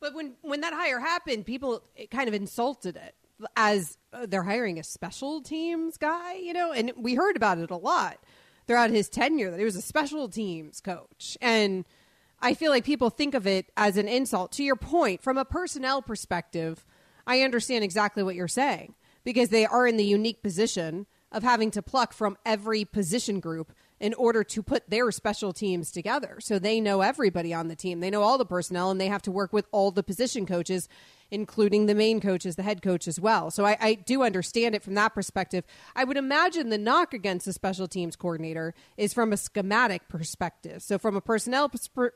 But 0.00 0.14
when, 0.14 0.34
when 0.42 0.60
that 0.60 0.72
hire 0.72 1.00
happened, 1.00 1.46
people 1.46 1.82
kind 2.10 2.28
of 2.28 2.34
insulted 2.34 2.96
it 2.96 3.14
as 3.56 3.98
uh, 4.12 4.26
they're 4.26 4.42
hiring 4.42 4.78
a 4.78 4.84
special 4.84 5.42
teams 5.42 5.96
guy, 5.96 6.34
you 6.34 6.52
know, 6.52 6.72
and 6.72 6.92
we 6.96 7.14
heard 7.14 7.36
about 7.36 7.58
it 7.58 7.70
a 7.70 7.76
lot 7.76 8.18
throughout 8.66 8.90
his 8.90 9.08
tenure 9.08 9.50
that 9.50 9.58
he 9.58 9.64
was 9.64 9.76
a 9.76 9.82
special 9.82 10.28
teams 10.28 10.80
coach. 10.80 11.36
And– 11.40 11.84
I 12.40 12.54
feel 12.54 12.70
like 12.70 12.84
people 12.84 13.10
think 13.10 13.34
of 13.34 13.46
it 13.46 13.66
as 13.76 13.96
an 13.96 14.08
insult. 14.08 14.52
To 14.52 14.62
your 14.62 14.76
point, 14.76 15.22
from 15.22 15.38
a 15.38 15.44
personnel 15.44 16.02
perspective, 16.02 16.86
I 17.26 17.42
understand 17.42 17.84
exactly 17.84 18.22
what 18.22 18.36
you're 18.36 18.48
saying 18.48 18.94
because 19.24 19.48
they 19.48 19.66
are 19.66 19.86
in 19.86 19.96
the 19.96 20.04
unique 20.04 20.42
position 20.42 21.06
of 21.32 21.42
having 21.42 21.70
to 21.72 21.82
pluck 21.82 22.12
from 22.12 22.36
every 22.44 22.84
position 22.84 23.40
group 23.40 23.72
in 24.00 24.14
order 24.14 24.44
to 24.44 24.62
put 24.62 24.88
their 24.88 25.10
special 25.10 25.52
teams 25.52 25.90
together. 25.90 26.38
So 26.40 26.58
they 26.58 26.80
know 26.80 27.00
everybody 27.00 27.52
on 27.52 27.68
the 27.68 27.74
team. 27.74 28.00
They 28.00 28.10
know 28.10 28.22
all 28.22 28.38
the 28.38 28.46
personnel 28.46 28.90
and 28.90 29.00
they 29.00 29.08
have 29.08 29.22
to 29.22 29.32
work 29.32 29.52
with 29.52 29.66
all 29.72 29.90
the 29.90 30.02
position 30.02 30.46
coaches 30.46 30.88
including 31.30 31.86
the 31.86 31.94
main 31.94 32.20
coaches, 32.20 32.56
the 32.56 32.62
head 32.62 32.82
coach 32.82 33.06
as 33.06 33.20
well. 33.20 33.50
So 33.50 33.64
I, 33.64 33.76
I, 33.80 33.94
do 33.94 34.22
understand 34.22 34.74
it 34.74 34.82
from 34.82 34.94
that 34.94 35.14
perspective. 35.14 35.64
I 35.94 36.04
would 36.04 36.16
imagine 36.16 36.70
the 36.70 36.78
knock 36.78 37.12
against 37.12 37.46
the 37.46 37.52
special 37.52 37.86
teams 37.86 38.16
coordinator 38.16 38.74
is 38.96 39.12
from 39.12 39.32
a 39.32 39.36
schematic 39.36 40.08
perspective. 40.08 40.82
So 40.82 40.98
from 40.98 41.16
a 41.16 41.20
personnel 41.20 41.70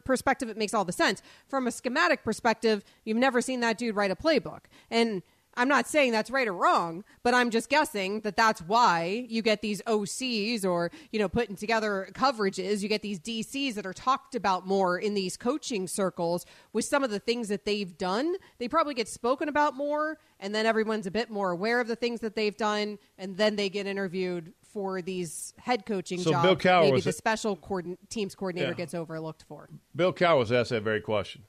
perspective, 0.05 0.48
it 0.48 0.57
makes 0.57 0.72
all 0.72 0.85
the 0.85 0.92
sense. 0.92 1.22
From 1.48 1.66
a 1.66 1.70
schematic 1.70 2.25
perspective, 2.25 2.85
you've 3.05 3.18
never 3.18 3.40
seen 3.40 3.61
that 3.61 3.79
dude 3.79 3.96
write 3.96 4.11
a 4.11 4.16
playbook. 4.16 4.61
And 4.90 5.22
I'm 5.55 5.69
not 5.69 5.87
saying 5.87 6.12
that's 6.12 6.31
right 6.31 6.49
or 6.49 6.55
wrong, 6.55 7.05
but 7.23 7.35
I'm 7.35 7.51
just 7.51 7.69
guessing 7.69 8.21
that 8.21 8.37
that's 8.37 8.62
why 8.62 9.27
you 9.29 9.43
get 9.43 9.61
these 9.61 9.83
OCs 9.83 10.65
or, 10.65 10.91
you 11.11 11.19
know, 11.19 11.29
putting 11.29 11.57
together 11.57 12.09
coverages. 12.12 12.83
You 12.83 12.88
get 12.88 13.03
these 13.03 13.21
DCs 13.21 13.75
that 13.75 13.85
are 13.85 13.93
talked 13.93 14.35
about 14.35 14.67
more 14.67 14.99
in 14.99 15.15
these 15.15 15.37
coaching 15.37 15.87
circles 15.87 16.47
with 16.73 16.85
some 16.85 17.05
of 17.05 17.11
the 17.11 17.19
things 17.19 17.49
that 17.49 17.67
they've 17.67 17.97
done. 17.99 18.35
They 18.59 18.69
probably 18.69 18.95
get 18.95 19.09
spoken 19.09 19.49
about 19.49 19.75
more, 19.75 20.19
and 20.41 20.55
then 20.55 20.65
everyone's 20.65 21.07
a 21.07 21.11
bit 21.11 21.31
more 21.31 21.51
aware 21.51 21.81
of 21.81 21.88
the 21.88 21.97
things 21.97 22.21
that 22.21 22.35
they've 22.35 22.57
done, 22.57 22.99
and 23.19 23.37
then 23.37 23.57
they 23.57 23.69
get 23.69 23.87
interviewed 23.87 24.55
for 24.73 25.03
these 25.03 25.53
head 25.59 25.85
coaching 25.85 26.19
so 26.19 26.31
jobs. 26.31 26.47
Bill 26.47 26.57
Cowher 26.57 26.83
maybe 26.85 27.01
the 27.03 27.12
special 27.12 27.57
coordin- 27.57 27.99
teams 28.09 28.35
coordinator 28.35 28.71
yeah. 28.71 28.75
gets 28.75 28.95
overlooked 28.95 29.45
for. 29.47 29.69
Bill 29.95 30.12
Cowher 30.15 30.38
was 30.38 30.51
asked 30.51 30.71
that 30.71 30.83
very 30.83 31.03
question. 31.03 31.43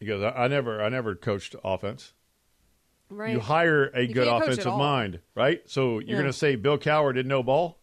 He 0.00 0.06
goes, 0.06 0.22
I, 0.22 0.44
I 0.44 0.48
never, 0.48 0.82
I 0.82 0.88
never 0.88 1.14
coached 1.14 1.54
offense. 1.62 2.14
Right. 3.10 3.32
You 3.32 3.40
hire 3.40 3.90
a 3.94 4.02
You 4.02 4.14
good 4.14 4.26
can't 4.26 4.42
coach 4.42 4.48
at 4.48 4.52
offensive 4.54 4.76
mind, 4.76 5.20
right? 5.34 5.62
So 5.66 5.98
you're 5.98 6.10
Yeah. 6.10 6.14
going 6.16 6.26
to 6.26 6.32
say 6.32 6.56
Bill 6.56 6.78
Cowher 6.78 7.14
didn't 7.14 7.28
know 7.28 7.42
ball, 7.42 7.80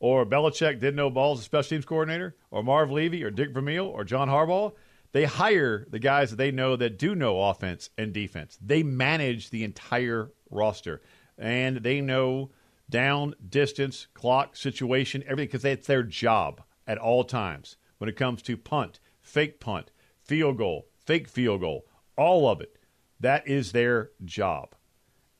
or 0.00 0.26
Belichick 0.26 0.80
didn't 0.80 0.96
know 0.96 1.10
ball 1.10 1.34
as 1.34 1.40
a 1.40 1.42
special 1.42 1.70
teams 1.70 1.84
coordinator, 1.84 2.36
or 2.50 2.62
Marv 2.62 2.90
Levy, 2.90 3.22
or 3.22 3.30
Dick 3.30 3.52
Vermeil, 3.52 3.86
or 3.86 4.04
John 4.04 4.28
Harbaugh. 4.28 4.72
They 5.12 5.24
hire 5.24 5.86
the 5.90 5.98
guys 5.98 6.30
that 6.30 6.36
they 6.36 6.50
know 6.50 6.74
that 6.76 6.98
do 6.98 7.14
know 7.14 7.40
offense 7.42 7.90
and 7.98 8.12
defense. 8.12 8.58
They 8.60 8.82
manage 8.82 9.50
the 9.50 9.62
entire 9.62 10.32
roster, 10.50 11.02
and 11.36 11.78
they 11.78 12.00
know 12.00 12.50
down, 12.88 13.34
distance, 13.48 14.06
clock, 14.14 14.56
situation, 14.56 15.22
everything 15.26 15.48
because 15.48 15.64
it's 15.64 15.86
their 15.86 16.02
job 16.02 16.62
at 16.86 16.98
all 16.98 17.24
times 17.24 17.76
when 17.98 18.08
it 18.08 18.16
comes 18.16 18.42
to 18.42 18.56
punt, 18.56 19.00
fake 19.20 19.60
punt, 19.60 19.90
field 20.22 20.56
goal, 20.58 20.88
fake 20.96 21.28
field 21.28 21.60
goal, 21.60 21.86
all 22.16 22.48
of 22.48 22.60
it. 22.60 22.76
That 23.22 23.48
is 23.48 23.72
their 23.72 24.10
job. 24.24 24.74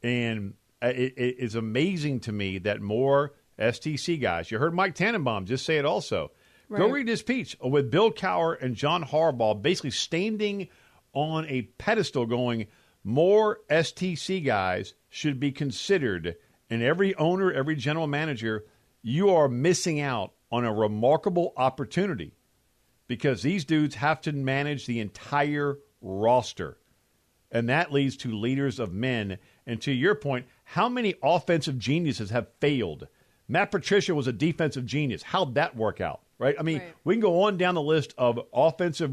And 0.03 0.55
uh, 0.83 0.89
it, 0.89 1.15
it 1.17 1.37
is 1.39 1.55
amazing 1.55 2.21
to 2.21 2.33
me 2.33 2.59
that 2.59 2.81
more 2.81 3.35
STC 3.59 4.21
guys, 4.21 4.51
you 4.51 4.59
heard 4.59 4.75
Mike 4.75 4.95
Tannenbaum 4.95 5.47
just 5.47 5.65
say 5.65 5.77
it 5.77 5.85
also. 5.85 6.33
Go 6.71 6.89
read 6.89 7.07
his 7.07 7.21
speech 7.21 7.55
with 7.61 7.91
Bill 7.91 8.11
Cowher 8.11 8.57
and 8.59 8.75
John 8.75 9.05
Harbaugh 9.05 9.61
basically 9.61 9.91
standing 9.91 10.69
on 11.13 11.45
a 11.47 11.63
pedestal 11.77 12.25
going, 12.25 12.69
more 13.05 13.61
STC 13.71 14.43
guys 14.43 14.95
should 15.11 15.39
be 15.39 15.53
considered. 15.53 16.37
And 16.71 16.83
every 16.83 17.15
owner, 17.17 17.53
every 17.53 17.77
general 17.77 18.07
manager, 18.07 18.65
you 19.03 19.29
are 19.31 19.49
missing 19.49 20.01
out 20.01 20.33
on 20.51 20.65
a 20.65 20.73
remarkable 20.73 21.53
opportunity 21.59 22.33
because 23.07 23.43
these 23.43 23.67
dudes 23.67 23.97
have 23.97 24.23
to 24.23 24.33
manage 24.33 24.87
the 24.87 25.01
entire 25.01 25.77
roster. 26.01 26.79
And 27.53 27.69
that 27.69 27.93
leads 27.93 28.17
to 28.19 28.33
leaders 28.33 28.81
of 28.81 28.93
men. 28.93 29.39
And 29.67 29.81
to 29.83 29.93
your 29.93 30.15
point, 30.15 30.47
how 30.65 30.89
many 30.89 31.15
offensive 31.23 31.79
geniuses 31.79 32.31
have 32.31 32.49
failed? 32.61 33.07
Matt 33.47 33.71
Patricia 33.71 34.15
was 34.15 34.27
a 34.27 34.33
defensive 34.33 34.87
genius. 34.87 35.23
How'd 35.23 35.55
that 35.55 35.77
work 35.77 36.01
out? 36.01 36.23
Right? 36.39 36.57
I 36.59 36.63
mean, 36.63 36.79
Right. 36.79 36.95
we 37.05 37.15
can 37.15 37.21
go 37.21 37.43
on 37.43 37.59
down 37.59 37.75
the 37.75 37.83
list 37.83 38.15
of 38.19 38.41
offensive 38.53 39.13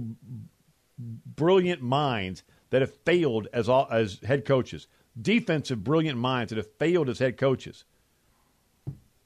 brilliant 0.98 1.82
minds 1.82 2.44
that 2.70 2.82
have 2.82 2.94
failed 3.06 3.48
as 3.54 3.70
as 3.70 4.20
head 4.26 4.46
coaches. 4.46 4.88
Defensive 5.22 5.84
brilliant 5.84 6.18
minds 6.18 6.50
that 6.50 6.58
have 6.58 6.72
failed 6.80 7.10
as 7.10 7.20
head 7.20 7.38
coaches. 7.38 7.84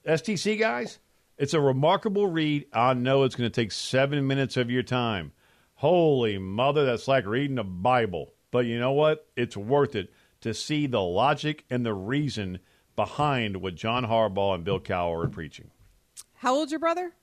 STC 0.06 0.58
guys, 0.60 1.00
it's 1.38 1.54
a 1.54 1.62
remarkable 1.62 2.28
read. 2.28 2.66
I 2.74 2.94
know 2.94 3.24
it's 3.24 3.36
going 3.36 3.50
to 3.50 3.62
take 3.62 3.72
seven 3.72 4.26
minutes 4.28 4.58
of 4.58 4.70
your 4.72 4.84
time. 4.84 5.32
Holy 5.76 6.38
mother, 6.38 6.86
that's 6.86 7.08
like 7.08 7.26
reading 7.26 7.58
a 7.60 7.64
Bible. 7.64 8.34
But 8.54 8.68
you 8.68 8.78
know 8.80 8.92
what? 8.92 9.28
It's 9.36 9.58
worth 9.58 9.96
it 9.96 10.14
to 10.42 10.54
see 10.54 10.86
the 10.86 11.02
logic 11.02 11.66
and 11.72 11.84
the 11.84 11.96
reason 11.96 12.60
behind 12.96 13.58
what 13.58 13.74
John 13.74 14.06
Harbaugh 14.06 14.54
and 14.54 14.64
Bill 14.64 14.80
Cowher 14.80 15.26
are 15.26 15.28
preaching. 15.28 15.72
How 16.36 16.54
old's 16.54 16.72
your 16.72 16.80
brother? 16.80 17.14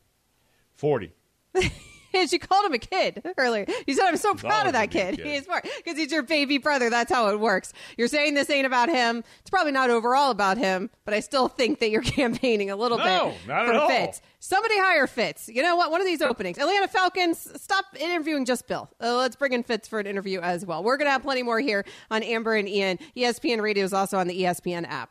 40. 0.75 1.13
she 2.29 2.39
called 2.39 2.65
him 2.67 2.73
a 2.75 2.79
kid 2.79 3.23
earlier. 3.39 3.67
You 3.87 3.95
said, 3.95 4.05
I'm 4.07 4.17
so 4.17 4.35
proud 4.35 4.67
of 4.67 4.73
that 4.73 4.91
gonna 4.91 5.05
be 5.07 5.11
a 5.11 5.11
kid. 5.13 5.17
kid. 5.17 5.27
He 5.27 5.35
is 5.37 5.45
smart 5.45 5.67
because 5.79 5.99
he's 5.99 6.13
your 6.13 6.23
baby 6.23 6.59
brother. 6.59 6.91
That's 6.91 7.13
how 7.13 7.29
it 7.29 7.41
works. 7.41 7.73
You're 7.97 8.09
saying 8.09 8.35
this 8.35 8.51
ain't 8.51 8.67
about 8.67 8.89
him. 8.89 9.23
It's 9.41 9.51
probably 9.51 9.73
not 9.73 9.91
overall 9.91 10.31
about 10.31 10.59
him, 10.59 10.91
but 11.05 11.15
I 11.15 11.21
still 11.21 11.49
think 11.49 11.81
that 11.81 11.91
you're 11.91 12.03
campaigning 12.21 12.71
a 12.71 12.77
little 12.77 12.99
No, 12.99 13.31
bit 13.31 13.49
not 13.49 13.67
for 13.67 13.73
at 13.73 13.77
all. 13.77 13.89
Fitz. 13.89 14.21
Somebody 14.39 14.79
hire 14.79 15.07
Fitz. 15.07 15.49
You 15.49 15.63
know 15.63 15.77
what? 15.77 15.91
One 15.91 16.01
of 16.01 16.07
these 16.07 16.23
openings. 16.23 16.57
Atlanta 16.59 16.89
Falcons, 16.89 17.51
stop 17.63 17.85
interviewing 17.99 18.45
just 18.47 18.67
Bill. 18.67 18.89
Uh, 19.01 19.17
let's 19.17 19.37
bring 19.37 19.53
in 19.53 19.63
Fitz 19.63 19.87
for 19.87 19.99
an 20.01 20.07
interview 20.07 20.41
as 20.41 20.65
well. 20.65 20.83
We're 20.83 20.97
going 20.97 21.07
to 21.09 21.13
have 21.13 21.23
plenty 21.23 21.43
more 21.43 21.61
here 21.61 21.85
on 22.11 22.23
Amber 22.23 22.55
and 22.55 22.69
Ian. 22.69 22.99
ESPN 23.17 23.61
Radio 23.61 23.85
is 23.85 23.93
also 23.93 24.19
on 24.19 24.29
the 24.29 24.43
ESPN 24.43 24.87
app. 24.89 25.11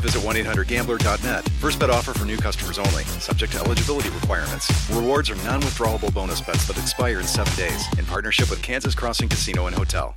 visit 0.00 0.22
1-800-GAMBLER.net. 0.22 1.48
First 1.60 1.78
bet 1.78 1.90
offer 1.90 2.12
for 2.12 2.24
new 2.24 2.36
customers 2.36 2.78
only. 2.78 3.04
Subject 3.20 3.52
to 3.52 3.58
eligibility 3.60 4.10
requirements. 4.10 4.70
Rewards 4.90 5.30
are 5.30 5.36
non-withdrawable 5.36 6.12
bonus 6.12 6.40
bets 6.40 6.66
that 6.66 6.78
expire 6.78 7.20
in 7.20 7.26
seven 7.26 7.54
days. 7.56 7.86
In 7.98 8.06
partnership 8.06 8.50
with 8.50 8.62
Kansas 8.62 8.94
Crossing 8.94 9.28
Casino 9.28 9.66
and 9.66 9.76
Hotel. 9.76 10.16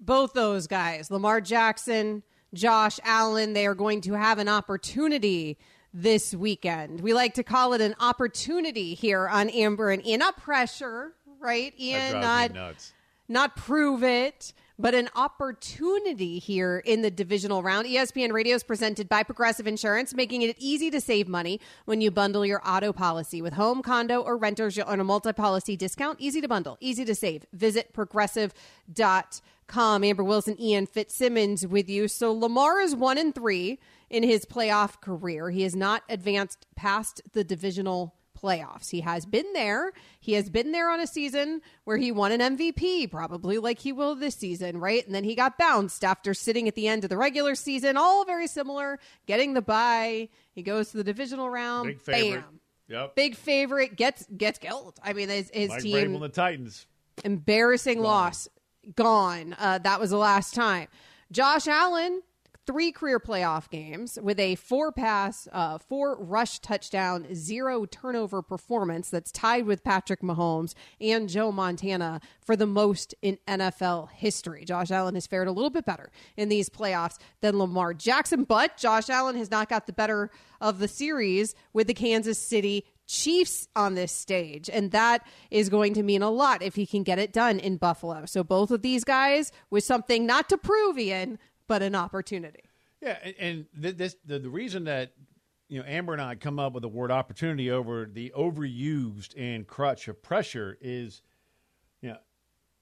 both 0.00 0.32
those 0.32 0.66
guys, 0.66 1.10
Lamar 1.10 1.40
Jackson, 1.40 2.24
Josh 2.52 2.98
Allen, 3.04 3.52
they 3.52 3.66
are 3.66 3.76
going 3.76 4.00
to 4.02 4.14
have 4.14 4.38
an 4.38 4.48
opportunity 4.48 5.58
this 5.94 6.34
weekend. 6.34 7.00
We 7.00 7.14
like 7.14 7.34
to 7.34 7.44
call 7.44 7.74
it 7.74 7.80
an 7.80 7.94
opportunity 8.00 8.94
here 8.94 9.28
on 9.28 9.48
Amber 9.50 9.90
and 9.90 10.04
Ian. 10.04 10.18
Not 10.18 10.36
pressure, 10.36 11.12
right? 11.38 11.72
Ian, 11.78 12.10
drives 12.10 12.26
not 12.26 12.50
me 12.50 12.58
nuts. 12.58 12.92
Not 13.30 13.56
prove 13.56 14.02
it, 14.02 14.52
but 14.78 14.94
an 14.94 15.08
opportunity 15.14 16.38
here 16.38 16.82
in 16.84 17.02
the 17.02 17.10
divisional 17.10 17.62
round. 17.62 17.86
ESPN 17.86 18.32
Radio 18.32 18.56
is 18.56 18.62
presented 18.62 19.08
by 19.08 19.22
Progressive 19.22 19.66
Insurance, 19.66 20.14
making 20.14 20.42
it 20.42 20.56
easy 20.58 20.90
to 20.90 21.00
save 21.00 21.28
money 21.28 21.60
when 21.84 22.00
you 22.00 22.10
bundle 22.10 22.46
your 22.46 22.62
auto 22.66 22.92
policy 22.92 23.42
with 23.42 23.52
home, 23.52 23.82
condo, 23.82 24.20
or 24.20 24.36
renters. 24.36 24.76
You'll 24.76 24.88
earn 24.88 25.00
a 25.00 25.04
multi-policy 25.04 25.76
discount. 25.76 26.20
Easy 26.20 26.40
to 26.40 26.48
bundle, 26.48 26.78
easy 26.80 27.04
to 27.04 27.14
save. 27.14 27.44
Visit 27.52 27.92
progressive.com. 27.92 30.04
Amber 30.04 30.24
Wilson, 30.24 30.60
Ian 30.60 30.86
Fitzsimmons 30.86 31.66
with 31.66 31.88
you. 31.88 32.08
So 32.08 32.32
Lamar 32.32 32.80
is 32.80 32.96
one 32.96 33.18
and 33.18 33.34
three 33.34 33.78
in 34.08 34.24
his 34.24 34.44
playoff 34.44 35.00
career. 35.00 35.50
He 35.50 35.62
has 35.62 35.76
not 35.76 36.02
advanced 36.08 36.66
past 36.74 37.22
the 37.32 37.44
divisional 37.44 38.14
playoffs. 38.40 38.90
He 38.90 39.00
has 39.00 39.26
been 39.26 39.52
there. 39.52 39.92
He 40.20 40.32
has 40.34 40.48
been 40.48 40.72
there 40.72 40.90
on 40.90 41.00
a 41.00 41.06
season 41.06 41.60
where 41.84 41.96
he 41.96 42.12
won 42.12 42.32
an 42.32 42.56
MVP, 42.56 43.10
probably 43.10 43.58
like 43.58 43.78
he 43.78 43.92
will 43.92 44.14
this 44.14 44.36
season, 44.36 44.78
right? 44.78 45.04
And 45.04 45.14
then 45.14 45.24
he 45.24 45.34
got 45.34 45.58
bounced 45.58 46.04
after 46.04 46.34
sitting 46.34 46.68
at 46.68 46.74
the 46.74 46.88
end 46.88 47.04
of 47.04 47.10
the 47.10 47.16
regular 47.16 47.54
season, 47.54 47.96
all 47.96 48.24
very 48.24 48.46
similar, 48.46 48.98
getting 49.26 49.54
the 49.54 49.62
bye. 49.62 50.28
He 50.52 50.62
goes 50.62 50.90
to 50.90 50.96
the 50.96 51.04
divisional 51.04 51.50
round. 51.50 51.88
Big 51.88 52.00
favorite. 52.00 52.40
Bam. 52.40 52.60
Yep. 52.88 53.14
Big 53.14 53.36
favorite 53.36 53.96
gets 53.96 54.26
gets 54.36 54.58
killed. 54.58 54.98
I 55.02 55.12
mean, 55.12 55.28
his, 55.28 55.50
his 55.54 55.68
Mike 55.68 55.80
team 55.80 55.96
Vrabel 56.16 56.20
the 56.20 56.28
Titans. 56.28 56.86
embarrassing 57.24 58.00
loss 58.02 58.48
gone 58.96 59.54
uh, 59.58 59.78
that 59.78 60.00
was 60.00 60.10
the 60.10 60.16
last 60.16 60.54
time 60.54 60.88
josh 61.30 61.68
allen 61.68 62.22
three 62.66 62.92
career 62.92 63.18
playoff 63.18 63.68
games 63.70 64.18
with 64.22 64.38
a 64.38 64.54
four 64.56 64.92
pass, 64.92 65.48
uh, 65.52 65.78
four 65.78 66.16
rush 66.16 66.58
touchdown, 66.60 67.26
zero 67.34 67.84
turnover 67.86 68.42
performance 68.42 69.10
that's 69.10 69.32
tied 69.32 69.66
with 69.66 69.84
Patrick 69.84 70.20
Mahomes 70.20 70.74
and 71.00 71.28
Joe 71.28 71.52
Montana 71.52 72.20
for 72.40 72.56
the 72.56 72.66
most 72.66 73.14
in 73.22 73.38
NFL 73.48 74.10
history. 74.12 74.64
Josh 74.64 74.90
Allen 74.90 75.14
has 75.14 75.26
fared 75.26 75.48
a 75.48 75.52
little 75.52 75.70
bit 75.70 75.84
better 75.84 76.10
in 76.36 76.48
these 76.48 76.68
playoffs 76.68 77.18
than 77.40 77.58
Lamar 77.58 77.94
Jackson, 77.94 78.44
but 78.44 78.76
Josh 78.76 79.08
Allen 79.08 79.36
has 79.36 79.50
not 79.50 79.68
got 79.68 79.86
the 79.86 79.92
better 79.92 80.30
of 80.60 80.78
the 80.78 80.88
series 80.88 81.54
with 81.72 81.86
the 81.86 81.94
Kansas 81.94 82.38
City 82.38 82.84
Chiefs 83.10 83.66
on 83.74 83.96
this 83.96 84.12
stage. 84.12 84.70
And 84.72 84.92
that 84.92 85.26
is 85.50 85.68
going 85.68 85.94
to 85.94 86.02
mean 86.04 86.22
a 86.22 86.30
lot 86.30 86.62
if 86.62 86.76
he 86.76 86.86
can 86.86 87.02
get 87.02 87.18
it 87.18 87.32
done 87.32 87.58
in 87.58 87.76
Buffalo. 87.76 88.24
So 88.24 88.44
both 88.44 88.70
of 88.70 88.82
these 88.82 89.02
guys 89.02 89.50
with 89.68 89.82
something 89.82 90.26
not 90.26 90.48
to 90.50 90.56
prove, 90.56 90.96
Ian, 90.96 91.40
but 91.70 91.82
an 91.82 91.94
opportunity. 91.94 92.64
Yeah, 93.00 93.16
and, 93.38 93.64
this 93.72 94.16
the, 94.26 94.40
the 94.40 94.50
reason 94.50 94.84
that 94.84 95.12
you 95.68 95.78
know 95.78 95.86
Amber 95.86 96.12
and 96.12 96.20
I 96.20 96.34
come 96.34 96.58
up 96.58 96.72
with 96.72 96.82
the 96.82 96.88
word 96.88 97.12
opportunity 97.12 97.70
over 97.70 98.10
the 98.12 98.32
overused 98.36 99.34
and 99.38 99.64
crutch 99.64 100.08
of 100.08 100.20
pressure 100.20 100.76
is, 100.80 101.22
you 102.02 102.08
know, 102.08 102.16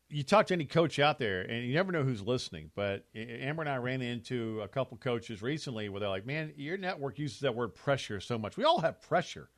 you 0.08 0.22
talk 0.22 0.46
to 0.46 0.54
any 0.54 0.64
coach 0.64 0.98
out 0.98 1.18
there, 1.18 1.42
and 1.42 1.66
you 1.66 1.74
never 1.74 1.92
know 1.92 2.02
who's 2.02 2.22
listening. 2.22 2.70
But 2.74 3.04
Amber 3.14 3.60
and 3.60 3.68
I 3.68 3.76
ran 3.76 4.00
into 4.00 4.62
a 4.62 4.68
couple 4.68 4.96
coaches 4.96 5.42
recently 5.42 5.90
where 5.90 6.00
they're 6.00 6.08
like, 6.08 6.24
"Man, 6.24 6.54
your 6.56 6.78
network 6.78 7.18
uses 7.18 7.40
that 7.40 7.54
word 7.54 7.74
pressure 7.74 8.20
so 8.20 8.38
much. 8.38 8.56
We 8.56 8.64
all 8.64 8.80
have 8.80 9.02
pressure." 9.02 9.50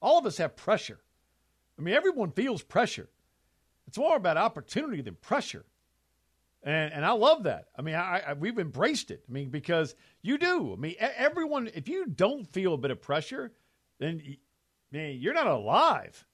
All 0.00 0.18
of 0.18 0.24
us 0.24 0.38
have 0.38 0.56
pressure. 0.56 1.00
I 1.78 1.82
mean, 1.82 1.92
everyone 1.92 2.32
feels 2.32 2.62
pressure. 2.62 3.10
It's 3.86 3.98
more 3.98 4.16
about 4.16 4.38
opportunity 4.38 5.02
than 5.02 5.16
pressure. 5.16 5.66
And, 6.62 6.92
and 6.92 7.04
I 7.04 7.12
love 7.12 7.44
that. 7.44 7.66
I 7.78 7.82
mean, 7.82 7.94
I, 7.94 8.22
I, 8.28 8.32
we've 8.32 8.58
embraced 8.58 9.10
it. 9.10 9.22
I 9.28 9.32
mean, 9.32 9.50
because 9.50 9.94
you 10.22 10.38
do. 10.38 10.72
I 10.72 10.76
mean, 10.76 10.96
everyone, 10.98 11.70
if 11.74 11.88
you 11.88 12.06
don't 12.06 12.50
feel 12.52 12.74
a 12.74 12.78
bit 12.78 12.90
of 12.90 13.00
pressure, 13.00 13.52
then 14.00 14.36
man, 14.90 15.18
you're 15.20 15.34
not 15.34 15.46
alive. 15.46 16.24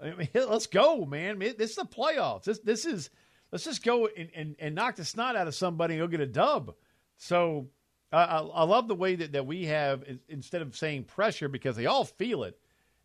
I 0.00 0.10
mean, 0.10 0.28
let's 0.34 0.66
go, 0.66 1.04
man. 1.04 1.38
This 1.38 1.70
is 1.70 1.76
the 1.76 1.84
playoffs. 1.84 2.44
This 2.44 2.60
this 2.60 2.84
is 2.84 3.10
let's 3.50 3.64
just 3.64 3.82
go 3.82 4.06
and, 4.06 4.28
and, 4.34 4.56
and 4.58 4.74
knock 4.74 4.96
the 4.96 5.04
snot 5.04 5.36
out 5.36 5.48
of 5.48 5.54
somebody 5.54 5.94
and 5.94 6.02
go 6.02 6.06
get 6.06 6.20
a 6.20 6.26
dub. 6.26 6.74
So 7.16 7.68
I, 8.12 8.22
I 8.22 8.64
love 8.64 8.88
the 8.88 8.94
way 8.94 9.16
that, 9.16 9.32
that 9.32 9.46
we 9.46 9.66
have 9.66 10.04
instead 10.28 10.62
of 10.62 10.76
saying 10.76 11.04
pressure 11.04 11.48
because 11.48 11.76
they 11.76 11.86
all 11.86 12.04
feel 12.04 12.44
it. 12.44 12.58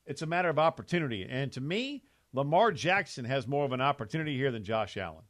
It's 0.05 0.21
a 0.21 0.27
matter 0.27 0.49
of 0.49 0.59
opportunity. 0.59 1.25
And 1.29 1.51
to 1.53 1.61
me, 1.61 2.03
Lamar 2.33 2.71
Jackson 2.71 3.25
has 3.25 3.47
more 3.47 3.65
of 3.65 3.71
an 3.71 3.81
opportunity 3.81 4.35
here 4.35 4.51
than 4.51 4.63
Josh 4.63 4.97
Allen. 4.97 5.23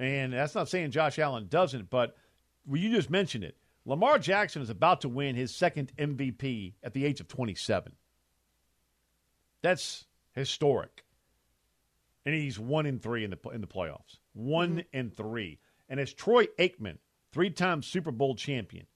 And 0.00 0.32
that's 0.32 0.54
not 0.54 0.70
saying 0.70 0.92
Josh 0.92 1.18
Allen 1.18 1.46
doesn't, 1.48 1.90
but 1.90 2.16
well, 2.66 2.80
you 2.80 2.90
just 2.90 3.10
mentioned 3.10 3.44
it. 3.44 3.56
Lamar 3.84 4.18
Jackson 4.18 4.62
is 4.62 4.70
about 4.70 5.02
to 5.02 5.10
win 5.10 5.36
his 5.36 5.54
second 5.54 5.92
MVP 5.98 6.72
at 6.82 6.94
the 6.94 7.04
age 7.04 7.20
of 7.20 7.28
27. 7.28 7.92
That's 9.62 10.06
historic. 10.32 11.04
And 12.24 12.34
he's 12.34 12.58
one 12.58 12.86
in 12.86 12.98
three 12.98 13.24
in 13.24 13.30
the 13.30 13.50
in 13.50 13.60
the 13.60 13.66
playoffs. 13.66 14.18
One 14.32 14.70
mm-hmm. 14.70 14.98
and 14.98 15.14
three. 15.14 15.58
And 15.88 16.00
as 16.00 16.14
Troy 16.14 16.46
Aikman, 16.58 16.96
three-time 17.32 17.82
Super 17.82 18.10
Bowl 18.10 18.34
champion, 18.34 18.86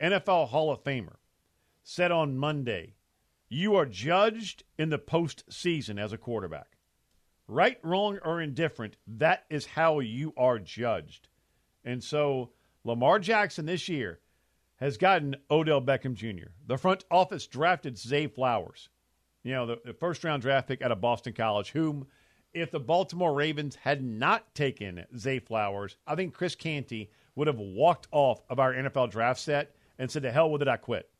NFL 0.00 0.48
Hall 0.48 0.70
of 0.70 0.82
Famer, 0.82 1.16
said 1.82 2.10
on 2.10 2.38
Monday 2.38 2.94
you 3.50 3.74
are 3.76 3.86
judged 3.86 4.64
in 4.78 4.88
the 4.88 4.98
postseason 4.98 6.00
as 6.00 6.12
a 6.12 6.18
quarterback. 6.18 6.73
Right, 7.46 7.78
wrong, 7.82 8.18
or 8.24 8.40
indifferent, 8.40 8.96
that 9.06 9.44
is 9.50 9.66
how 9.66 10.00
you 10.00 10.32
are 10.36 10.58
judged. 10.58 11.28
And 11.84 12.02
so 12.02 12.50
Lamar 12.84 13.18
Jackson 13.18 13.66
this 13.66 13.88
year 13.88 14.20
has 14.76 14.96
gotten 14.96 15.36
Odell 15.50 15.82
Beckham 15.82 16.14
Jr. 16.14 16.48
The 16.66 16.78
front 16.78 17.04
office 17.10 17.46
drafted 17.46 17.98
Zay 17.98 18.26
Flowers, 18.26 18.88
you 19.42 19.52
know, 19.52 19.66
the, 19.66 19.80
the 19.84 19.92
first 19.92 20.24
round 20.24 20.42
draft 20.42 20.68
pick 20.68 20.82
out 20.82 20.92
of 20.92 21.00
Boston 21.00 21.34
College, 21.34 21.70
whom, 21.70 22.06
if 22.54 22.70
the 22.70 22.80
Baltimore 22.80 23.34
Ravens 23.34 23.76
had 23.76 24.02
not 24.02 24.54
taken 24.54 25.04
Zay 25.16 25.38
Flowers, 25.38 25.96
I 26.06 26.14
think 26.14 26.34
Chris 26.34 26.54
Canty 26.54 27.10
would 27.34 27.48
have 27.48 27.58
walked 27.58 28.08
off 28.10 28.42
of 28.48 28.58
our 28.58 28.72
NFL 28.72 29.10
draft 29.10 29.40
set 29.40 29.74
and 29.98 30.10
said, 30.10 30.22
to 30.22 30.30
hell 30.30 30.50
with 30.50 30.62
it, 30.62 30.68
I 30.68 30.76
quit. 30.76 31.10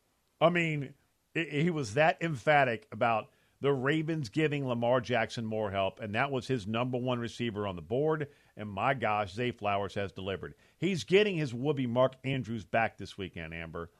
I 0.41 0.51
mean, 0.51 0.95
he 1.35 1.71
was 1.71 1.95
that 1.95 2.19
emphatic 2.21 2.87
about 2.93 3.29
the 3.65 3.73
Ravens 3.73 4.29
giving 4.29 4.69
Lamar 4.69 5.01
Jackson 5.01 5.47
more 5.47 5.71
help, 5.71 5.99
and 5.99 6.15
that 6.15 6.31
was 6.31 6.47
his 6.47 6.67
number 6.67 6.99
one 6.99 7.19
receiver 7.19 7.67
on 7.67 7.77
the 7.77 7.81
board. 7.81 8.29
And 8.59 8.69
my 8.69 8.93
gosh, 8.93 9.33
Zay 9.33 9.53
Flowers 9.53 9.95
has 9.95 10.13
delivered. 10.13 10.53
He's 10.77 11.05
getting 11.05 11.39
his 11.39 11.55
would-be 11.55 11.87
Mark 11.87 12.13
Andrews 12.25 12.67
back 12.67 12.99
this 12.99 13.17
weekend, 13.17 13.55
Amber. 13.55 13.91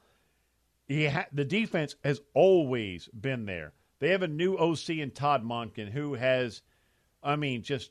He 0.87 1.07
ha- 1.07 1.25
the 1.33 1.43
defense 1.43 1.95
has 2.03 2.21
always 2.35 3.07
been 3.07 3.47
there. 3.47 3.73
They 3.97 4.09
have 4.09 4.21
a 4.21 4.27
new 4.27 4.55
OC 4.55 4.89
in 4.89 5.09
Todd 5.09 5.43
Monken 5.43 5.89
who 5.89 6.13
has, 6.13 6.61
I 7.23 7.35
mean, 7.35 7.63
just 7.63 7.89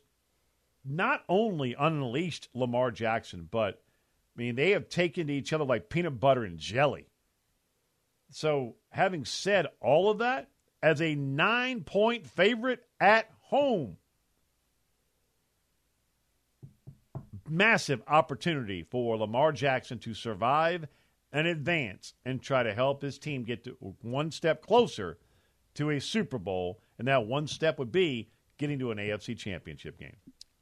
not 0.84 1.24
only 1.28 1.74
unleashed 1.76 2.50
Lamar 2.54 2.92
Jackson, 2.92 3.48
but 3.50 3.82
I 4.36 4.40
mean, 4.40 4.54
they 4.54 4.70
have 4.70 4.88
taken 4.88 5.26
to 5.26 5.32
each 5.32 5.52
other 5.52 5.64
like 5.64 5.88
peanut 5.88 6.20
butter 6.20 6.44
and 6.44 6.56
jelly. 6.56 7.08
So, 8.30 8.76
having 8.90 9.24
said 9.24 9.66
all 9.80 10.08
of 10.08 10.18
that, 10.18 10.50
as 10.84 11.00
a 11.00 11.14
nine 11.14 11.80
point 11.82 12.26
favorite 12.26 12.84
at 13.00 13.30
home, 13.40 13.96
massive 17.48 18.02
opportunity 18.06 18.82
for 18.82 19.16
Lamar 19.16 19.50
Jackson 19.50 19.98
to 20.00 20.12
survive 20.12 20.86
and 21.32 21.46
advance 21.46 22.12
and 22.26 22.42
try 22.42 22.62
to 22.62 22.74
help 22.74 23.00
his 23.00 23.18
team 23.18 23.44
get 23.44 23.64
to 23.64 23.76
one 24.02 24.30
step 24.30 24.60
closer 24.60 25.16
to 25.72 25.88
a 25.88 25.98
Super 25.98 26.38
Bowl. 26.38 26.80
And 26.98 27.08
that 27.08 27.26
one 27.26 27.46
step 27.46 27.78
would 27.78 27.90
be 27.90 28.28
getting 28.58 28.78
to 28.80 28.90
an 28.90 28.98
AFC 28.98 29.38
championship 29.38 29.98
game. 29.98 30.16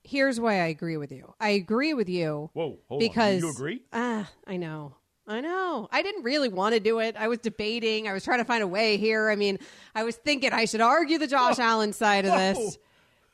Here's 0.04 0.38
why 0.38 0.54
I 0.60 0.66
agree 0.66 0.96
with 0.98 1.10
you. 1.10 1.34
I 1.40 1.50
agree 1.50 1.94
with 1.94 2.08
you. 2.08 2.48
Whoa, 2.52 2.78
because 2.96 3.42
on. 3.42 3.48
you 3.48 3.50
agree? 3.50 3.82
Ah, 3.92 4.20
uh, 4.20 4.24
I 4.46 4.56
know. 4.56 4.94
I 5.26 5.40
know. 5.40 5.88
I 5.92 6.02
didn't 6.02 6.24
really 6.24 6.48
want 6.48 6.74
to 6.74 6.80
do 6.80 6.98
it. 6.98 7.16
I 7.16 7.28
was 7.28 7.38
debating. 7.38 8.08
I 8.08 8.12
was 8.12 8.24
trying 8.24 8.38
to 8.38 8.44
find 8.44 8.62
a 8.62 8.66
way 8.66 8.96
here. 8.96 9.30
I 9.30 9.36
mean, 9.36 9.58
I 9.94 10.02
was 10.02 10.16
thinking 10.16 10.52
I 10.52 10.64
should 10.64 10.80
argue 10.80 11.18
the 11.18 11.28
Josh 11.28 11.58
Whoa. 11.58 11.64
Allen 11.64 11.92
side 11.92 12.24
of 12.24 12.32
Whoa. 12.32 12.38
this. 12.38 12.78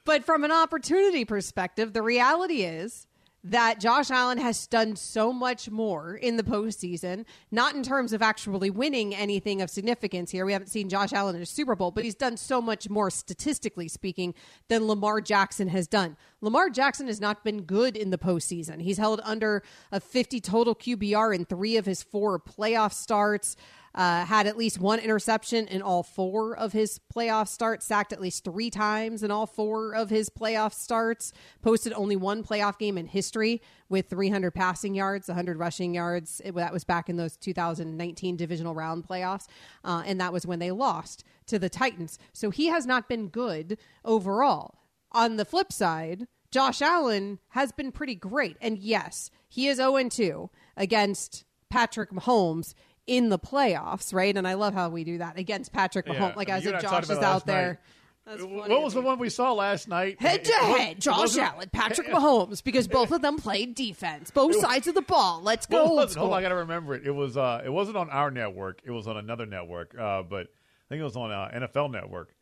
But 0.05 0.25
from 0.25 0.45
an 0.45 0.53
opportunity 0.53 1.25
perspective, 1.25 1.93
the 1.93 2.03
reality 2.03 2.63
is 2.63 3.08
that 3.51 3.81
Josh 3.81 4.11
Allen 4.11 4.39
has 4.39 4.67
done 4.67 4.95
so 4.95 5.33
much 5.33 5.71
more 5.71 6.15
in 6.15 6.37
the 6.37 6.43
postseason, 6.43 7.25
not 7.51 7.75
in 7.75 7.83
terms 7.83 8.13
of 8.13 8.21
actually 8.21 8.69
winning 8.69 9.15
anything 9.15 9.63
of 9.63 9.71
significance 9.71 10.31
here. 10.31 10.45
We 10.45 10.53
haven't 10.53 10.69
seen 10.69 10.89
Josh 10.89 11.13
Allen 11.13 11.35
in 11.37 11.43
a 11.43 11.47
Super 11.47 11.75
Bowl, 11.75 11.91
but 11.91 12.05
he's 12.05 12.15
done 12.15 12.37
so 12.37 12.61
much 12.61 12.91
more 12.91 13.11
statistically 13.11 13.89
speaking 13.89 14.35
than 14.69 14.87
Lamar 14.87 15.21
Jackson 15.21 15.69
has 15.69 15.87
done. 15.87 16.17
Lamar 16.41 16.69
Jackson 16.69 17.07
has 17.07 17.21
not 17.21 17.43
been 17.43 17.63
good 17.63 17.97
in 17.97 18.11
the 18.11 18.19
postseason. 18.19 18.83
He's 18.83 18.99
held 18.99 19.21
under 19.25 19.63
a 19.91 19.99
50 19.99 20.41
total 20.41 20.75
QBR 20.75 21.35
in 21.35 21.45
three 21.45 21.77
of 21.77 21.87
his 21.87 22.03
four 22.03 22.39
playoff 22.39 22.93
starts 22.93 23.57
uh, 23.95 24.25
had 24.25 24.47
at 24.47 24.57
least 24.57 24.79
one 24.79 24.99
interception 24.99 25.67
in 25.67 25.83
all 25.83 26.03
four 26.03 26.57
of 26.57 26.73
his 26.73 27.01
playoff 27.15 27.49
starts, 27.49 27.87
sacked 27.87 28.13
at 28.13 28.21
least 28.21 28.45
three 28.45 28.71
times 28.71 29.23
in 29.23 29.31
all 29.31 29.47
four 29.47 29.95
of 29.95 30.11
his 30.11 30.31
playoff 30.31 30.73
starts, 30.73 31.33
posted 31.63 31.93
only 31.93 32.17
one 32.17 32.43
playoff 32.43 32.79
game 32.79 32.99
in 32.99 33.07
history 33.07 33.61
with 33.89 34.09
300 34.09 34.53
passing 34.53 34.95
yards, 34.95 35.29
100 35.29 35.59
rushing 35.59 35.95
yards. 35.95 36.41
It, 36.45 36.55
that 36.55 36.73
was 36.73 36.85
back 36.85 37.09
in 37.09 37.17
those 37.17 37.37
2019 37.37 38.37
divisional 38.37 38.75
round 38.75 39.07
playoffs. 39.07 39.47
Uh, 39.85 40.03
and 40.07 40.21
that 40.21 40.33
was 40.33 40.47
when 40.47 40.59
they 40.59 40.71
lost 40.71 41.25
to 41.47 41.59
the 41.59 41.69
Titans. 41.69 42.19
So 42.33 42.51
he 42.51 42.67
has 42.67 42.87
not 42.87 43.09
been 43.09 43.29
good 43.29 43.79
overall. 44.05 44.75
On 45.13 45.37
the 45.37 45.45
flip 45.45 45.73
side, 45.73 46.27
Josh 46.51 46.81
Allen 46.83 47.39
has 47.49 47.73
been 47.73 47.93
pretty 47.93 48.15
great. 48.15 48.57
And 48.61 48.79
yes, 48.79 49.31
he 49.49 49.69
is 49.69 49.77
0 49.77 50.09
2 50.09 50.51
against 50.77 51.45
Patrick 51.71 52.11
Mahomes 52.11 52.75
in 53.09 53.31
the 53.31 53.39
playoffs, 53.39 54.15
right? 54.15 54.37
And 54.37 54.47
I 54.47 54.55
love 54.55 54.75
how 54.75 54.91
we 54.91 55.03
do 55.03 55.19
that 55.19 55.39
against 55.39 55.73
Patrick 55.73 56.07
Mahomes. 56.07 56.31
Yeah, 56.31 56.33
like 56.37 56.51
I, 56.51 56.61
mean, 56.61 56.69
I 56.69 56.71
said, 56.73 56.81
Josh 56.81 57.11
is 57.11 57.19
out 57.19 57.47
there. 57.47 57.81
What 58.27 58.83
was 58.83 58.93
the 58.93 59.01
one 59.01 59.19
we 59.19 59.31
saw 59.31 59.55
last 59.55 59.89
night? 59.89 60.21
Head 60.21 60.45
to 60.45 60.53
head, 60.53 61.01
Josh 61.01 61.39
Allen, 61.39 61.71
Patrick 61.73 62.09
Mahomes, 62.13 62.63
because 62.63 62.87
both 62.89 63.11
of 63.11 63.23
them 63.23 63.39
played 63.39 63.75
defense, 63.75 64.31
both 64.31 64.55
sides 64.61 64.87
of 64.87 64.95
the 64.95 65.03
ball. 65.03 65.41
Let's 65.43 65.65
go. 65.65 65.87
Hold 65.87 66.15
on, 66.19 66.33
I 66.35 66.43
got 66.43 66.51
to 66.51 66.57
remember 66.57 66.95
it. 66.95 67.07
It 67.07 67.11
was 67.11 67.39
uh, 67.39 67.63
it 67.65 67.71
wasn't 67.71 67.97
on 67.97 68.11
our 68.11 68.31
network. 68.31 68.83
It 68.85 68.91
was 68.91 69.09
on 69.09 69.17
another 69.17 69.47
network, 69.47 69.99
uh, 69.99 70.23
but 70.23 70.49
I 70.89 70.89
think 70.91 71.01
it 71.01 71.05
was 71.05 71.17
on 71.17 71.31
uh, 71.31 71.49
NFL 71.55 71.91
Network. 71.91 72.35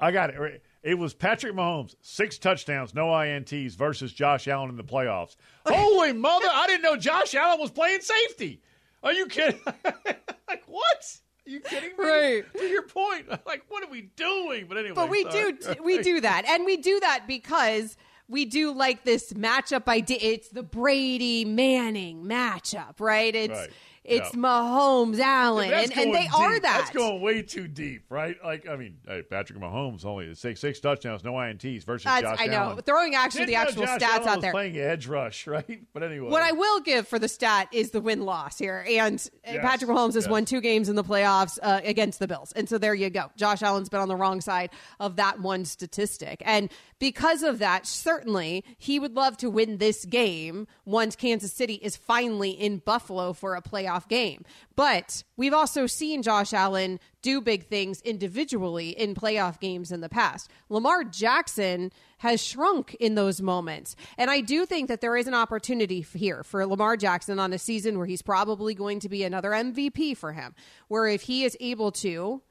I 0.00 0.12
got 0.12 0.30
it. 0.30 0.62
It 0.84 0.94
was 0.94 1.14
Patrick 1.14 1.54
Mahomes, 1.54 1.96
six 2.00 2.38
touchdowns, 2.38 2.94
no 2.94 3.06
ints 3.06 3.74
versus 3.74 4.12
Josh 4.12 4.46
Allen 4.46 4.70
in 4.70 4.76
the 4.76 4.84
playoffs. 4.84 5.34
Holy 5.66 6.12
mother! 6.12 6.46
I 6.50 6.66
didn't 6.68 6.82
know 6.82 6.96
Josh 6.96 7.34
Allen 7.34 7.60
was 7.60 7.72
playing 7.72 8.00
safety. 8.00 8.62
Are 9.02 9.12
you 9.12 9.26
kidding? 9.26 9.60
like 9.84 10.62
what? 10.66 11.18
Are 11.46 11.50
you 11.50 11.60
kidding 11.60 11.90
me? 11.96 12.04
Right. 12.04 12.44
To 12.52 12.64
your 12.64 12.82
point, 12.82 13.28
like 13.46 13.64
what 13.68 13.84
are 13.84 13.90
we 13.90 14.02
doing? 14.16 14.66
But 14.68 14.78
anyway, 14.78 14.94
but 14.94 15.08
we 15.08 15.22
sorry. 15.24 15.52
do 15.52 15.82
we 15.82 16.02
do 16.02 16.20
that, 16.20 16.44
and 16.46 16.64
we 16.64 16.76
do 16.76 17.00
that 17.00 17.24
because 17.26 17.96
we 18.28 18.44
do 18.44 18.72
like 18.72 19.04
this 19.04 19.32
matchup 19.32 19.88
idea. 19.88 20.18
It's 20.20 20.48
the 20.48 20.62
Brady 20.62 21.44
Manning 21.44 22.24
matchup, 22.24 23.00
right? 23.00 23.34
It's 23.34 23.58
right. 23.58 23.70
It's 24.04 24.34
Yeah. 24.34 24.40
Mahomes, 24.40 25.18
Allen, 25.18 25.70
That's 25.70 25.90
and, 25.90 26.00
and 26.00 26.14
they 26.14 26.28
going 26.28 26.42
are 26.42 26.52
deep. 26.54 26.62
that. 26.62 26.78
That's 26.78 26.90
going 26.96 27.20
way 27.20 27.42
too 27.42 27.68
deep, 27.68 28.04
right? 28.10 28.36
Like, 28.44 28.68
I 28.68 28.76
mean, 28.76 28.98
hey, 29.06 29.22
Patrick 29.22 29.58
Mahomes 29.58 30.04
only 30.04 30.34
six 30.34 30.60
six 30.60 30.80
touchdowns, 30.80 31.24
no 31.24 31.32
ints 31.34 31.84
versus 31.84 32.04
That's- 32.04 32.22
Josh 32.38 32.46
I 32.46 32.46
know. 32.50 32.56
Allen. 32.58 32.82
Throwing 32.82 33.14
actually 33.14 33.44
the 33.46 33.56
actual 33.56 33.84
Josh 33.84 34.00
stats 34.00 34.08
Allen 34.18 34.28
out 34.28 34.40
there. 34.40 34.52
Playing 34.52 34.76
edge 34.78 35.06
rush, 35.06 35.46
right? 35.46 35.80
But 35.92 36.02
anyway, 36.02 36.30
What 36.30 36.42
I 36.42 36.52
will 36.52 36.80
give 36.80 37.06
for 37.06 37.18
the 37.18 37.28
stat 37.28 37.68
is 37.72 37.90
the 37.90 38.00
win 38.00 38.22
loss 38.24 38.58
here. 38.58 38.84
And 38.88 39.16
uh, 39.46 39.52
Yes, 39.52 39.62
Patrick 39.62 39.90
Mahomes 39.90 40.14
has 40.14 40.24
yes. 40.24 40.28
won 40.28 40.44
two 40.44 40.60
games 40.60 40.88
in 40.88 40.96
the 40.96 41.04
playoffs 41.04 41.58
uh, 41.62 41.80
against 41.84 42.18
the 42.18 42.28
Bills. 42.28 42.52
And 42.52 42.68
so 42.68 42.78
there 42.78 42.94
you 42.94 43.10
go. 43.10 43.30
Josh 43.36 43.62
Allen's 43.62 43.88
been 43.88 44.00
on 44.00 44.08
the 44.08 44.16
wrong 44.16 44.40
side 44.40 44.70
of 45.00 45.16
that 45.16 45.40
one 45.40 45.64
statistic. 45.64 46.42
And 46.46 46.70
because 46.98 47.42
of 47.42 47.58
that, 47.60 47.86
certainly 47.86 48.64
he 48.78 48.98
would 48.98 49.14
love 49.14 49.36
to 49.38 49.50
win 49.50 49.78
this 49.78 50.04
game 50.04 50.66
once 50.84 51.14
Kansas 51.16 51.52
City 51.52 51.74
is 51.74 51.96
finally 51.96 52.50
in 52.50 52.78
Buffalo 52.78 53.32
for 53.32 53.54
a 53.54 53.62
playoff 53.62 53.97
game. 54.06 54.44
But 54.76 55.24
we've 55.36 55.54
also 55.54 55.86
seen 55.86 56.22
Josh 56.22 56.52
Allen 56.52 57.00
do 57.22 57.40
big 57.40 57.66
things 57.66 58.00
individually 58.02 58.90
in 58.90 59.14
playoff 59.14 59.58
games 59.58 59.90
in 59.90 60.00
the 60.00 60.08
past. 60.08 60.48
Lamar 60.68 61.02
Jackson 61.02 61.90
has 62.18 62.44
shrunk 62.44 62.94
in 63.00 63.14
those 63.14 63.40
moments. 63.40 63.96
And 64.16 64.30
I 64.30 64.40
do 64.40 64.66
think 64.66 64.88
that 64.88 65.00
there 65.00 65.16
is 65.16 65.26
an 65.26 65.34
opportunity 65.34 66.00
here 66.02 66.44
for 66.44 66.64
Lamar 66.66 66.96
Jackson 66.96 67.38
on 67.38 67.52
a 67.52 67.58
season 67.58 67.96
where 67.96 68.06
he's 68.06 68.22
probably 68.22 68.74
going 68.74 69.00
to 69.00 69.08
be 69.08 69.24
another 69.24 69.50
MVP 69.50 70.16
for 70.16 70.32
him, 70.32 70.54
where 70.86 71.06
if 71.06 71.22
he 71.22 71.44
is 71.44 71.56
able 71.60 71.90
to, 71.92 72.42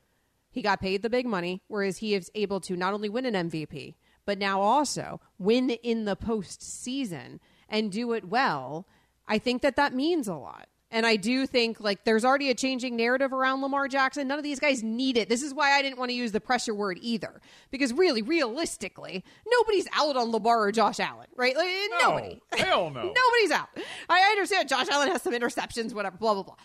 he 0.50 0.62
got 0.62 0.82
paid 0.82 1.04
the 1.04 1.10
big 1.10 1.26
money, 1.26 1.62
whereas 1.68 2.00
he 2.00 2.16
is 2.16 2.32
able 2.34 2.60
to 2.62 2.76
not 2.76 2.94
only 2.94 3.10
win 3.10 3.26
an 3.26 3.50
MVP, 3.50 3.96
but 4.26 4.38
now 4.38 4.60
also 4.60 5.22
win 5.40 5.70
in 5.70 6.06
the 6.06 6.16
postseason 6.16 7.40
and 7.70 7.92
do 7.92 8.14
it 8.14 8.26
well. 8.26 8.88
I 9.28 9.38
think 9.38 9.62
that 9.62 9.76
that 9.76 9.94
means 9.94 10.28
a 10.28 10.36
lot. 10.36 10.68
And 10.90 11.06
I 11.06 11.18
do 11.18 11.46
think 11.46 11.82
like 11.82 12.06
there's 12.06 12.24
already 12.24 12.50
a 12.50 12.56
changing 12.56 12.96
narrative 12.96 13.34
around 13.34 13.62
Lamar 13.62 13.88
Jackson. 13.90 14.28
None 14.28 14.38
of 14.38 14.44
these 14.44 14.60
guys 14.60 14.84
need 14.84 15.18
it. 15.18 15.28
This 15.28 15.44
is 15.44 15.54
why 15.54 15.72
I 15.72 15.82
didn't 15.82 16.00
want 16.00 16.10
to 16.12 16.16
use 16.16 16.32
the 16.32 16.40
pressure 16.40 16.74
word 16.74 16.98
either. 17.02 17.42
Because 17.72 17.92
really, 17.92 18.22
realistically, 18.22 19.24
nobody's 19.52 19.88
out 19.94 20.16
on 20.16 20.32
Lamar 20.32 20.62
or 20.64 20.72
Josh 20.72 21.00
Allen, 21.00 21.28
right? 21.36 21.56
Like, 21.58 21.68
eh, 21.68 21.88
nobody. 22.02 22.42
hell 22.54 22.90
no. 22.94 23.02
Nobody's 23.02 23.52
out. 23.52 23.68
I 24.10 24.20
understand 24.32 24.70
Josh 24.70 24.88
Allen 24.90 25.10
has 25.10 25.22
some 25.22 25.34
interceptions, 25.34 25.94
whatever, 25.94 26.18
blah, 26.18 26.34
blah, 26.34 26.44
blah. 26.44 26.56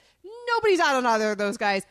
Nobody's 0.54 0.78
out 0.80 0.94
on 0.94 1.04
either 1.04 1.32
of 1.32 1.38
those 1.38 1.56
guys. 1.56 1.84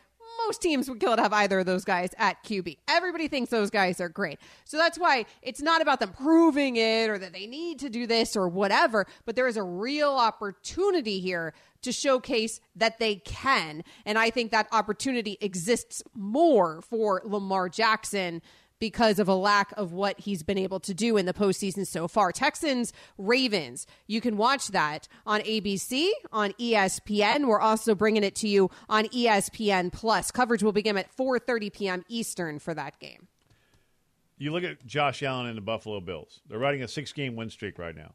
Most 0.46 0.60
teams 0.60 0.88
would 0.88 1.00
kill 1.00 1.16
to 1.16 1.22
have 1.22 1.32
either 1.32 1.60
of 1.60 1.66
those 1.66 1.84
guys 1.84 2.14
at 2.18 2.42
QB. 2.44 2.78
Everybody 2.88 3.28
thinks 3.28 3.50
those 3.50 3.70
guys 3.70 4.00
are 4.00 4.08
great. 4.08 4.38
So 4.64 4.76
that's 4.76 4.98
why 4.98 5.26
it's 5.40 5.62
not 5.62 5.80
about 5.80 6.00
them 6.00 6.12
proving 6.12 6.76
it 6.76 7.08
or 7.08 7.18
that 7.18 7.32
they 7.32 7.46
need 7.46 7.78
to 7.80 7.88
do 7.88 8.06
this 8.06 8.36
or 8.36 8.48
whatever, 8.48 9.06
but 9.24 9.36
there 9.36 9.46
is 9.46 9.56
a 9.56 9.62
real 9.62 10.10
opportunity 10.10 11.20
here 11.20 11.54
to 11.82 11.92
showcase 11.92 12.60
that 12.76 12.98
they 12.98 13.16
can. 13.16 13.82
And 14.06 14.18
I 14.18 14.30
think 14.30 14.50
that 14.52 14.68
opportunity 14.72 15.36
exists 15.40 16.02
more 16.14 16.80
for 16.82 17.22
Lamar 17.24 17.68
Jackson 17.68 18.42
because 18.82 19.20
of 19.20 19.28
a 19.28 19.34
lack 19.36 19.72
of 19.76 19.92
what 19.92 20.18
he's 20.18 20.42
been 20.42 20.58
able 20.58 20.80
to 20.80 20.92
do 20.92 21.16
in 21.16 21.24
the 21.24 21.32
postseason 21.32 21.86
so 21.86 22.08
far. 22.08 22.32
Texans, 22.32 22.92
Ravens. 23.16 23.86
You 24.08 24.20
can 24.20 24.36
watch 24.36 24.66
that 24.72 25.06
on 25.24 25.40
ABC, 25.42 26.10
on 26.32 26.50
ESPN. 26.54 27.46
We're 27.46 27.60
also 27.60 27.94
bringing 27.94 28.24
it 28.24 28.34
to 28.36 28.48
you 28.48 28.72
on 28.88 29.04
ESPN 29.04 29.92
Plus. 29.92 30.32
Coverage 30.32 30.64
will 30.64 30.72
begin 30.72 30.98
at 30.98 31.16
4:30 31.16 31.72
p.m. 31.72 32.04
Eastern 32.08 32.58
for 32.58 32.74
that 32.74 32.98
game. 32.98 33.28
you 34.36 34.50
look 34.50 34.64
at 34.64 34.84
Josh 34.84 35.22
Allen 35.22 35.46
and 35.46 35.56
the 35.56 35.62
Buffalo 35.62 36.00
Bills. 36.00 36.40
They're 36.48 36.58
riding 36.58 36.82
a 36.82 36.88
six 36.88 37.12
game 37.12 37.36
win 37.36 37.50
streak 37.50 37.78
right 37.78 37.94
now. 37.94 38.14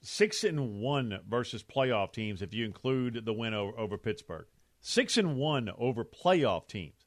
Six 0.00 0.44
and 0.44 0.80
one 0.80 1.20
versus 1.28 1.62
playoff 1.62 2.14
teams 2.14 2.40
if 2.40 2.54
you 2.54 2.64
include 2.64 3.26
the 3.26 3.34
win 3.34 3.52
over, 3.52 3.78
over 3.78 3.98
Pittsburgh. 3.98 4.46
Six 4.80 5.18
and 5.18 5.36
one 5.36 5.68
over 5.76 6.06
playoff 6.06 6.68
teams. 6.68 7.04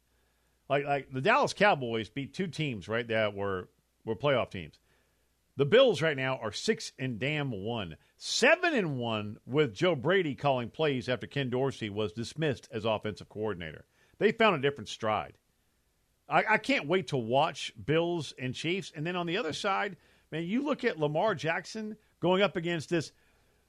Like 0.69 0.85
like 0.85 1.11
the 1.11 1.21
Dallas 1.21 1.53
Cowboys 1.53 2.09
beat 2.09 2.33
two 2.33 2.47
teams 2.47 2.87
right 2.87 3.07
that 3.07 3.33
were 3.33 3.69
were 4.05 4.15
playoff 4.15 4.51
teams. 4.51 4.79
The 5.55 5.65
Bills 5.65 6.01
right 6.01 6.17
now 6.17 6.37
are 6.37 6.51
six 6.51 6.93
and 6.97 7.19
damn 7.19 7.51
one, 7.51 7.97
seven 8.17 8.73
and 8.73 8.97
one 8.97 9.37
with 9.45 9.75
Joe 9.75 9.95
Brady 9.95 10.33
calling 10.33 10.69
plays 10.69 11.07
after 11.07 11.27
Ken 11.27 11.49
Dorsey 11.49 11.91
was 11.91 12.11
dismissed 12.11 12.67
as 12.71 12.85
offensive 12.85 13.29
coordinator. 13.29 13.85
They 14.17 14.31
found 14.31 14.55
a 14.55 14.67
different 14.67 14.89
stride. 14.89 15.37
I, 16.27 16.43
I 16.51 16.57
can't 16.57 16.87
wait 16.87 17.09
to 17.09 17.17
watch 17.17 17.71
Bills 17.85 18.33
and 18.39 18.55
Chiefs. 18.55 18.91
And 18.95 19.05
then 19.05 19.15
on 19.15 19.27
the 19.27 19.37
other 19.37 19.53
side, 19.53 19.97
man, 20.31 20.43
you 20.43 20.63
look 20.63 20.83
at 20.83 20.99
Lamar 20.99 21.35
Jackson 21.35 21.97
going 22.19 22.41
up 22.41 22.55
against 22.55 22.89
this 22.89 23.11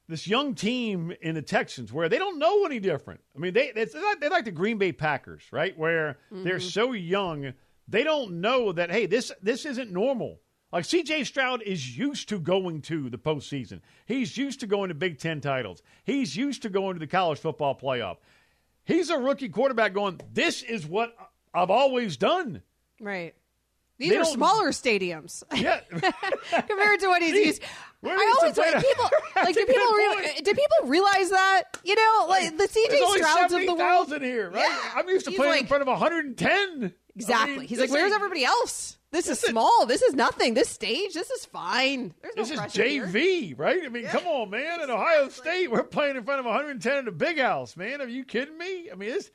this 0.08 0.26
young 0.26 0.54
team 0.54 1.12
in 1.22 1.34
the 1.34 1.42
Texans 1.42 1.92
where 1.92 2.08
they 2.08 2.18
don't 2.18 2.38
know 2.38 2.64
any 2.64 2.78
different. 2.78 3.20
I 3.34 3.38
mean, 3.38 3.54
they 3.54 3.72
it's 3.74 3.94
like, 3.94 4.20
they're 4.20 4.30
like 4.30 4.44
the 4.44 4.50
Green 4.50 4.78
Bay 4.78 4.92
Packers, 4.92 5.44
right? 5.50 5.76
Where 5.78 6.18
they're 6.30 6.58
mm-hmm. 6.58 6.68
so 6.68 6.92
young, 6.92 7.54
they 7.88 8.04
don't 8.04 8.40
know 8.40 8.72
that 8.72 8.90
hey, 8.90 9.06
this 9.06 9.32
this 9.42 9.64
isn't 9.64 9.90
normal. 9.90 10.40
Like 10.72 10.84
C.J. 10.84 11.22
Stroud 11.24 11.62
is 11.62 11.96
used 11.96 12.28
to 12.30 12.40
going 12.40 12.82
to 12.82 13.08
the 13.08 13.16
postseason. 13.16 13.80
He's 14.06 14.36
used 14.36 14.58
to 14.60 14.66
going 14.66 14.88
to 14.88 14.94
Big 14.94 15.20
Ten 15.20 15.40
titles. 15.40 15.82
He's 16.02 16.36
used 16.36 16.62
to 16.62 16.68
going 16.68 16.94
to 16.94 17.00
the 17.00 17.06
college 17.06 17.38
football 17.38 17.78
playoff. 17.78 18.16
He's 18.84 19.08
a 19.08 19.16
rookie 19.16 19.48
quarterback 19.48 19.94
going. 19.94 20.20
This 20.32 20.62
is 20.62 20.84
what 20.84 21.16
I've 21.54 21.70
always 21.70 22.16
done. 22.16 22.62
Right. 23.00 23.34
These 23.98 24.10
They 24.10 24.16
are 24.16 24.24
smaller 24.24 24.70
stadiums 24.70 25.44
Yeah. 25.54 25.80
compared 25.90 27.00
to 27.00 27.06
what 27.06 27.22
he's 27.22 27.34
used. 27.46 27.62
Where 28.04 28.16
I 28.16 28.34
always 28.40 28.56
like 28.58 28.74
people 28.84 29.10
like 29.36 29.54
do 29.54 29.66
people 29.66 29.82
point. 29.86 30.44
do 30.44 30.52
people 30.54 30.88
realize 30.88 31.30
that 31.30 31.62
you 31.84 31.94
know 31.94 32.26
like 32.28 32.56
the 32.56 32.64
CJ 32.64 33.16
Strouds 33.16 33.52
of 33.54 33.60
the 33.60 33.74
world 33.74 34.08
70,000 34.08 34.22
here, 34.22 34.50
right? 34.50 34.58
Yeah. 34.68 34.90
I'm 34.96 35.08
used 35.08 35.24
to 35.24 35.30
He's 35.30 35.38
playing 35.40 35.62
in 35.62 35.66
front 35.66 35.82
of 35.82 35.88
110. 35.88 36.92
Exactly. 37.16 37.54
I 37.54 37.58
mean, 37.58 37.66
He's 37.68 37.78
like, 37.80 37.90
where's 37.90 38.12
everybody 38.12 38.44
else? 38.44 38.98
This 39.10 39.26
is 39.26 39.28
this 39.40 39.44
is- 39.44 39.50
small. 39.50 39.86
This 39.86 40.02
is 40.02 40.14
nothing. 40.14 40.54
This 40.54 40.68
stage, 40.68 41.14
this 41.14 41.30
is 41.30 41.44
fine. 41.46 42.12
There's 42.20 42.34
no 42.36 42.42
This 42.42 42.50
is 42.50 42.58
pressure 42.58 42.82
here. 42.84 43.06
JV, 43.06 43.54
right? 43.58 43.80
I 43.84 43.88
mean, 43.88 44.04
come 44.06 44.26
on, 44.26 44.50
man. 44.50 44.80
In 44.82 44.90
Ohio 44.90 45.28
State, 45.28 45.70
we're 45.70 45.84
playing 45.84 46.16
in 46.16 46.24
front 46.24 46.40
of 46.40 46.46
110 46.46 46.96
in 46.98 47.04
the 47.04 47.12
big 47.12 47.38
house, 47.38 47.76
man. 47.76 48.00
Are 48.02 48.08
you 48.08 48.24
kidding 48.24 48.58
me? 48.58 48.90
I 48.90 48.96
mean, 48.96 49.10
this. 49.10 49.30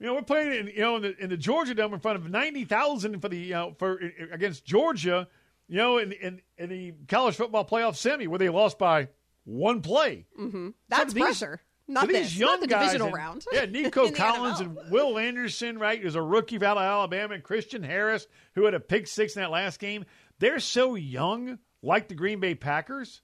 you 0.00 0.06
know 0.06 0.14
we're 0.14 0.22
playing 0.22 0.52
in 0.54 0.66
you 0.68 0.80
know 0.80 0.96
in 0.96 1.02
the, 1.02 1.16
in 1.22 1.28
the 1.28 1.36
Georgia 1.36 1.74
Dome 1.74 1.92
in 1.92 2.00
front 2.00 2.16
of 2.16 2.30
90,000 2.30 3.20
for 3.20 3.28
the 3.28 3.36
you 3.36 3.52
know 3.52 3.74
for 3.78 4.00
against 4.32 4.64
Georgia, 4.64 5.28
you 5.68 5.76
know 5.76 5.98
in 5.98 6.12
in, 6.12 6.40
in 6.56 6.68
the 6.68 6.94
college 7.08 7.36
football 7.36 7.64
playoff 7.64 7.96
semi 7.96 8.26
where 8.26 8.38
they 8.38 8.48
lost 8.48 8.78
by 8.78 9.08
one 9.44 9.80
play. 9.80 10.26
Mm-hmm. 10.38 10.70
That's 10.88 11.14
pressure. 11.14 11.60
Not 11.90 12.02
so 12.06 12.12
this. 12.12 12.28
these 12.30 12.38
young 12.38 12.50
not 12.50 12.60
the 12.60 12.66
guys 12.66 12.86
divisional 12.88 13.06
and- 13.08 13.16
round. 13.16 13.44
Yeah, 13.50 13.64
Nico 13.70 14.10
Collins 14.10 14.60
and 14.60 14.76
Will 14.90 15.18
Anderson, 15.18 15.78
right, 15.78 16.00
who's 16.02 16.16
a 16.16 16.22
rookie 16.22 16.56
out 16.56 16.76
of 16.76 16.82
Alabama, 16.82 17.34
and 17.34 17.42
Christian 17.42 17.82
Harris, 17.82 18.26
who 18.54 18.64
had 18.66 18.74
a 18.74 18.80
pick 18.80 19.06
six 19.06 19.36
in 19.36 19.42
that 19.42 19.50
last 19.50 19.80
game. 19.80 20.04
They're 20.38 20.60
so 20.60 20.96
young, 20.96 21.58
like 21.82 22.08
the 22.08 22.14
Green 22.14 22.40
Bay 22.40 22.54
Packers. 22.54 23.22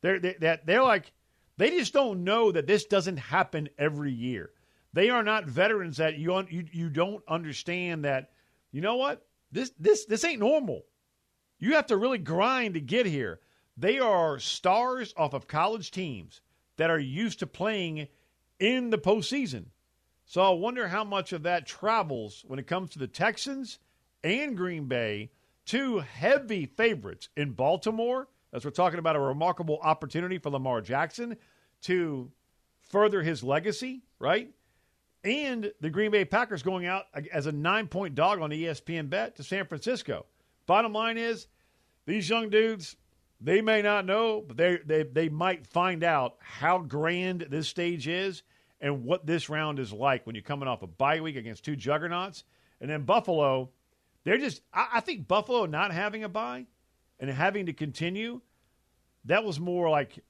They're 0.00 0.18
they, 0.18 0.34
that 0.40 0.66
they're 0.66 0.82
like 0.82 1.12
they 1.58 1.70
just 1.70 1.92
don't 1.92 2.24
know 2.24 2.50
that 2.52 2.66
this 2.66 2.84
doesn't 2.86 3.16
happen 3.18 3.68
every 3.78 4.12
year. 4.12 4.50
They 4.92 5.10
are 5.10 5.22
not 5.22 5.46
veterans 5.46 5.98
that 5.98 6.18
you 6.18 6.36
you 6.50 6.64
you 6.72 6.90
don't 6.90 7.22
understand 7.28 8.04
that. 8.04 8.30
You 8.72 8.80
know 8.80 8.96
what? 8.96 9.24
This 9.52 9.70
this 9.78 10.06
this 10.06 10.24
ain't 10.24 10.40
normal. 10.40 10.82
You 11.58 11.74
have 11.74 11.86
to 11.86 11.96
really 11.96 12.18
grind 12.18 12.74
to 12.74 12.80
get 12.80 13.06
here. 13.06 13.40
They 13.76 13.98
are 13.98 14.38
stars 14.38 15.14
off 15.16 15.34
of 15.34 15.48
college 15.48 15.90
teams 15.90 16.40
that 16.76 16.90
are 16.90 16.98
used 16.98 17.38
to 17.40 17.46
playing 17.46 18.08
in 18.58 18.90
the 18.90 18.98
postseason. 18.98 19.66
So 20.24 20.42
I 20.42 20.50
wonder 20.50 20.88
how 20.88 21.04
much 21.04 21.32
of 21.32 21.44
that 21.44 21.66
travels 21.66 22.44
when 22.46 22.58
it 22.58 22.66
comes 22.66 22.90
to 22.90 22.98
the 22.98 23.06
Texans 23.06 23.78
and 24.24 24.56
Green 24.56 24.86
Bay, 24.86 25.30
two 25.64 25.98
heavy 26.00 26.66
favorites 26.66 27.28
in 27.36 27.52
Baltimore, 27.52 28.28
as 28.52 28.64
we're 28.64 28.70
talking 28.70 28.98
about 28.98 29.16
a 29.16 29.20
remarkable 29.20 29.78
opportunity 29.82 30.38
for 30.38 30.50
Lamar 30.50 30.80
Jackson 30.80 31.36
to 31.82 32.30
further 32.88 33.22
his 33.22 33.44
legacy, 33.44 34.02
right? 34.18 34.50
And 35.22 35.72
the 35.80 35.90
Green 35.90 36.10
Bay 36.10 36.24
Packers 36.24 36.62
going 36.62 36.86
out 36.86 37.04
as 37.32 37.46
a 37.46 37.52
nine 37.52 37.88
point 37.88 38.14
dog 38.14 38.40
on 38.40 38.50
ESPN 38.50 39.10
bet 39.10 39.36
to 39.36 39.42
San 39.42 39.66
Francisco. 39.66 40.26
Bottom 40.66 40.92
line 40.92 41.16
is, 41.18 41.46
these 42.06 42.28
young 42.28 42.50
dudes, 42.50 42.96
they 43.40 43.60
may 43.60 43.82
not 43.82 44.06
know, 44.06 44.42
but 44.46 44.56
they, 44.56 44.78
they, 44.84 45.02
they 45.04 45.28
might 45.28 45.66
find 45.66 46.04
out 46.04 46.36
how 46.40 46.78
grand 46.78 47.46
this 47.50 47.68
stage 47.68 48.08
is 48.08 48.42
and 48.80 49.04
what 49.04 49.26
this 49.26 49.48
round 49.48 49.78
is 49.78 49.92
like 49.92 50.26
when 50.26 50.34
you're 50.34 50.42
coming 50.42 50.68
off 50.68 50.82
a 50.82 50.86
bye 50.86 51.20
week 51.20 51.36
against 51.36 51.64
two 51.64 51.76
juggernauts. 51.76 52.44
And 52.80 52.90
then 52.90 53.02
Buffalo, 53.02 53.70
they're 54.24 54.38
just, 54.38 54.62
I, 54.72 54.88
I 54.94 55.00
think 55.00 55.28
Buffalo 55.28 55.66
not 55.66 55.92
having 55.92 56.24
a 56.24 56.28
bye 56.28 56.66
and 57.18 57.30
having 57.30 57.66
to 57.66 57.72
continue, 57.72 58.40
that 59.24 59.44
was 59.44 59.58
more 59.58 59.88
like 59.88 60.22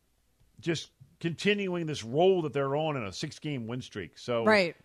just 0.60 0.90
continuing 1.20 1.86
this 1.86 2.04
role 2.04 2.42
that 2.42 2.52
they're 2.52 2.76
on 2.76 2.96
in 2.96 3.04
a 3.04 3.12
six 3.12 3.38
game 3.38 3.66
win 3.66 3.80
streak. 3.80 4.18
So, 4.18 4.44
Right. 4.44 4.76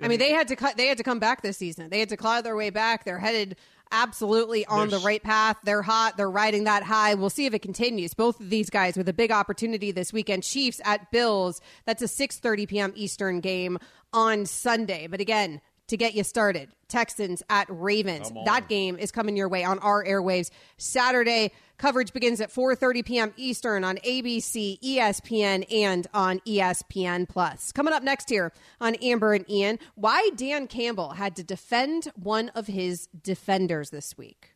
I 0.00 0.08
mean, 0.08 0.18
they 0.18 0.30
had 0.32 0.48
to 0.48 0.56
cut. 0.56 0.76
They 0.76 0.86
had 0.88 0.98
to 0.98 1.02
come 1.04 1.18
back 1.18 1.42
this 1.42 1.56
season. 1.56 1.88
They 1.88 2.00
had 2.00 2.10
to 2.10 2.16
claw 2.16 2.40
their 2.42 2.54
way 2.56 2.70
back. 2.70 3.04
They're 3.04 3.18
headed 3.18 3.56
absolutely 3.92 4.66
on 4.66 4.88
There's- 4.88 5.00
the 5.02 5.06
right 5.06 5.22
path. 5.22 5.56
They're 5.64 5.82
hot. 5.82 6.16
They're 6.16 6.30
riding 6.30 6.64
that 6.64 6.82
high. 6.82 7.14
We'll 7.14 7.30
see 7.30 7.46
if 7.46 7.54
it 7.54 7.60
continues. 7.60 8.12
Both 8.14 8.40
of 8.40 8.50
these 8.50 8.68
guys 8.68 8.96
with 8.96 9.08
a 9.08 9.12
big 9.12 9.30
opportunity 9.30 9.92
this 9.92 10.12
weekend. 10.12 10.42
Chiefs 10.42 10.80
at 10.84 11.10
Bills. 11.10 11.60
That's 11.86 12.02
a 12.02 12.06
6:30 12.08 12.66
p.m. 12.68 12.92
Eastern 12.94 13.40
game 13.40 13.78
on 14.12 14.44
Sunday. 14.44 15.06
But 15.06 15.20
again, 15.20 15.60
to 15.88 15.96
get 15.96 16.14
you 16.14 16.24
started, 16.24 16.68
Texans 16.88 17.42
at 17.48 17.66
Ravens. 17.68 18.30
That 18.44 18.68
game 18.68 18.98
is 18.98 19.10
coming 19.12 19.36
your 19.36 19.48
way 19.48 19.64
on 19.64 19.78
our 19.80 20.04
airwaves 20.04 20.50
Saturday. 20.78 21.52
Coverage 21.78 22.12
begins 22.12 22.40
at 22.40 22.50
4:30 22.50 23.04
p.m. 23.04 23.34
Eastern 23.36 23.84
on 23.84 23.96
ABC, 23.98 24.80
ESPN, 24.80 25.64
and 25.72 26.06
on 26.14 26.40
ESPN 26.40 27.28
Plus. 27.28 27.72
Coming 27.72 27.92
up 27.92 28.02
next 28.02 28.30
here 28.30 28.52
on 28.80 28.94
Amber 28.96 29.34
and 29.34 29.48
Ian, 29.50 29.78
why 29.94 30.30
Dan 30.36 30.66
Campbell 30.66 31.10
had 31.10 31.36
to 31.36 31.44
defend 31.44 32.08
one 32.14 32.48
of 32.50 32.66
his 32.66 33.08
defenders 33.22 33.90
this 33.90 34.16
week. 34.16 34.55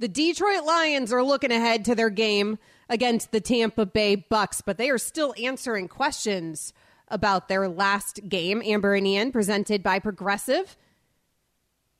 The 0.00 0.08
Detroit 0.08 0.64
Lions 0.64 1.12
are 1.12 1.22
looking 1.22 1.52
ahead 1.52 1.84
to 1.84 1.94
their 1.94 2.08
game 2.08 2.56
against 2.88 3.32
the 3.32 3.40
Tampa 3.42 3.84
Bay 3.84 4.14
Bucks, 4.14 4.62
but 4.62 4.78
they 4.78 4.88
are 4.88 4.96
still 4.96 5.34
answering 5.36 5.88
questions 5.88 6.72
about 7.08 7.48
their 7.48 7.68
last 7.68 8.26
game. 8.26 8.62
Amber 8.64 8.94
and 8.94 9.06
Ian, 9.06 9.30
presented 9.30 9.82
by 9.82 9.98
Progressive. 9.98 10.78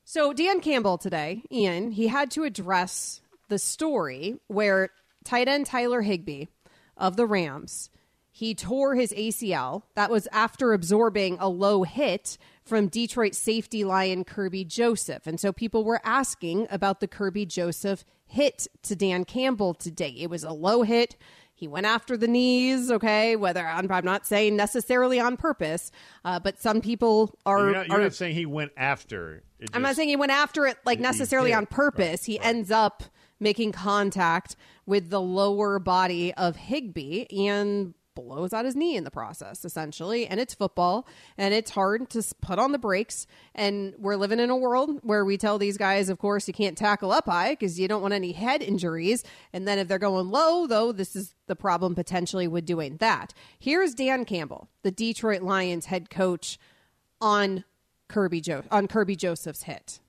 So, 0.03 0.33
Dan 0.33 0.61
Campbell 0.61 0.97
today, 0.97 1.43
Ian, 1.51 1.91
he 1.91 2.07
had 2.07 2.31
to 2.31 2.43
address 2.43 3.21
the 3.49 3.59
story 3.59 4.39
where 4.47 4.89
tight 5.23 5.47
end 5.47 5.67
Tyler 5.67 6.01
Higbee 6.01 6.45
of 6.97 7.17
the 7.17 7.27
Rams, 7.27 7.91
he 8.31 8.55
tore 8.55 8.95
his 8.95 9.11
ACL. 9.13 9.83
That 9.95 10.09
was 10.09 10.27
after 10.31 10.73
absorbing 10.73 11.37
a 11.39 11.49
low 11.49 11.83
hit 11.83 12.37
from 12.63 12.87
Detroit 12.87 13.35
safety 13.35 13.83
lion 13.83 14.23
Kerby 14.23 14.65
Joseph. 14.65 15.27
And 15.27 15.39
so 15.39 15.51
people 15.51 15.83
were 15.83 15.99
asking 16.03 16.67
about 16.71 17.01
the 17.01 17.07
Kerby 17.07 17.47
Joseph 17.47 18.05
hit 18.25 18.67
to 18.83 18.95
Dan 18.95 19.25
Campbell 19.25 19.73
today. 19.73 20.15
It 20.17 20.29
was 20.29 20.43
a 20.43 20.53
low 20.53 20.83
hit. 20.83 21.17
He 21.53 21.67
went 21.67 21.85
after 21.85 22.17
the 22.17 22.27
knees, 22.27 22.89
okay, 22.89 23.35
whether 23.35 23.67
I'm, 23.67 23.91
I'm 23.91 24.05
not 24.05 24.25
saying 24.25 24.55
necessarily 24.55 25.19
on 25.19 25.37
purpose, 25.37 25.91
uh, 26.25 26.39
but 26.39 26.59
some 26.59 26.81
people 26.81 27.37
are. 27.45 27.65
You're 27.65 27.73
not, 27.73 27.87
you're 27.87 27.99
are 27.99 28.03
not 28.03 28.13
saying 28.15 28.33
he 28.33 28.47
went 28.47 28.71
after. 28.77 29.43
It 29.59 29.69
I'm 29.73 29.83
not 29.83 29.95
saying 29.95 30.09
he 30.09 30.15
went 30.15 30.31
after 30.31 30.65
it 30.65 30.77
like 30.85 30.99
necessarily 30.99 31.51
did. 31.51 31.57
on 31.57 31.65
purpose. 31.67 32.25
He 32.25 32.39
ends 32.39 32.71
up 32.71 33.03
making 33.39 33.73
contact 33.73 34.55
with 34.87 35.09
the 35.09 35.21
lower 35.21 35.77
body 35.77 36.33
of 36.33 36.55
Higbee 36.55 37.25
and 37.47 37.93
blows 38.15 38.53
out 38.53 38.65
his 38.65 38.75
knee 38.75 38.95
in 38.95 39.03
the 39.03 39.11
process, 39.11 39.63
essentially. 39.65 40.27
And 40.27 40.39
it's 40.39 40.53
football, 40.53 41.07
and 41.37 41.53
it's 41.53 41.71
hard 41.71 42.09
to 42.11 42.23
put 42.41 42.59
on 42.59 42.71
the 42.71 42.77
brakes. 42.77 43.27
And 43.55 43.93
we're 43.97 44.15
living 44.15 44.39
in 44.39 44.49
a 44.49 44.55
world 44.55 44.99
where 45.03 45.25
we 45.25 45.37
tell 45.37 45.57
these 45.57 45.77
guys, 45.77 46.09
of 46.09 46.17
course, 46.17 46.47
you 46.47 46.53
can't 46.53 46.77
tackle 46.77 47.11
up 47.11 47.25
high 47.25 47.51
because 47.51 47.79
you 47.79 47.87
don't 47.87 48.01
want 48.01 48.13
any 48.13 48.31
head 48.31 48.61
injuries. 48.61 49.23
And 49.53 49.67
then 49.67 49.79
if 49.79 49.87
they're 49.87 49.99
going 49.99 50.29
low, 50.29 50.67
though, 50.67 50.91
this 50.91 51.15
is 51.15 51.33
the 51.47 51.55
problem 51.55 51.95
potentially 51.95 52.47
with 52.47 52.65
doing 52.65 52.97
that. 52.97 53.33
Here's 53.59 53.93
Dan 53.93 54.25
Campbell, 54.25 54.69
the 54.83 54.91
Detroit 54.91 55.41
Lions 55.41 55.85
head 55.85 56.09
coach, 56.09 56.57
on 57.19 57.63
Kerby 58.09 58.41
jo- 58.41 58.63
on 58.71 58.87
Kerby 58.87 59.15
Joseph's 59.17 59.63
hit. 59.63 59.99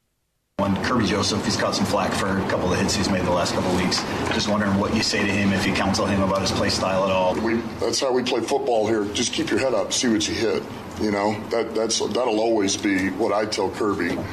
When 0.59 0.77
Kerby 0.77 1.09
Joseph, 1.09 1.45
he's 1.45 1.57
caught 1.57 1.75
some 1.75 1.87
flack 1.87 2.13
for 2.13 2.39
a 2.39 2.49
couple 2.49 2.73
of 2.73 2.79
hits 2.79 2.95
he's 2.95 3.09
made 3.09 3.25
the 3.25 3.33
last 3.33 3.53
couple 3.53 3.71
of 3.73 3.83
weeks. 3.83 4.01
Just 4.33 4.49
wondering 4.49 4.79
what 4.79 4.95
you 4.95 5.03
say 5.03 5.19
to 5.27 5.33
him 5.33 5.53
if 5.53 5.67
you 5.67 5.73
counsel 5.73 6.07
him 6.07 6.23
about 6.23 6.41
his 6.41 6.53
play 6.53 6.69
style 6.69 7.05
at 7.05 7.11
all. 7.11 7.35
We, 7.35 7.57
that's 7.81 7.99
how 7.99 8.13
we 8.13 8.23
play 8.23 8.43
football 8.43 8.87
here. 8.87 9.05
Just 9.07 9.33
keep 9.33 9.51
your 9.51 9.59
head 9.59 9.75
up, 9.75 9.93
see 9.93 10.07
what 10.09 10.29
you 10.29 10.35
hit. 10.37 10.63
You 11.01 11.11
know 11.11 11.33
that 11.49 11.75
that's 11.75 11.99
that'll 11.99 12.39
always 12.39 12.77
be 12.77 13.09
what 13.11 13.33
I 13.33 13.45
tell 13.47 13.71
Kerby. 13.71 14.25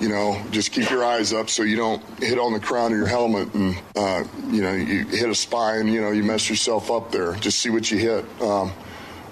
You 0.00 0.08
know, 0.08 0.40
just 0.52 0.70
keep 0.70 0.88
your 0.88 1.04
eyes 1.04 1.32
up 1.32 1.50
so 1.50 1.64
you 1.64 1.74
don't 1.76 2.02
hit 2.20 2.38
on 2.38 2.52
the 2.52 2.60
crown 2.60 2.92
of 2.92 2.98
your 2.98 3.08
helmet 3.08 3.52
and 3.54 3.76
uh, 3.96 4.22
you 4.50 4.62
know 4.62 4.74
you 4.74 5.04
hit 5.06 5.28
a 5.30 5.34
spine. 5.34 5.88
You 5.88 6.00
know, 6.00 6.12
you 6.12 6.22
mess 6.22 6.48
yourself 6.48 6.92
up 6.92 7.10
there. 7.10 7.34
Just 7.34 7.58
see 7.58 7.70
what 7.70 7.90
you 7.90 7.98
hit. 7.98 8.24
Um, 8.40 8.72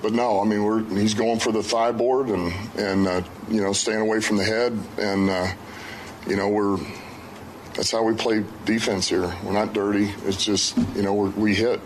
but 0.03 0.12
no, 0.14 0.41
I 0.41 0.45
mean 0.47 0.64
we're 0.64 0.82
he's 0.84 1.14
going 1.14 1.38
for 1.38 1.53
the 1.53 1.62
thigh 1.62 1.93
board 1.93 2.28
and 2.28 2.53
and 2.76 3.07
uh, 3.07 3.22
you 3.49 3.61
know 3.62 3.72
staying 3.72 4.01
away 4.01 4.20
from 4.20 4.38
the 4.38 4.45
head 4.45 4.76
and 4.99 5.30
uh, 5.30 5.47
you 6.27 6.37
know 6.37 6.49
we're 6.49 6.79
that's 7.75 7.91
how 7.91 8.03
we 8.03 8.14
play 8.14 8.45
defense 8.64 9.09
here. 9.09 9.35
We're 9.45 9.53
not 9.53 9.73
dirty. 9.73 10.12
It's 10.25 10.45
just 10.45 10.77
you 10.95 11.03
know 11.03 11.14
we 11.14 11.55
hit. 11.55 11.81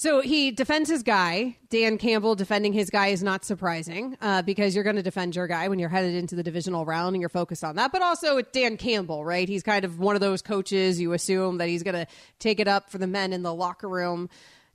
So 0.00 0.22
he 0.22 0.50
defends 0.50 0.88
his 0.88 1.02
guy. 1.02 1.58
Dan 1.68 1.98
Campbell 1.98 2.34
defending 2.34 2.72
his 2.72 2.88
guy 2.88 3.08
is 3.08 3.22
not 3.22 3.44
surprising 3.44 4.16
uh, 4.22 4.40
because 4.40 4.74
you're 4.74 4.82
going 4.82 4.96
to 4.96 5.02
defend 5.02 5.36
your 5.36 5.46
guy 5.46 5.68
when 5.68 5.78
you're 5.78 5.90
headed 5.90 6.14
into 6.14 6.34
the 6.34 6.42
divisional 6.42 6.86
round 6.86 7.14
and 7.14 7.20
you're 7.20 7.28
focused 7.28 7.62
on 7.62 7.76
that. 7.76 7.92
But 7.92 8.00
also, 8.00 8.38
it's 8.38 8.50
Dan 8.50 8.78
Campbell, 8.78 9.26
right? 9.26 9.46
He's 9.46 9.62
kind 9.62 9.84
of 9.84 9.98
one 9.98 10.14
of 10.14 10.22
those 10.22 10.40
coaches 10.40 10.98
you 10.98 11.12
assume 11.12 11.58
that 11.58 11.68
he's 11.68 11.82
going 11.82 11.96
to 11.96 12.06
take 12.38 12.60
it 12.60 12.66
up 12.66 12.88
for 12.88 12.96
the 12.96 13.06
men 13.06 13.34
in 13.34 13.42
the 13.42 13.52
locker 13.52 13.90
room. 13.90 14.30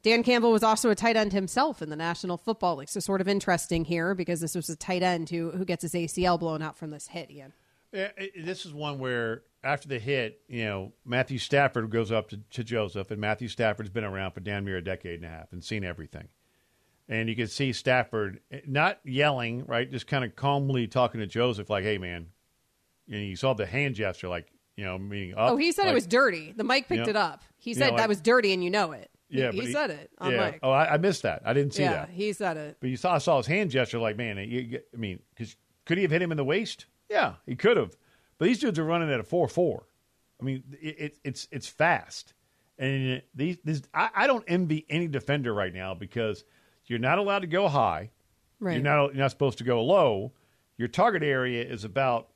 Dan 0.06 0.22
Campbell 0.22 0.52
was 0.52 0.62
also 0.62 0.92
a 0.92 0.96
tight 0.96 1.16
end 1.18 1.34
himself 1.34 1.82
in 1.82 1.90
the 1.90 1.96
National 1.96 2.38
Football 2.38 2.76
League. 2.76 2.90
So, 2.90 3.00
sort 3.00 3.22
of 3.22 3.28
interesting 3.28 3.86
here 3.86 4.14
because 4.14 4.40
this 4.40 4.54
was 4.54 4.70
a 4.70 4.76
tight 4.76 5.02
end 5.02 5.32
who, 5.32 5.50
who 5.50 5.66
gets 5.66 5.82
his 5.82 5.94
ACL 5.96 6.40
blown 6.40 6.62
out 6.62 6.78
from 6.78 6.92
this 6.92 7.08
hit, 7.08 7.32
Ian. 7.32 7.54
Yeah, 7.92 8.10
it- 8.16 8.46
this 8.46 8.68
is 8.68 8.72
one 8.74 9.00
where 9.00 9.42
after 9.64 9.88
the 9.88 9.98
hit, 9.98 10.42
you 10.48 10.64
know, 10.64 10.94
Matthew 11.06 11.40
Stafford 11.40 11.90
goes 11.90 12.12
up 12.12 12.30
to, 12.30 12.38
to 12.52 12.64
Joseph, 12.64 13.10
and 13.10 13.20
Matthew 13.20 13.48
Stafford's 13.48 13.90
been 13.90 14.04
around 14.04 14.34
for 14.34 14.42
damn 14.42 14.64
near 14.64 14.78
a 14.78 14.84
decade 14.84 15.24
and 15.24 15.26
a 15.26 15.36
half 15.36 15.52
and 15.52 15.64
seen 15.64 15.84
everything. 15.84 16.28
And 17.10 17.28
you 17.28 17.36
can 17.36 17.48
see 17.48 17.74
Stafford 17.74 18.42
eh, 18.52 18.60
not 18.68 19.00
yelling, 19.04 19.66
right, 19.66 19.90
just 19.92 20.06
kind 20.06 20.24
of 20.24 20.36
calmly 20.36 20.86
talking 20.86 21.20
to 21.20 21.26
Joseph, 21.26 21.68
like, 21.68 21.84
"Hey, 21.84 21.98
man," 21.98 22.28
and 23.12 23.26
you 23.26 23.36
saw 23.36 23.54
the 23.56 23.66
hand 23.66 23.96
gesture, 23.96 24.28
like, 24.28 24.52
You 24.78 24.86
know, 24.86 25.00
meaning 25.00 25.34
up. 25.34 25.50
oh, 25.52 25.58
he 25.58 25.72
said 25.72 25.84
like- 25.86 25.94
it 25.94 25.96
was 25.96 26.06
dirty. 26.06 26.52
The 26.52 26.64
mic 26.64 26.88
picked 26.88 27.06
Yeah. 27.06 27.10
it 27.10 27.16
up. 27.16 27.44
He 27.58 27.72
You 27.72 27.76
said 27.76 27.90
know, 27.92 27.98
that 27.98 28.04
I- 28.04 28.08
was 28.08 28.22
dirty, 28.22 28.54
and 28.54 28.64
you 28.64 28.70
know 28.70 28.92
it. 28.92 29.10
Yeah, 29.30 29.52
he, 29.52 29.58
but 29.58 29.66
he 29.68 29.74
said 29.74 29.90
it 29.90 30.12
on 30.20 30.32
yeah. 30.32 30.52
Oh, 30.62 30.72
I, 30.72 30.94
I 30.94 30.98
missed 30.98 31.24
that. 31.24 31.42
I 31.46 31.54
didn't 31.54 31.74
see 31.74 31.84
that. 31.84 31.92
yeah, 31.92 32.06
that. 32.06 32.10
he 32.10 32.34
said 32.34 32.58
it. 32.58 32.78
But 32.80 32.90
you 32.90 32.98
saw, 32.98 33.16
I 33.16 33.18
saw 33.18 33.38
his 33.38 33.48
hand 33.48 33.72
gesture, 33.72 33.98
like, 33.98 34.18
man, 34.18 34.38
I 34.38 34.98
mean, 34.98 35.20
because 35.34 35.56
could 35.86 35.98
he 35.98 36.04
have 36.04 36.12
hit 36.12 36.22
him 36.22 36.32
in 36.32 36.38
the 36.38 36.44
waist? 36.44 36.86
Yeah, 37.10 37.34
he 37.46 37.56
could 37.56 37.78
have. 37.78 37.96
But 38.38 38.46
these 38.46 38.60
dudes 38.60 38.78
are 38.80 38.84
running 38.84 39.12
at 39.12 39.20
a 39.20 39.24
four 39.24 39.48
four. 39.48 39.88
I 40.40 40.44
mean, 40.44 40.64
it, 40.82 41.00
it, 41.00 41.18
it's 41.24 41.48
it's 41.52 41.68
fast, 41.68 42.34
and 42.78 43.22
these, 43.34 43.58
these 43.64 43.84
I, 43.94 44.10
I 44.14 44.28
don't 44.28 44.44
envy 44.48 44.86
any 44.90 45.08
defender 45.08 45.54
right 45.54 45.74
now 45.74 45.94
because 45.94 46.44
you're 46.86 47.00
not 47.00 47.18
allowed 47.18 47.40
to 47.40 47.48
go 47.48 47.68
high. 47.68 48.12
Right. 48.60 48.74
You're 48.74 48.84
not 48.84 49.14
you're 49.14 49.22
not 49.22 49.32
supposed 49.32 49.60
to 49.60 49.64
go 49.64 49.84
low. 49.84 50.34
Your 50.78 50.88
target 50.88 51.24
area 51.24 51.64
is 51.64 51.84
about 51.84 52.30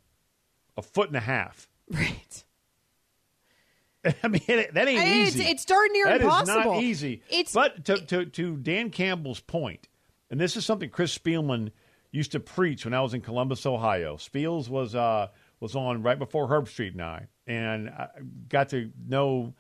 a 0.78 0.82
foot 0.82 1.10
and 1.10 1.18
a 1.18 1.22
half. 1.22 1.68
Right. 1.92 2.44
I 4.24 4.28
mean, 4.28 4.42
that 4.48 4.88
ain't 4.88 5.00
It's- 5.02 5.28
easy. 5.36 5.44
it's 5.44 5.66
darn 5.66 5.92
near 5.92 6.06
That 6.06 6.18
is 6.18 6.24
impossible. 6.24 6.74
not 6.76 6.84
easy. 6.84 7.22
It's- 7.30 7.54
but 7.54 7.86
to, 7.86 7.98
to 8.06 8.26
to 8.26 8.56
Dan 8.58 8.90
Campbell's 8.92 9.40
point, 9.42 9.88
and 10.30 10.40
this 10.40 10.56
is 10.56 10.66
something 10.66 10.90
Chris 10.90 11.18
Spielman 11.18 11.72
used 12.12 12.32
to 12.32 12.40
preach 12.40 12.86
when 12.86 12.94
I 12.94 13.02
was 13.02 13.14
in 13.14 13.22
Columbus, 13.22 13.66
Ohio. 13.66 14.16
Spiels 14.18 14.70
was 14.70 14.96
uh, 14.96 15.28
was 15.60 15.76
on 15.76 16.02
right 16.02 16.18
before 16.18 16.48
Herbstreit 16.48 16.94
and 16.94 17.02
I, 17.02 17.28
and 17.48 17.90
I 17.90 18.08
got 18.48 18.70
to 18.70 18.92
know. 19.08 19.54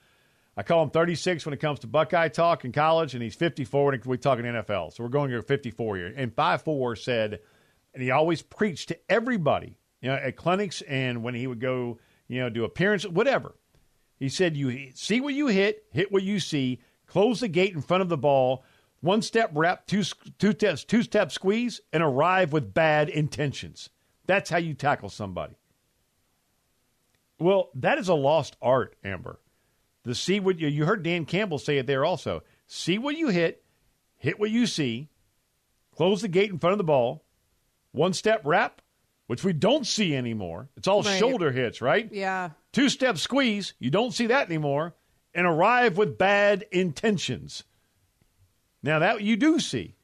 I 0.57 0.63
call 0.63 0.83
him 0.83 0.89
36 0.89 1.45
when 1.45 1.53
it 1.53 1.61
comes 1.61 1.79
to 1.79 1.87
Buckeye 1.87 2.27
talk 2.27 2.65
in 2.65 2.73
college, 2.73 3.13
and 3.13 3.23
he's 3.23 3.35
54 3.35 3.91
when 3.91 4.01
we 4.05 4.17
talk 4.17 4.39
in 4.39 4.45
NFL. 4.45 4.91
So 4.93 5.03
we're 5.03 5.09
going 5.09 5.31
to 5.31 5.41
54 5.41 5.95
here. 5.95 6.13
And 6.13 6.35
5'4 6.35 6.97
said, 7.01 7.39
and 7.93 8.03
he 8.03 8.11
always 8.11 8.41
preached 8.41 8.89
to 8.89 8.97
everybody, 9.09 9.77
you 10.01 10.09
know, 10.09 10.15
at 10.15 10.35
clinics 10.35 10.81
and 10.81 11.23
when 11.23 11.33
he 11.33 11.47
would 11.47 11.61
go, 11.61 11.99
you 12.27 12.41
know, 12.41 12.49
do 12.49 12.65
appearances, 12.65 13.09
whatever. 13.09 13.55
He 14.19 14.29
said, 14.29 14.57
"You 14.57 14.91
see 14.95 15.21
what 15.21 15.33
you 15.33 15.47
hit, 15.47 15.85
hit 15.91 16.11
what 16.11 16.23
you 16.23 16.39
see. 16.39 16.79
Close 17.07 17.39
the 17.39 17.47
gate 17.47 17.73
in 17.73 17.81
front 17.81 18.01
of 18.03 18.09
the 18.09 18.17
ball. 18.17 18.63
One 19.01 19.21
step 19.21 19.51
wrap, 19.53 19.87
two 19.87 20.03
two 20.37 20.51
steps, 20.51 20.83
two 20.83 21.03
step 21.03 21.31
squeeze, 21.31 21.79
and 21.93 22.03
arrive 22.03 22.51
with 22.51 22.73
bad 22.73 23.07
intentions. 23.09 23.89
That's 24.25 24.49
how 24.49 24.57
you 24.57 24.73
tackle 24.73 25.09
somebody." 25.09 25.55
Well, 27.39 27.69
that 27.75 27.97
is 27.97 28.09
a 28.09 28.13
lost 28.13 28.57
art, 28.61 28.97
Amber. 29.03 29.39
The 30.03 30.13
see 30.15 30.39
what 30.39 30.59
you 30.59 30.67
you 30.67 30.85
heard 30.85 31.03
Dan 31.03 31.25
Campbell 31.25 31.57
say 31.59 31.77
it 31.77 31.87
there 31.87 32.03
also. 32.03 32.43
See 32.67 32.97
what 32.97 33.17
you 33.17 33.29
hit, 33.29 33.63
hit 34.17 34.39
what 34.39 34.51
you 34.51 34.65
see. 34.67 35.09
Close 35.95 36.21
the 36.21 36.27
gate 36.27 36.49
in 36.51 36.59
front 36.59 36.73
of 36.73 36.77
the 36.77 36.83
ball. 36.83 37.23
One 37.91 38.13
step 38.13 38.41
wrap, 38.45 38.81
which 39.27 39.43
we 39.43 39.53
don't 39.53 39.85
see 39.87 40.15
anymore. 40.15 40.69
It's 40.77 40.87
all 40.87 41.01
Right. 41.01 41.17
shoulder 41.17 41.51
hits, 41.51 41.81
right? 41.81 42.11
Yeah. 42.11 42.51
Two 42.71 42.89
step 42.89 43.17
squeeze, 43.17 43.73
you 43.79 43.89
don't 43.89 44.13
see 44.13 44.27
that 44.27 44.47
anymore, 44.47 44.95
and 45.33 45.47
arrive 45.47 45.97
with 45.97 46.17
bad 46.17 46.65
intentions. 46.71 47.63
Now, 48.83 48.99
that 48.99 49.21
you 49.21 49.35
do 49.35 49.59
see. 49.59 49.95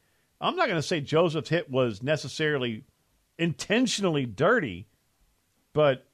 I'm 0.41 0.55
not 0.55 0.67
going 0.67 0.79
to 0.79 0.87
say 0.87 0.99
Joseph's 0.99 1.49
hit 1.49 1.69
was 1.69 2.03
necessarily 2.03 2.83
intentionally 3.37 4.25
dirty, 4.25 4.87
but 5.73 6.05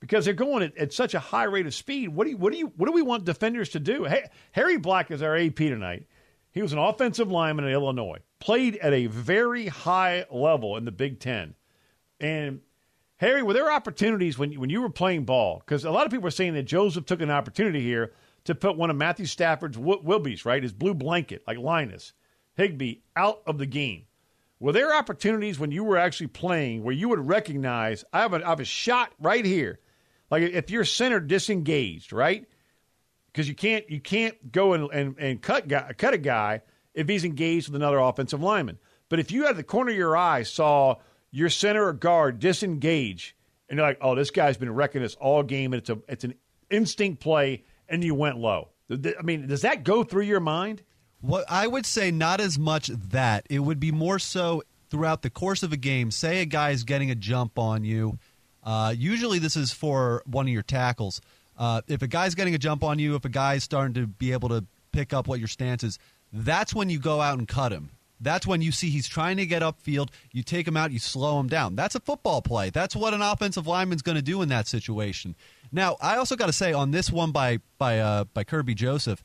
because 0.00 0.24
they're 0.24 0.34
going 0.34 0.64
at, 0.64 0.76
at 0.76 0.92
such 0.92 1.14
a 1.14 1.18
high 1.18 1.44
rate 1.44 1.66
of 1.66 1.74
speed, 1.74 2.08
what 2.08 2.24
do 2.24 2.30
you, 2.30 2.36
what 2.36 2.52
do 2.52 2.58
you 2.58 2.72
what 2.76 2.86
do 2.86 2.92
we 2.92 3.02
want 3.02 3.24
defenders 3.24 3.70
to 3.70 3.80
do? 3.80 4.04
Hey, 4.04 4.28
Harry 4.52 4.76
Black 4.76 5.10
is 5.10 5.22
our 5.22 5.36
AP 5.36 5.56
tonight. 5.56 6.06
He 6.52 6.62
was 6.62 6.72
an 6.72 6.78
offensive 6.78 7.30
lineman 7.30 7.64
in 7.64 7.72
Illinois, 7.72 8.18
played 8.38 8.76
at 8.76 8.92
a 8.92 9.06
very 9.06 9.66
high 9.66 10.26
level 10.30 10.76
in 10.76 10.84
the 10.84 10.92
Big 10.92 11.20
Ten, 11.20 11.54
and 12.20 12.60
Harry, 13.18 13.42
were 13.42 13.52
there 13.52 13.70
opportunities 13.70 14.38
when 14.38 14.52
when 14.54 14.70
you 14.70 14.80
were 14.80 14.90
playing 14.90 15.24
ball? 15.24 15.62
Because 15.64 15.84
a 15.84 15.90
lot 15.90 16.06
of 16.06 16.12
people 16.12 16.26
are 16.26 16.32
saying 16.32 16.54
that 16.54 16.64
Joseph 16.64 17.06
took 17.06 17.20
an 17.20 17.30
opportunity 17.30 17.80
here 17.80 18.12
to 18.44 18.54
put 18.54 18.76
one 18.76 18.90
of 18.90 18.96
Matthew 18.96 19.26
Stafford's 19.26 19.78
Wil- 19.78 20.02
Wilby's, 20.02 20.44
right, 20.44 20.62
his 20.62 20.72
blue 20.72 20.94
blanket, 20.94 21.42
like 21.46 21.58
Linus 21.58 22.12
Higbee, 22.54 22.96
out 23.16 23.42
of 23.46 23.58
the 23.58 23.66
game. 23.66 24.04
Were 24.60 24.72
there 24.72 24.94
opportunities 24.94 25.58
when 25.58 25.72
you 25.72 25.84
were 25.84 25.96
actually 25.96 26.28
playing 26.28 26.82
where 26.82 26.94
you 26.94 27.08
would 27.08 27.26
recognize 27.26 28.04
I 28.12 28.20
have 28.20 28.34
a, 28.34 28.44
I 28.44 28.50
have 28.50 28.60
a 28.60 28.64
shot 28.64 29.12
right 29.18 29.44
here, 29.44 29.78
like 30.30 30.42
if 30.42 30.70
your 30.70 30.84
center 30.84 31.20
disengaged, 31.20 32.12
right? 32.12 32.46
Because 33.26 33.48
you 33.48 33.54
can't 33.54 33.88
you 33.90 34.00
can't 34.00 34.52
go 34.52 34.72
and, 34.72 34.90
and, 34.92 35.16
and 35.18 35.42
cut 35.42 35.68
guy, 35.68 35.92
cut 35.96 36.14
a 36.14 36.18
guy 36.18 36.62
if 36.94 37.08
he's 37.08 37.24
engaged 37.24 37.68
with 37.68 37.76
another 37.76 37.98
offensive 37.98 38.42
lineman. 38.42 38.78
But 39.08 39.18
if 39.18 39.30
you 39.30 39.46
of 39.46 39.56
the 39.56 39.62
corner 39.62 39.90
of 39.90 39.96
your 39.96 40.16
eye 40.16 40.44
saw 40.44 40.96
your 41.34 41.50
center 41.50 41.88
or 41.88 41.92
guard 41.92 42.38
disengage, 42.38 43.34
and 43.68 43.76
you're 43.76 43.86
like, 43.86 43.98
oh, 44.00 44.14
this 44.14 44.30
guy's 44.30 44.56
been 44.56 44.72
wrecking 44.72 45.02
us 45.02 45.16
all 45.16 45.42
game, 45.42 45.72
and 45.72 45.80
it's 45.80 45.90
a 45.90 45.98
it's 46.08 46.22
an 46.22 46.34
instinct 46.70 47.20
play, 47.20 47.64
and 47.88 48.04
you 48.04 48.14
went 48.14 48.38
low. 48.38 48.68
I 48.88 49.22
mean, 49.22 49.48
does 49.48 49.62
that 49.62 49.82
go 49.82 50.04
through 50.04 50.24
your 50.24 50.40
mind? 50.40 50.82
What 51.20 51.44
I 51.48 51.66
would 51.66 51.86
say, 51.86 52.12
not 52.12 52.40
as 52.40 52.56
much 52.56 52.86
that. 52.86 53.46
It 53.50 53.58
would 53.58 53.80
be 53.80 53.90
more 53.90 54.20
so 54.20 54.62
throughout 54.90 55.22
the 55.22 55.30
course 55.30 55.64
of 55.64 55.72
a 55.72 55.76
game. 55.76 56.12
Say 56.12 56.40
a 56.40 56.44
guy's 56.44 56.84
getting 56.84 57.10
a 57.10 57.16
jump 57.16 57.58
on 57.58 57.82
you. 57.82 58.18
Uh, 58.62 58.94
usually, 58.96 59.40
this 59.40 59.56
is 59.56 59.72
for 59.72 60.22
one 60.26 60.46
of 60.46 60.52
your 60.52 60.62
tackles. 60.62 61.20
Uh, 61.58 61.80
if 61.88 62.02
a 62.02 62.06
guy's 62.06 62.36
getting 62.36 62.54
a 62.54 62.58
jump 62.58 62.84
on 62.84 63.00
you, 63.00 63.16
if 63.16 63.24
a 63.24 63.28
guy's 63.28 63.64
starting 63.64 63.94
to 63.94 64.06
be 64.06 64.32
able 64.32 64.50
to 64.50 64.64
pick 64.92 65.12
up 65.12 65.26
what 65.26 65.40
your 65.40 65.48
stance 65.48 65.82
is, 65.82 65.98
that's 66.32 66.72
when 66.72 66.90
you 66.90 67.00
go 67.00 67.20
out 67.20 67.38
and 67.38 67.48
cut 67.48 67.72
him. 67.72 67.90
That's 68.20 68.46
when 68.46 68.62
you 68.62 68.72
see 68.72 68.90
he's 68.90 69.08
trying 69.08 69.36
to 69.38 69.46
get 69.46 69.62
upfield. 69.62 70.10
You 70.32 70.42
take 70.42 70.66
him 70.66 70.76
out, 70.76 70.92
you 70.92 70.98
slow 70.98 71.38
him 71.40 71.48
down. 71.48 71.76
That's 71.76 71.94
a 71.94 72.00
football 72.00 72.42
play. 72.42 72.70
That's 72.70 72.96
what 72.96 73.12
an 73.12 73.22
offensive 73.22 73.66
lineman's 73.66 74.02
going 74.02 74.16
to 74.16 74.22
do 74.22 74.40
in 74.42 74.48
that 74.48 74.68
situation. 74.68 75.34
Now, 75.72 75.96
I 76.00 76.16
also 76.16 76.36
got 76.36 76.46
to 76.46 76.52
say 76.52 76.72
on 76.72 76.90
this 76.90 77.10
one 77.10 77.32
by 77.32 77.58
by 77.78 77.98
uh, 77.98 78.24
by 78.24 78.44
Kerby 78.44 78.76
Joseph, 78.76 79.22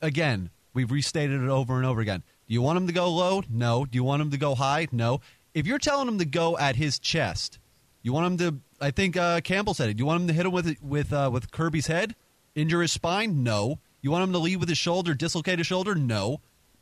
again, 0.00 0.50
we've 0.72 0.90
restated 0.90 1.42
it 1.42 1.48
over 1.48 1.76
and 1.76 1.84
over 1.84 2.00
again. 2.00 2.22
Do 2.46 2.54
you 2.54 2.62
want 2.62 2.78
him 2.78 2.86
to 2.86 2.92
go 2.92 3.10
low? 3.10 3.42
No. 3.50 3.84
Do 3.84 3.96
you 3.96 4.04
want 4.04 4.22
him 4.22 4.30
to 4.30 4.38
go 4.38 4.54
high? 4.54 4.88
No. 4.90 5.20
If 5.52 5.66
you're 5.66 5.78
telling 5.78 6.08
him 6.08 6.18
to 6.18 6.24
go 6.24 6.56
at 6.56 6.76
his 6.76 6.98
chest, 6.98 7.58
you 8.02 8.12
want 8.12 8.26
him 8.26 8.38
to. 8.38 8.60
I 8.80 8.90
think 8.90 9.16
uh, 9.16 9.40
Campbell 9.42 9.74
said 9.74 9.90
it. 9.90 9.98
Do 9.98 10.02
you 10.02 10.06
want 10.06 10.22
him 10.22 10.28
to 10.28 10.34
hit 10.34 10.46
him 10.46 10.52
with 10.52 10.82
with 10.82 11.12
uh, 11.12 11.30
with 11.32 11.50
Kerby's 11.50 11.88
head, 11.88 12.14
injure 12.54 12.80
his 12.80 12.92
spine? 12.92 13.42
No. 13.42 13.78
You 14.00 14.10
want 14.10 14.24
him 14.24 14.32
to 14.32 14.38
lead 14.38 14.60
with 14.60 14.68
his 14.68 14.78
shoulder, 14.78 15.14
dislocate 15.14 15.58
his 15.58 15.66
shoulder? 15.66 15.94
No. 15.94 16.40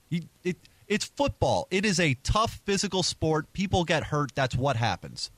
He, 0.08 0.28
it, 0.44 0.56
it's 0.88 1.04
football. 1.04 1.66
It 1.70 1.84
is 1.84 1.98
a 1.98 2.14
tough 2.22 2.60
physical 2.64 3.02
sport. 3.02 3.52
People 3.52 3.84
get 3.84 4.04
hurt. 4.04 4.32
That's 4.34 4.56
what 4.56 4.76
happens. 4.76 5.30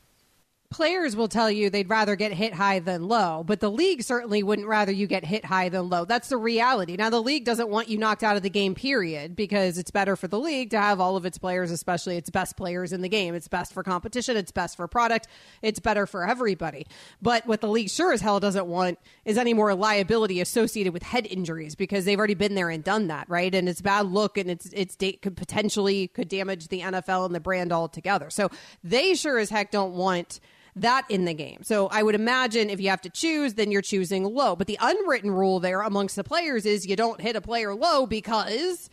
Players 0.70 1.16
will 1.16 1.28
tell 1.28 1.50
you 1.50 1.70
they'd 1.70 1.88
rather 1.88 2.14
get 2.14 2.30
hit 2.30 2.52
high 2.52 2.78
than 2.78 3.08
low, 3.08 3.42
but 3.42 3.60
the 3.60 3.70
league 3.70 4.02
certainly 4.02 4.42
wouldn't 4.42 4.68
rather 4.68 4.92
you 4.92 5.06
get 5.06 5.24
hit 5.24 5.46
high 5.46 5.70
than 5.70 5.88
low. 5.88 6.04
That's 6.04 6.28
the 6.28 6.36
reality. 6.36 6.94
Now, 6.94 7.08
the 7.08 7.22
league 7.22 7.46
doesn't 7.46 7.70
want 7.70 7.88
you 7.88 7.96
knocked 7.96 8.22
out 8.22 8.36
of 8.36 8.42
the 8.42 8.50
game, 8.50 8.74
period, 8.74 9.34
because 9.34 9.78
it's 9.78 9.90
better 9.90 10.14
for 10.14 10.28
the 10.28 10.38
league 10.38 10.68
to 10.70 10.78
have 10.78 11.00
all 11.00 11.16
of 11.16 11.24
its 11.24 11.38
players, 11.38 11.70
especially 11.70 12.18
its 12.18 12.28
best 12.28 12.58
players 12.58 12.92
in 12.92 13.00
the 13.00 13.08
game. 13.08 13.34
It's 13.34 13.48
best 13.48 13.72
for 13.72 13.82
competition, 13.82 14.36
it's 14.36 14.52
best 14.52 14.76
for 14.76 14.86
product, 14.86 15.26
it's 15.62 15.80
better 15.80 16.06
for 16.06 16.28
everybody. 16.28 16.86
But 17.22 17.46
what 17.46 17.62
the 17.62 17.68
league 17.68 17.88
sure 17.88 18.12
as 18.12 18.20
hell 18.20 18.38
doesn't 18.38 18.66
want 18.66 18.98
is 19.24 19.38
any 19.38 19.54
more 19.54 19.74
liability 19.74 20.38
associated 20.38 20.92
with 20.92 21.02
head 21.02 21.26
injuries 21.26 21.76
because 21.76 22.04
they've 22.04 22.18
already 22.18 22.34
been 22.34 22.54
there 22.54 22.68
and 22.68 22.84
done 22.84 23.06
that, 23.06 23.26
right? 23.30 23.54
And 23.54 23.70
it's 23.70 23.80
bad 23.80 24.04
look 24.04 24.36
and 24.36 24.50
it's 24.50 24.66
it's 24.74 24.96
date 24.96 25.22
could 25.22 25.36
potentially 25.36 26.08
could 26.08 26.28
damage 26.28 26.68
the 26.68 26.80
NFL 26.80 27.24
and 27.24 27.34
the 27.34 27.40
brand 27.40 27.72
altogether. 27.72 28.28
So 28.28 28.50
they 28.84 29.14
sure 29.14 29.38
as 29.38 29.48
heck 29.48 29.70
don't 29.70 29.94
want 29.94 30.40
that 30.82 31.04
in 31.08 31.24
the 31.24 31.34
game. 31.34 31.62
So 31.62 31.88
I 31.88 32.02
would 32.02 32.14
imagine 32.14 32.70
if 32.70 32.80
you 32.80 32.90
have 32.90 33.00
to 33.02 33.10
choose, 33.10 33.54
then 33.54 33.70
you're 33.70 33.82
choosing 33.82 34.24
low. 34.24 34.56
But 34.56 34.66
the 34.66 34.78
unwritten 34.80 35.30
rule 35.30 35.60
there 35.60 35.82
amongst 35.82 36.16
the 36.16 36.24
players 36.24 36.66
is 36.66 36.86
you 36.86 36.96
don't 36.96 37.20
hit 37.20 37.36
a 37.36 37.40
player 37.40 37.74
low 37.74 38.06
because 38.06 38.90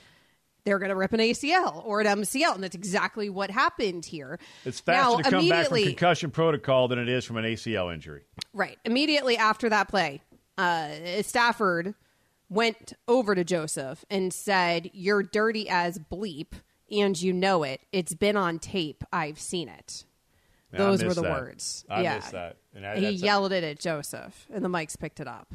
they're 0.65 0.79
going 0.79 0.89
to 0.89 0.95
rip 0.95 1.13
an 1.13 1.19
ACL 1.19 1.85
or 1.85 2.01
an 2.01 2.07
MCL, 2.07 2.55
and 2.55 2.63
that's 2.63 2.75
exactly 2.75 3.29
what 3.29 3.51
happened 3.51 4.03
here. 4.03 4.39
It's 4.65 4.79
faster 4.79 5.17
Now, 5.17 5.17
to 5.17 5.29
come 5.29 5.49
back 5.49 5.67
from 5.67 5.83
concussion 5.83 6.31
protocol 6.31 6.87
than 6.87 6.99
it 6.99 7.07
is 7.07 7.23
from 7.23 7.37
an 7.37 7.45
ACL 7.45 7.93
injury. 7.93 8.23
Right. 8.51 8.79
Immediately 8.83 9.37
after 9.37 9.69
that 9.69 9.87
play, 9.87 10.21
uh, 10.57 11.21
Stafford 11.21 11.93
went 12.49 12.93
over 13.07 13.35
to 13.35 13.43
Joseph 13.43 14.03
and 14.09 14.33
said, 14.33 14.89
You're 14.93 15.23
dirty 15.23 15.69
as 15.69 15.99
bleep, 15.99 16.53
and 16.91 17.19
you 17.19 17.31
know 17.31 17.63
it. 17.63 17.81
It's 17.91 18.15
been 18.15 18.35
on 18.35 18.59
tape. 18.59 19.03
I've 19.13 19.39
seen 19.39 19.69
it. 19.69 20.05
I 20.75 20.77
Those 20.77 21.03
were 21.03 21.13
the 21.13 21.21
that. 21.23 21.31
words. 21.31 21.85
I 21.89 22.01
yeah. 22.01 22.15
missed 22.15 22.31
that. 22.31 22.57
And 22.73 22.85
I- 22.85 22.99
he 22.99 23.09
yelled 23.09 23.51
it 23.51 23.63
at 23.63 23.79
Joseph, 23.79 24.47
and 24.53 24.63
the 24.63 24.69
mics 24.69 24.97
picked 24.97 25.19
it 25.19 25.27
up. 25.27 25.53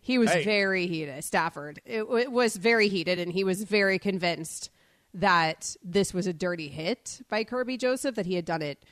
He 0.00 0.18
was 0.18 0.30
Hey. 0.30 0.44
very 0.44 0.86
heated. 0.86 1.24
Stafford. 1.24 1.80
It, 1.84 2.02
it 2.02 2.30
was 2.32 2.56
very 2.56 2.88
heated, 2.88 3.18
and 3.18 3.32
he 3.32 3.42
was 3.44 3.64
very 3.64 3.98
convinced 3.98 4.70
that 5.14 5.76
this 5.82 6.12
was 6.12 6.26
a 6.26 6.32
dirty 6.32 6.68
hit 6.68 7.22
by 7.28 7.44
Kerby 7.44 7.78
Joseph, 7.78 8.14
that 8.16 8.26
he 8.26 8.34
had 8.34 8.44
done 8.44 8.62
it 8.62 8.84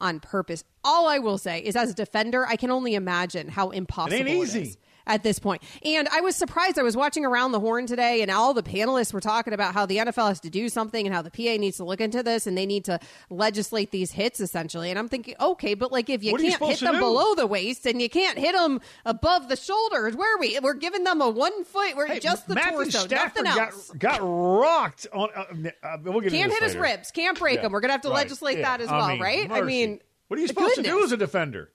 on 0.00 0.20
purpose. 0.20 0.64
All 0.84 1.08
I 1.08 1.18
will 1.18 1.38
say 1.38 1.60
is, 1.60 1.74
as 1.76 1.90
a 1.90 1.94
defender, 1.94 2.46
I 2.46 2.56
can 2.56 2.70
only 2.70 2.94
imagine 2.94 3.48
how 3.48 3.70
impossible 3.70 4.20
It 4.20 4.26
ain't 4.28 4.42
easy. 4.44 4.62
is. 4.62 4.76
At 5.06 5.22
this 5.22 5.38
point. 5.38 5.62
And 5.84 6.08
I 6.08 6.20
was 6.20 6.36
surprised. 6.36 6.78
I 6.78 6.82
was 6.82 6.96
watching 6.96 7.24
Around 7.24 7.52
the 7.52 7.60
Horn 7.60 7.86
today, 7.86 8.22
and 8.22 8.30
all 8.30 8.54
the 8.54 8.62
panelists 8.62 9.12
were 9.12 9.20
talking 9.20 9.52
about 9.52 9.74
how 9.74 9.86
the 9.86 9.98
NFL 9.98 10.28
has 10.28 10.40
to 10.40 10.50
do 10.50 10.68
something 10.68 11.06
and 11.06 11.14
how 11.14 11.22
the 11.22 11.30
PA 11.30 11.58
needs 11.60 11.76
to 11.78 11.84
look 11.84 12.00
into 12.00 12.22
this 12.22 12.46
and 12.46 12.56
they 12.56 12.66
need 12.66 12.84
to 12.86 12.98
legislate 13.30 13.90
these 13.90 14.12
hits 14.12 14.40
essentially. 14.40 14.90
And 14.90 14.98
I'm 14.98 15.08
thinking, 15.08 15.34
okay, 15.40 15.74
but 15.74 15.90
like 15.92 16.08
if 16.10 16.22
you 16.24 16.32
What 16.32 16.40
can't 16.40 16.62
hit 16.62 16.80
them 16.80 16.94
do? 16.94 17.00
below 17.00 17.34
the 17.34 17.46
waist 17.46 17.86
and 17.86 18.00
you 18.00 18.08
can't 18.08 18.38
hit 18.38 18.54
them 18.54 18.80
above 19.04 19.48
the 19.48 19.56
shoulders, 19.56 20.14
where 20.16 20.36
are 20.36 20.40
we? 20.40 20.58
We're 20.60 20.74
giving 20.74 21.04
them 21.04 21.20
a 21.20 21.28
one 21.30 21.64
foot. 21.64 21.96
We're 21.96 22.06
Hey, 22.06 22.20
just 22.20 22.46
the 22.48 22.54
Matthew 22.54 22.72
torso, 22.90 22.98
Stafford 23.06 23.44
nothing 23.44 23.60
got, 23.62 23.72
else. 23.72 23.90
got 23.98 24.20
rocked 24.22 25.06
on. 25.12 25.28
Uh, 25.34 25.70
uh, 25.82 25.96
we'll 26.02 26.20
get 26.20 26.32
Can't 26.32 26.52
hit 26.52 26.62
his 26.62 26.76
ribs. 26.76 27.10
Can't 27.10 27.38
break 27.38 27.56
Yeah, 27.56 27.62
them. 27.62 27.72
We're 27.72 27.80
gonna 27.80 27.92
have 27.92 28.02
to 28.02 28.08
right. 28.08 28.16
legislate 28.16 28.58
Yeah. 28.58 28.76
that 28.76 28.80
as 28.82 28.90
well, 28.90 29.08
mean, 29.08 29.20
right? 29.20 29.50
I 29.50 29.62
mean, 29.62 30.00
what 30.28 30.38
are 30.38 30.42
you 30.42 30.48
supposed 30.48 30.76
to 30.76 30.82
do 30.82 31.02
as 31.04 31.12
a 31.12 31.16
defender? 31.16 31.70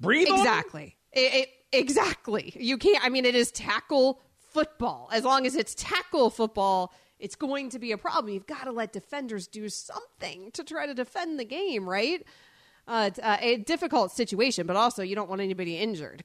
Breathe 0.00 0.28
on? 0.28 0.38
Exactly. 0.40 0.96
It, 1.12 1.34
it, 1.34 1.48
exactly. 1.78 2.54
You 2.58 2.78
can't. 2.78 3.04
I 3.04 3.08
mean, 3.08 3.24
it 3.24 3.34
is 3.34 3.50
tackle 3.50 4.20
football. 4.52 5.08
As 5.12 5.24
long 5.24 5.46
as 5.46 5.56
it's 5.56 5.74
tackle 5.74 6.30
football, 6.30 6.92
it's 7.18 7.34
going 7.34 7.70
to 7.70 7.78
be 7.78 7.92
a 7.92 7.98
problem. 7.98 8.32
You've 8.32 8.46
got 8.46 8.64
to 8.64 8.72
let 8.72 8.92
defenders 8.92 9.46
do 9.46 9.68
something 9.68 10.50
to 10.52 10.62
try 10.62 10.86
to 10.86 10.94
defend 10.94 11.40
the 11.40 11.44
game, 11.44 11.88
right? 11.88 12.24
Uh, 12.86 13.06
it's, 13.08 13.18
uh, 13.18 13.38
a 13.40 13.56
difficult 13.56 14.12
situation, 14.12 14.66
but 14.66 14.76
also 14.76 15.02
you 15.02 15.14
don't 15.14 15.28
want 15.28 15.40
anybody 15.40 15.78
injured. 15.78 16.22